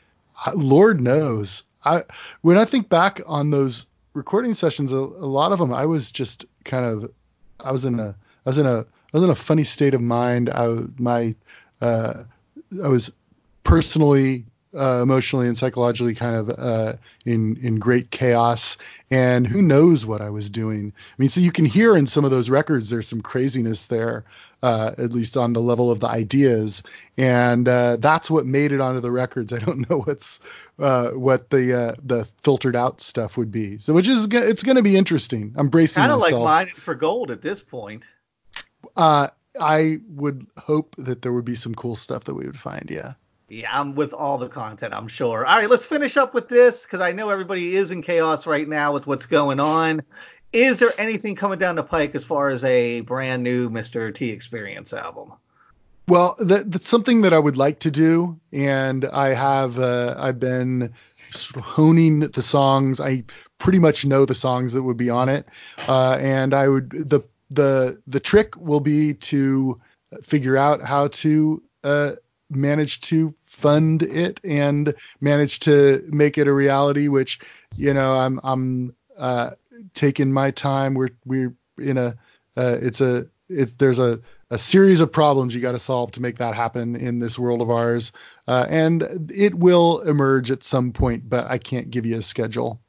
Lord 0.54 1.00
knows. 1.00 1.62
I 1.84 2.02
when 2.42 2.58
I 2.58 2.64
think 2.64 2.88
back 2.88 3.20
on 3.26 3.50
those 3.50 3.86
recording 4.12 4.52
sessions, 4.54 4.92
a, 4.92 4.96
a 4.96 5.30
lot 5.30 5.52
of 5.52 5.58
them, 5.58 5.72
I 5.72 5.86
was 5.86 6.12
just 6.12 6.44
kind 6.64 6.84
of. 6.84 7.10
I 7.60 7.72
was 7.72 7.84
in 7.84 7.98
a. 7.98 8.14
I 8.44 8.50
was 8.50 8.58
in 8.58 8.66
a. 8.66 8.80
I 8.80 9.16
was 9.16 9.22
in 9.22 9.30
a 9.30 9.34
funny 9.34 9.64
state 9.64 9.94
of 9.94 10.00
mind. 10.00 10.50
I 10.50 10.66
my. 10.98 11.34
Uh, 11.80 12.24
I 12.82 12.88
was 12.88 13.12
personally, 13.62 14.44
uh, 14.76 15.00
emotionally, 15.02 15.46
and 15.46 15.56
psychologically 15.56 16.14
kind 16.14 16.36
of 16.36 16.50
uh, 16.50 16.92
in 17.24 17.56
in 17.62 17.78
great 17.78 18.10
chaos. 18.10 18.78
And 19.10 19.46
who 19.46 19.62
knows 19.62 20.04
what 20.04 20.20
I 20.20 20.30
was 20.30 20.50
doing? 20.50 20.92
I 20.96 21.14
mean, 21.16 21.28
so 21.28 21.40
you 21.40 21.52
can 21.52 21.64
hear 21.64 21.96
in 21.96 22.06
some 22.06 22.24
of 22.24 22.30
those 22.30 22.50
records 22.50 22.90
there's 22.90 23.08
some 23.08 23.22
craziness 23.22 23.86
there, 23.86 24.24
uh, 24.62 24.92
at 24.98 25.12
least 25.12 25.36
on 25.36 25.52
the 25.52 25.60
level 25.60 25.90
of 25.90 26.00
the 26.00 26.08
ideas, 26.08 26.82
and 27.16 27.66
uh, 27.66 27.96
that's 27.96 28.30
what 28.30 28.46
made 28.46 28.72
it 28.72 28.80
onto 28.80 29.00
the 29.00 29.10
records. 29.10 29.52
I 29.54 29.58
don't 29.58 29.88
know 29.88 30.00
what's 30.00 30.40
uh, 30.78 31.10
what 31.10 31.50
the 31.50 31.74
uh, 31.74 31.94
the 32.02 32.28
filtered 32.42 32.76
out 32.76 33.00
stuff 33.00 33.36
would 33.36 33.50
be. 33.50 33.78
So 33.78 33.94
which 33.94 34.08
is 34.08 34.28
it's 34.30 34.62
going 34.62 34.76
to 34.76 34.82
be 34.82 34.96
interesting. 34.96 35.54
I'm 35.56 35.68
bracing 35.68 36.02
Kind 36.02 36.12
of 36.12 36.18
like 36.18 36.34
mining 36.34 36.74
for 36.74 36.94
gold 36.94 37.30
at 37.30 37.42
this 37.42 37.62
point. 37.62 38.06
uh, 38.96 39.28
I 39.60 39.98
would 40.08 40.46
hope 40.56 40.94
that 40.98 41.22
there 41.22 41.32
would 41.32 41.44
be 41.44 41.54
some 41.56 41.74
cool 41.74 41.96
stuff 41.96 42.24
that 42.24 42.34
we 42.34 42.46
would 42.46 42.58
find. 42.58 42.90
Yeah. 42.90 43.14
Yeah, 43.48 43.68
I'm 43.72 43.94
with 43.94 44.12
all 44.12 44.36
the 44.36 44.48
content, 44.48 44.92
I'm 44.92 45.08
sure. 45.08 45.46
All 45.46 45.56
right, 45.56 45.70
let's 45.70 45.86
finish 45.86 46.18
up 46.18 46.34
with 46.34 46.48
this 46.48 46.84
because 46.84 47.00
I 47.00 47.12
know 47.12 47.30
everybody 47.30 47.74
is 47.74 47.90
in 47.90 48.02
chaos 48.02 48.46
right 48.46 48.68
now 48.68 48.92
with 48.92 49.06
what's 49.06 49.24
going 49.24 49.58
on. 49.58 50.02
Is 50.52 50.78
there 50.78 50.92
anything 50.98 51.34
coming 51.34 51.58
down 51.58 51.76
the 51.76 51.82
pike 51.82 52.14
as 52.14 52.24
far 52.24 52.48
as 52.48 52.62
a 52.64 53.00
brand 53.02 53.42
new 53.42 53.70
Mr. 53.70 54.14
T 54.14 54.30
Experience 54.30 54.92
album? 54.92 55.32
Well, 56.06 56.36
that, 56.38 56.70
that's 56.70 56.88
something 56.88 57.22
that 57.22 57.32
I 57.32 57.38
would 57.38 57.56
like 57.56 57.80
to 57.80 57.90
do, 57.90 58.40
and 58.52 59.04
I 59.04 59.34
have 59.34 59.78
uh, 59.78 60.14
I've 60.18 60.40
been 60.40 60.94
honing 61.62 62.20
the 62.20 62.42
songs. 62.42 63.00
I 63.00 63.24
pretty 63.58 63.78
much 63.78 64.06
know 64.06 64.24
the 64.24 64.34
songs 64.34 64.72
that 64.72 64.82
would 64.82 64.96
be 64.96 65.10
on 65.10 65.28
it, 65.28 65.46
uh, 65.86 66.16
and 66.18 66.54
I 66.54 66.68
would 66.68 66.90
the 66.90 67.22
the 67.50 68.00
the 68.06 68.20
trick 68.20 68.56
will 68.56 68.80
be 68.80 69.14
to 69.14 69.80
figure 70.22 70.56
out 70.56 70.82
how 70.82 71.08
to 71.08 71.62
uh, 71.84 72.12
manage 72.50 73.02
to 73.02 73.34
fund 73.58 74.02
it 74.02 74.40
and 74.44 74.94
manage 75.20 75.60
to 75.60 76.04
make 76.08 76.38
it 76.38 76.46
a 76.46 76.52
reality. 76.52 77.08
Which 77.08 77.40
you 77.76 77.92
know 77.92 78.14
I'm 78.14 78.40
I'm 78.42 78.94
uh, 79.16 79.50
taking 79.94 80.32
my 80.32 80.50
time. 80.52 80.94
We're 80.94 81.16
we're 81.24 81.54
in 81.78 81.98
a 81.98 82.16
uh, 82.56 82.78
it's 82.80 83.00
a 83.00 83.26
it's 83.48 83.74
there's 83.74 83.98
a 83.98 84.20
a 84.50 84.58
series 84.58 85.00
of 85.00 85.12
problems 85.12 85.54
you 85.54 85.60
got 85.60 85.72
to 85.72 85.78
solve 85.78 86.12
to 86.12 86.22
make 86.22 86.38
that 86.38 86.54
happen 86.54 86.96
in 86.96 87.18
this 87.18 87.38
world 87.38 87.60
of 87.60 87.70
ours, 87.70 88.12
uh, 88.46 88.66
and 88.68 89.30
it 89.34 89.54
will 89.54 90.00
emerge 90.00 90.50
at 90.50 90.62
some 90.62 90.92
point, 90.92 91.28
but 91.28 91.50
I 91.50 91.58
can't 91.58 91.90
give 91.90 92.06
you 92.06 92.16
a 92.16 92.22
schedule. 92.22 92.80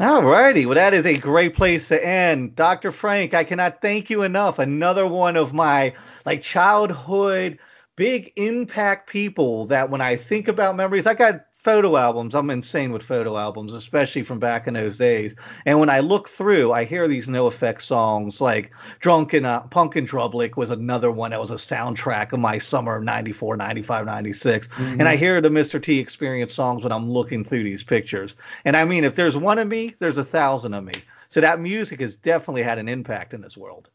All 0.00 0.24
righty. 0.24 0.66
Well, 0.66 0.74
that 0.74 0.92
is 0.92 1.06
a 1.06 1.16
great 1.16 1.54
place 1.54 1.88
to 1.88 2.04
end. 2.04 2.56
Dr. 2.56 2.90
Frank, 2.90 3.32
I 3.32 3.44
cannot 3.44 3.80
thank 3.80 4.10
you 4.10 4.22
enough. 4.22 4.58
Another 4.58 5.06
one 5.06 5.36
of 5.36 5.54
my 5.54 5.94
like 6.26 6.42
childhood 6.42 7.60
big 7.96 8.32
impact 8.36 9.08
people 9.08 9.66
that 9.66 9.90
when 9.90 10.00
I 10.00 10.16
think 10.16 10.48
about 10.48 10.76
memories, 10.76 11.06
I 11.06 11.14
got 11.14 11.46
photo 11.64 11.96
albums. 11.96 12.34
I'm 12.34 12.50
insane 12.50 12.92
with 12.92 13.02
photo 13.02 13.38
albums, 13.38 13.72
especially 13.72 14.22
from 14.22 14.38
back 14.38 14.66
in 14.66 14.74
those 14.74 14.98
days. 14.98 15.34
And 15.64 15.80
when 15.80 15.88
I 15.88 16.00
look 16.00 16.28
through, 16.28 16.72
I 16.72 16.84
hear 16.84 17.08
these 17.08 17.26
NOFX 17.26 17.82
songs 17.82 18.38
like 18.42 18.72
Drunken 19.00 19.46
uh, 19.46 19.60
Punk 19.62 19.96
and 19.96 20.06
Drublic 20.06 20.56
was 20.56 20.68
another 20.68 21.10
one 21.10 21.30
that 21.30 21.40
was 21.40 21.50
a 21.50 21.54
soundtrack 21.54 22.34
of 22.34 22.40
my 22.40 22.58
summer 22.58 22.96
of 22.96 23.04
94, 23.04 23.56
95, 23.56 24.04
96. 24.04 24.68
And 24.78 25.08
I 25.08 25.16
hear 25.16 25.40
the 25.40 25.48
Mr. 25.48 25.82
T 25.82 25.98
experience 26.00 26.52
songs 26.52 26.82
when 26.82 26.92
I'm 26.92 27.10
looking 27.10 27.44
through 27.44 27.64
these 27.64 27.82
pictures. 27.82 28.36
And 28.66 28.76
I 28.76 28.84
mean, 28.84 29.04
if 29.04 29.14
there's 29.14 29.36
one 29.36 29.58
of 29.58 29.66
me, 29.66 29.94
there's 29.98 30.18
a 30.18 30.24
thousand 30.24 30.74
of 30.74 30.84
me. 30.84 30.94
So 31.30 31.40
that 31.40 31.60
music 31.60 32.00
has 32.00 32.14
definitely 32.14 32.62
had 32.62 32.78
an 32.78 32.88
impact 32.88 33.32
in 33.32 33.40
this 33.40 33.56
world. 33.56 33.88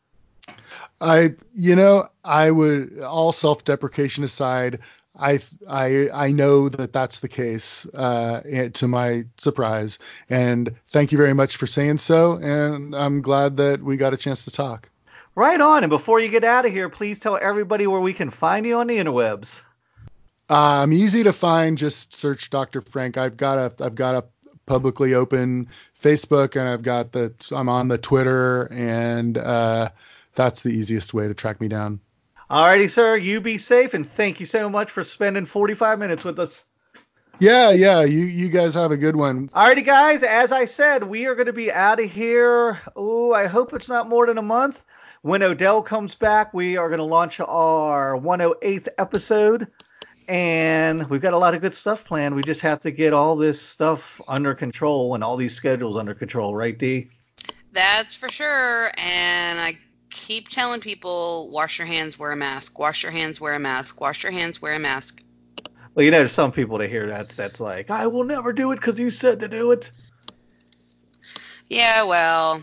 I, 1.01 1.35
you 1.53 1.75
know, 1.75 2.09
I 2.23 2.51
would 2.51 2.99
all 2.99 3.31
self-deprecation 3.31 4.23
aside. 4.23 4.79
I, 5.17 5.39
I, 5.67 6.09
I 6.13 6.31
know 6.31 6.69
that 6.69 6.93
that's 6.93 7.19
the 7.19 7.27
case, 7.27 7.85
uh, 7.93 8.69
to 8.73 8.87
my 8.87 9.25
surprise. 9.37 9.99
And 10.29 10.75
thank 10.87 11.11
you 11.11 11.17
very 11.17 11.33
much 11.33 11.57
for 11.57 11.67
saying 11.67 11.97
so. 11.97 12.33
And 12.33 12.95
I'm 12.95 13.21
glad 13.21 13.57
that 13.57 13.81
we 13.81 13.97
got 13.97 14.13
a 14.13 14.17
chance 14.17 14.45
to 14.45 14.51
talk. 14.51 14.89
Right 15.35 15.59
on. 15.59 15.83
And 15.83 15.89
before 15.89 16.19
you 16.19 16.29
get 16.29 16.43
out 16.43 16.65
of 16.65 16.71
here, 16.71 16.89
please 16.89 17.19
tell 17.19 17.37
everybody 17.37 17.87
where 17.87 17.99
we 17.99 18.13
can 18.13 18.29
find 18.29 18.65
you 18.65 18.77
on 18.77 18.87
the 18.87 18.97
interwebs. 18.97 19.61
Uh, 20.49 20.81
I'm 20.83 20.93
easy 20.93 21.23
to 21.23 21.33
find. 21.33 21.77
Just 21.77 22.13
search 22.13 22.49
Dr. 22.49 22.81
Frank. 22.81 23.17
I've 23.17 23.37
got 23.37 23.57
a, 23.57 23.83
I've 23.83 23.95
got 23.95 24.15
a 24.15 24.25
publicly 24.65 25.13
open 25.13 25.67
Facebook, 26.01 26.59
and 26.59 26.67
I've 26.67 26.81
got 26.81 27.11
the, 27.11 27.33
I'm 27.51 27.69
on 27.69 27.87
the 27.87 27.97
Twitter, 27.97 28.63
and 28.71 29.37
uh, 29.37 29.89
that's 30.39 30.61
the 30.61 30.69
easiest 30.69 31.13
way 31.13 31.27
to 31.27 31.33
track 31.33 31.59
me 31.59 31.67
down. 31.67 31.99
Alrighty, 32.49 32.89
sir. 32.89 33.17
You 33.17 33.41
be 33.41 33.57
safe, 33.57 33.93
and 33.93 34.07
thank 34.07 34.39
you 34.39 34.45
so 34.45 34.69
much 34.69 34.89
for 34.89 35.03
spending 35.03 35.43
45 35.43 35.99
minutes 35.99 36.23
with 36.23 36.39
us. 36.39 36.63
Yeah, 37.39 37.71
yeah. 37.71 38.03
You, 38.03 38.23
you 38.23 38.47
guys 38.47 38.73
have 38.75 38.91
a 38.91 38.97
good 38.97 39.17
one. 39.17 39.49
Alrighty, 39.49 39.85
guys. 39.85 40.23
As 40.23 40.53
I 40.53 40.63
said, 40.63 41.03
we 41.03 41.25
are 41.25 41.35
going 41.35 41.47
to 41.47 41.53
be 41.53 41.73
out 41.73 41.99
of 41.99 42.09
here. 42.09 42.79
Oh, 42.95 43.33
I 43.33 43.47
hope 43.47 43.73
it's 43.73 43.89
not 43.89 44.07
more 44.07 44.27
than 44.27 44.37
a 44.37 44.41
month. 44.41 44.85
When 45.23 45.43
Odell 45.43 45.83
comes 45.83 46.15
back, 46.15 46.53
we 46.53 46.77
are 46.77 46.87
going 46.87 46.99
to 46.99 47.03
launch 47.03 47.41
our 47.41 48.17
108th 48.17 48.87
episode. 48.97 49.67
And 50.29 51.09
we've 51.09 51.21
got 51.21 51.33
a 51.33 51.37
lot 51.37 51.53
of 51.53 51.59
good 51.59 51.73
stuff 51.73 52.05
planned. 52.05 52.33
We 52.33 52.43
just 52.43 52.61
have 52.61 52.79
to 52.81 52.91
get 52.91 53.11
all 53.11 53.35
this 53.35 53.61
stuff 53.61 54.21
under 54.25 54.55
control 54.55 55.15
and 55.15 55.23
all 55.23 55.35
these 55.35 55.53
schedules 55.53 55.97
under 55.97 56.13
control, 56.13 56.55
right, 56.55 56.77
D? 56.77 57.09
That's 57.73 58.15
for 58.15 58.29
sure. 58.29 58.91
And 58.97 59.59
I 59.59 59.77
keep 60.29 60.47
telling 60.47 60.79
people 60.79 61.49
wash 61.49 61.79
your 61.79 61.87
hands, 61.87 62.19
wear 62.19 62.31
a 62.31 62.35
mask. 62.35 62.77
Wash 62.77 63.01
your 63.01 63.11
hands, 63.11 63.41
wear 63.41 63.55
a 63.55 63.59
mask. 63.59 63.99
Wash 63.99 64.21
your 64.21 64.31
hands, 64.31 64.61
wear 64.61 64.75
a 64.75 64.79
mask. 64.79 65.23
Well, 65.95 66.05
you 66.05 66.11
know, 66.11 66.19
there's 66.19 66.31
some 66.31 66.51
people 66.51 66.77
to 66.77 66.87
hear 66.87 67.07
that 67.07 67.29
that's 67.29 67.59
like, 67.59 67.89
I 67.89 68.05
will 68.05 68.25
never 68.25 68.53
do 68.53 68.71
it 68.71 68.75
because 68.75 68.99
you 68.99 69.09
said 69.09 69.39
to 69.39 69.47
do 69.47 69.71
it. 69.71 69.91
Yeah, 71.67 72.03
well, 72.03 72.51
All 72.51 72.61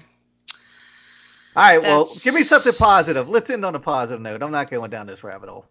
right, 1.56 1.82
well, 1.82 2.08
give 2.22 2.34
me 2.34 2.42
something 2.42 2.72
positive. 2.72 3.28
Let's 3.28 3.50
end 3.50 3.64
on 3.64 3.74
a 3.74 3.80
positive 3.80 4.20
note. 4.20 4.44
I'm 4.44 4.52
not 4.52 4.70
going 4.70 4.92
down 4.92 5.08
this 5.08 5.24
rabbit 5.24 5.48
hole. 5.48 5.66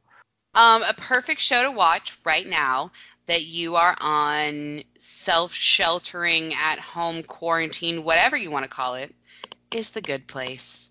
um, 0.53 0.83
a 0.83 0.93
perfect 0.97 1.39
show 1.39 1.63
to 1.63 1.71
watch 1.71 2.17
right 2.25 2.45
now 2.45 2.91
that 3.27 3.43
you 3.43 3.77
are 3.77 3.95
on 4.01 4.83
self-sheltering 4.97 6.53
at 6.53 6.79
home 6.79 7.23
quarantine, 7.23 8.03
whatever 8.03 8.35
you 8.35 8.51
want 8.51 8.63
to 8.63 8.69
call 8.69 8.95
it, 8.95 9.15
is 9.71 9.91
The 9.91 10.01
Good 10.01 10.27
Place. 10.27 10.84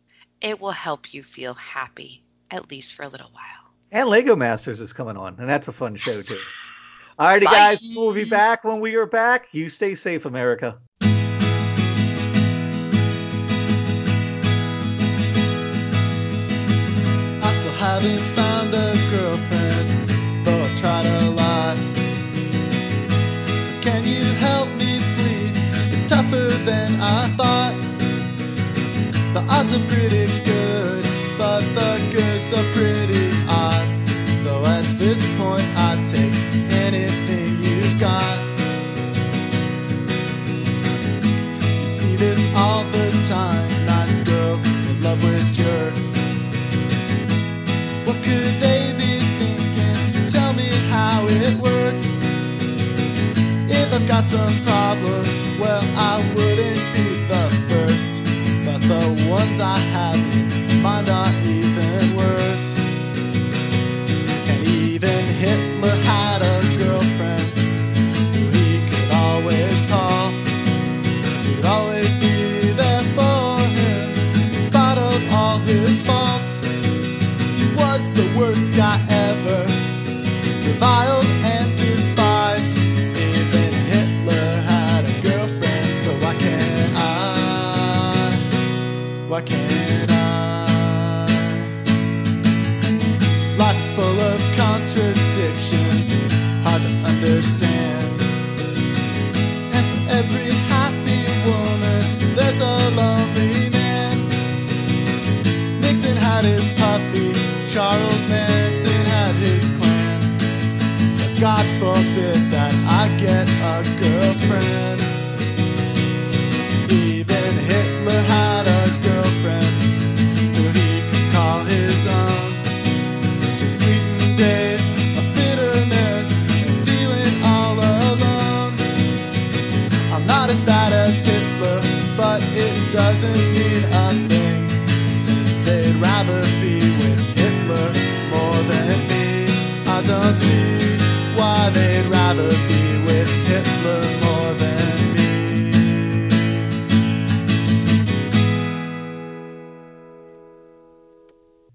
It 0.45 0.61
will 0.61 0.71
help 0.73 1.15
you 1.15 1.23
feel 1.23 1.55
happy, 1.55 2.23
at 2.51 2.71
least 2.71 2.93
for 2.93 3.03
a 3.03 3.09
little 3.09 3.31
while. 3.33 3.73
And 3.91 4.11
Lego 4.11 4.37
Masters 4.37 4.83
is 4.83 4.93
coming 4.93 5.17
on, 5.17 5.37
and 5.39 5.49
that's 5.49 5.69
a 5.69 5.73
fun 5.73 5.97
show 5.97 6.21
too. 6.21 6.39
All 7.19 7.29
righty, 7.29 7.47
Bye. 7.47 7.77
guys, 7.77 7.79
we'll 7.97 8.13
be 8.13 8.25
back 8.25 8.63
when 8.63 8.81
we 8.81 8.97
are 8.97 9.07
back. 9.07 9.47
You 9.53 9.71
stay 9.71 9.95
safe, 9.95 10.27
America. 10.27 10.77
I 11.01 11.07
still 17.59 17.73
haven't 17.73 18.19
found 18.37 18.75
a 18.75 19.04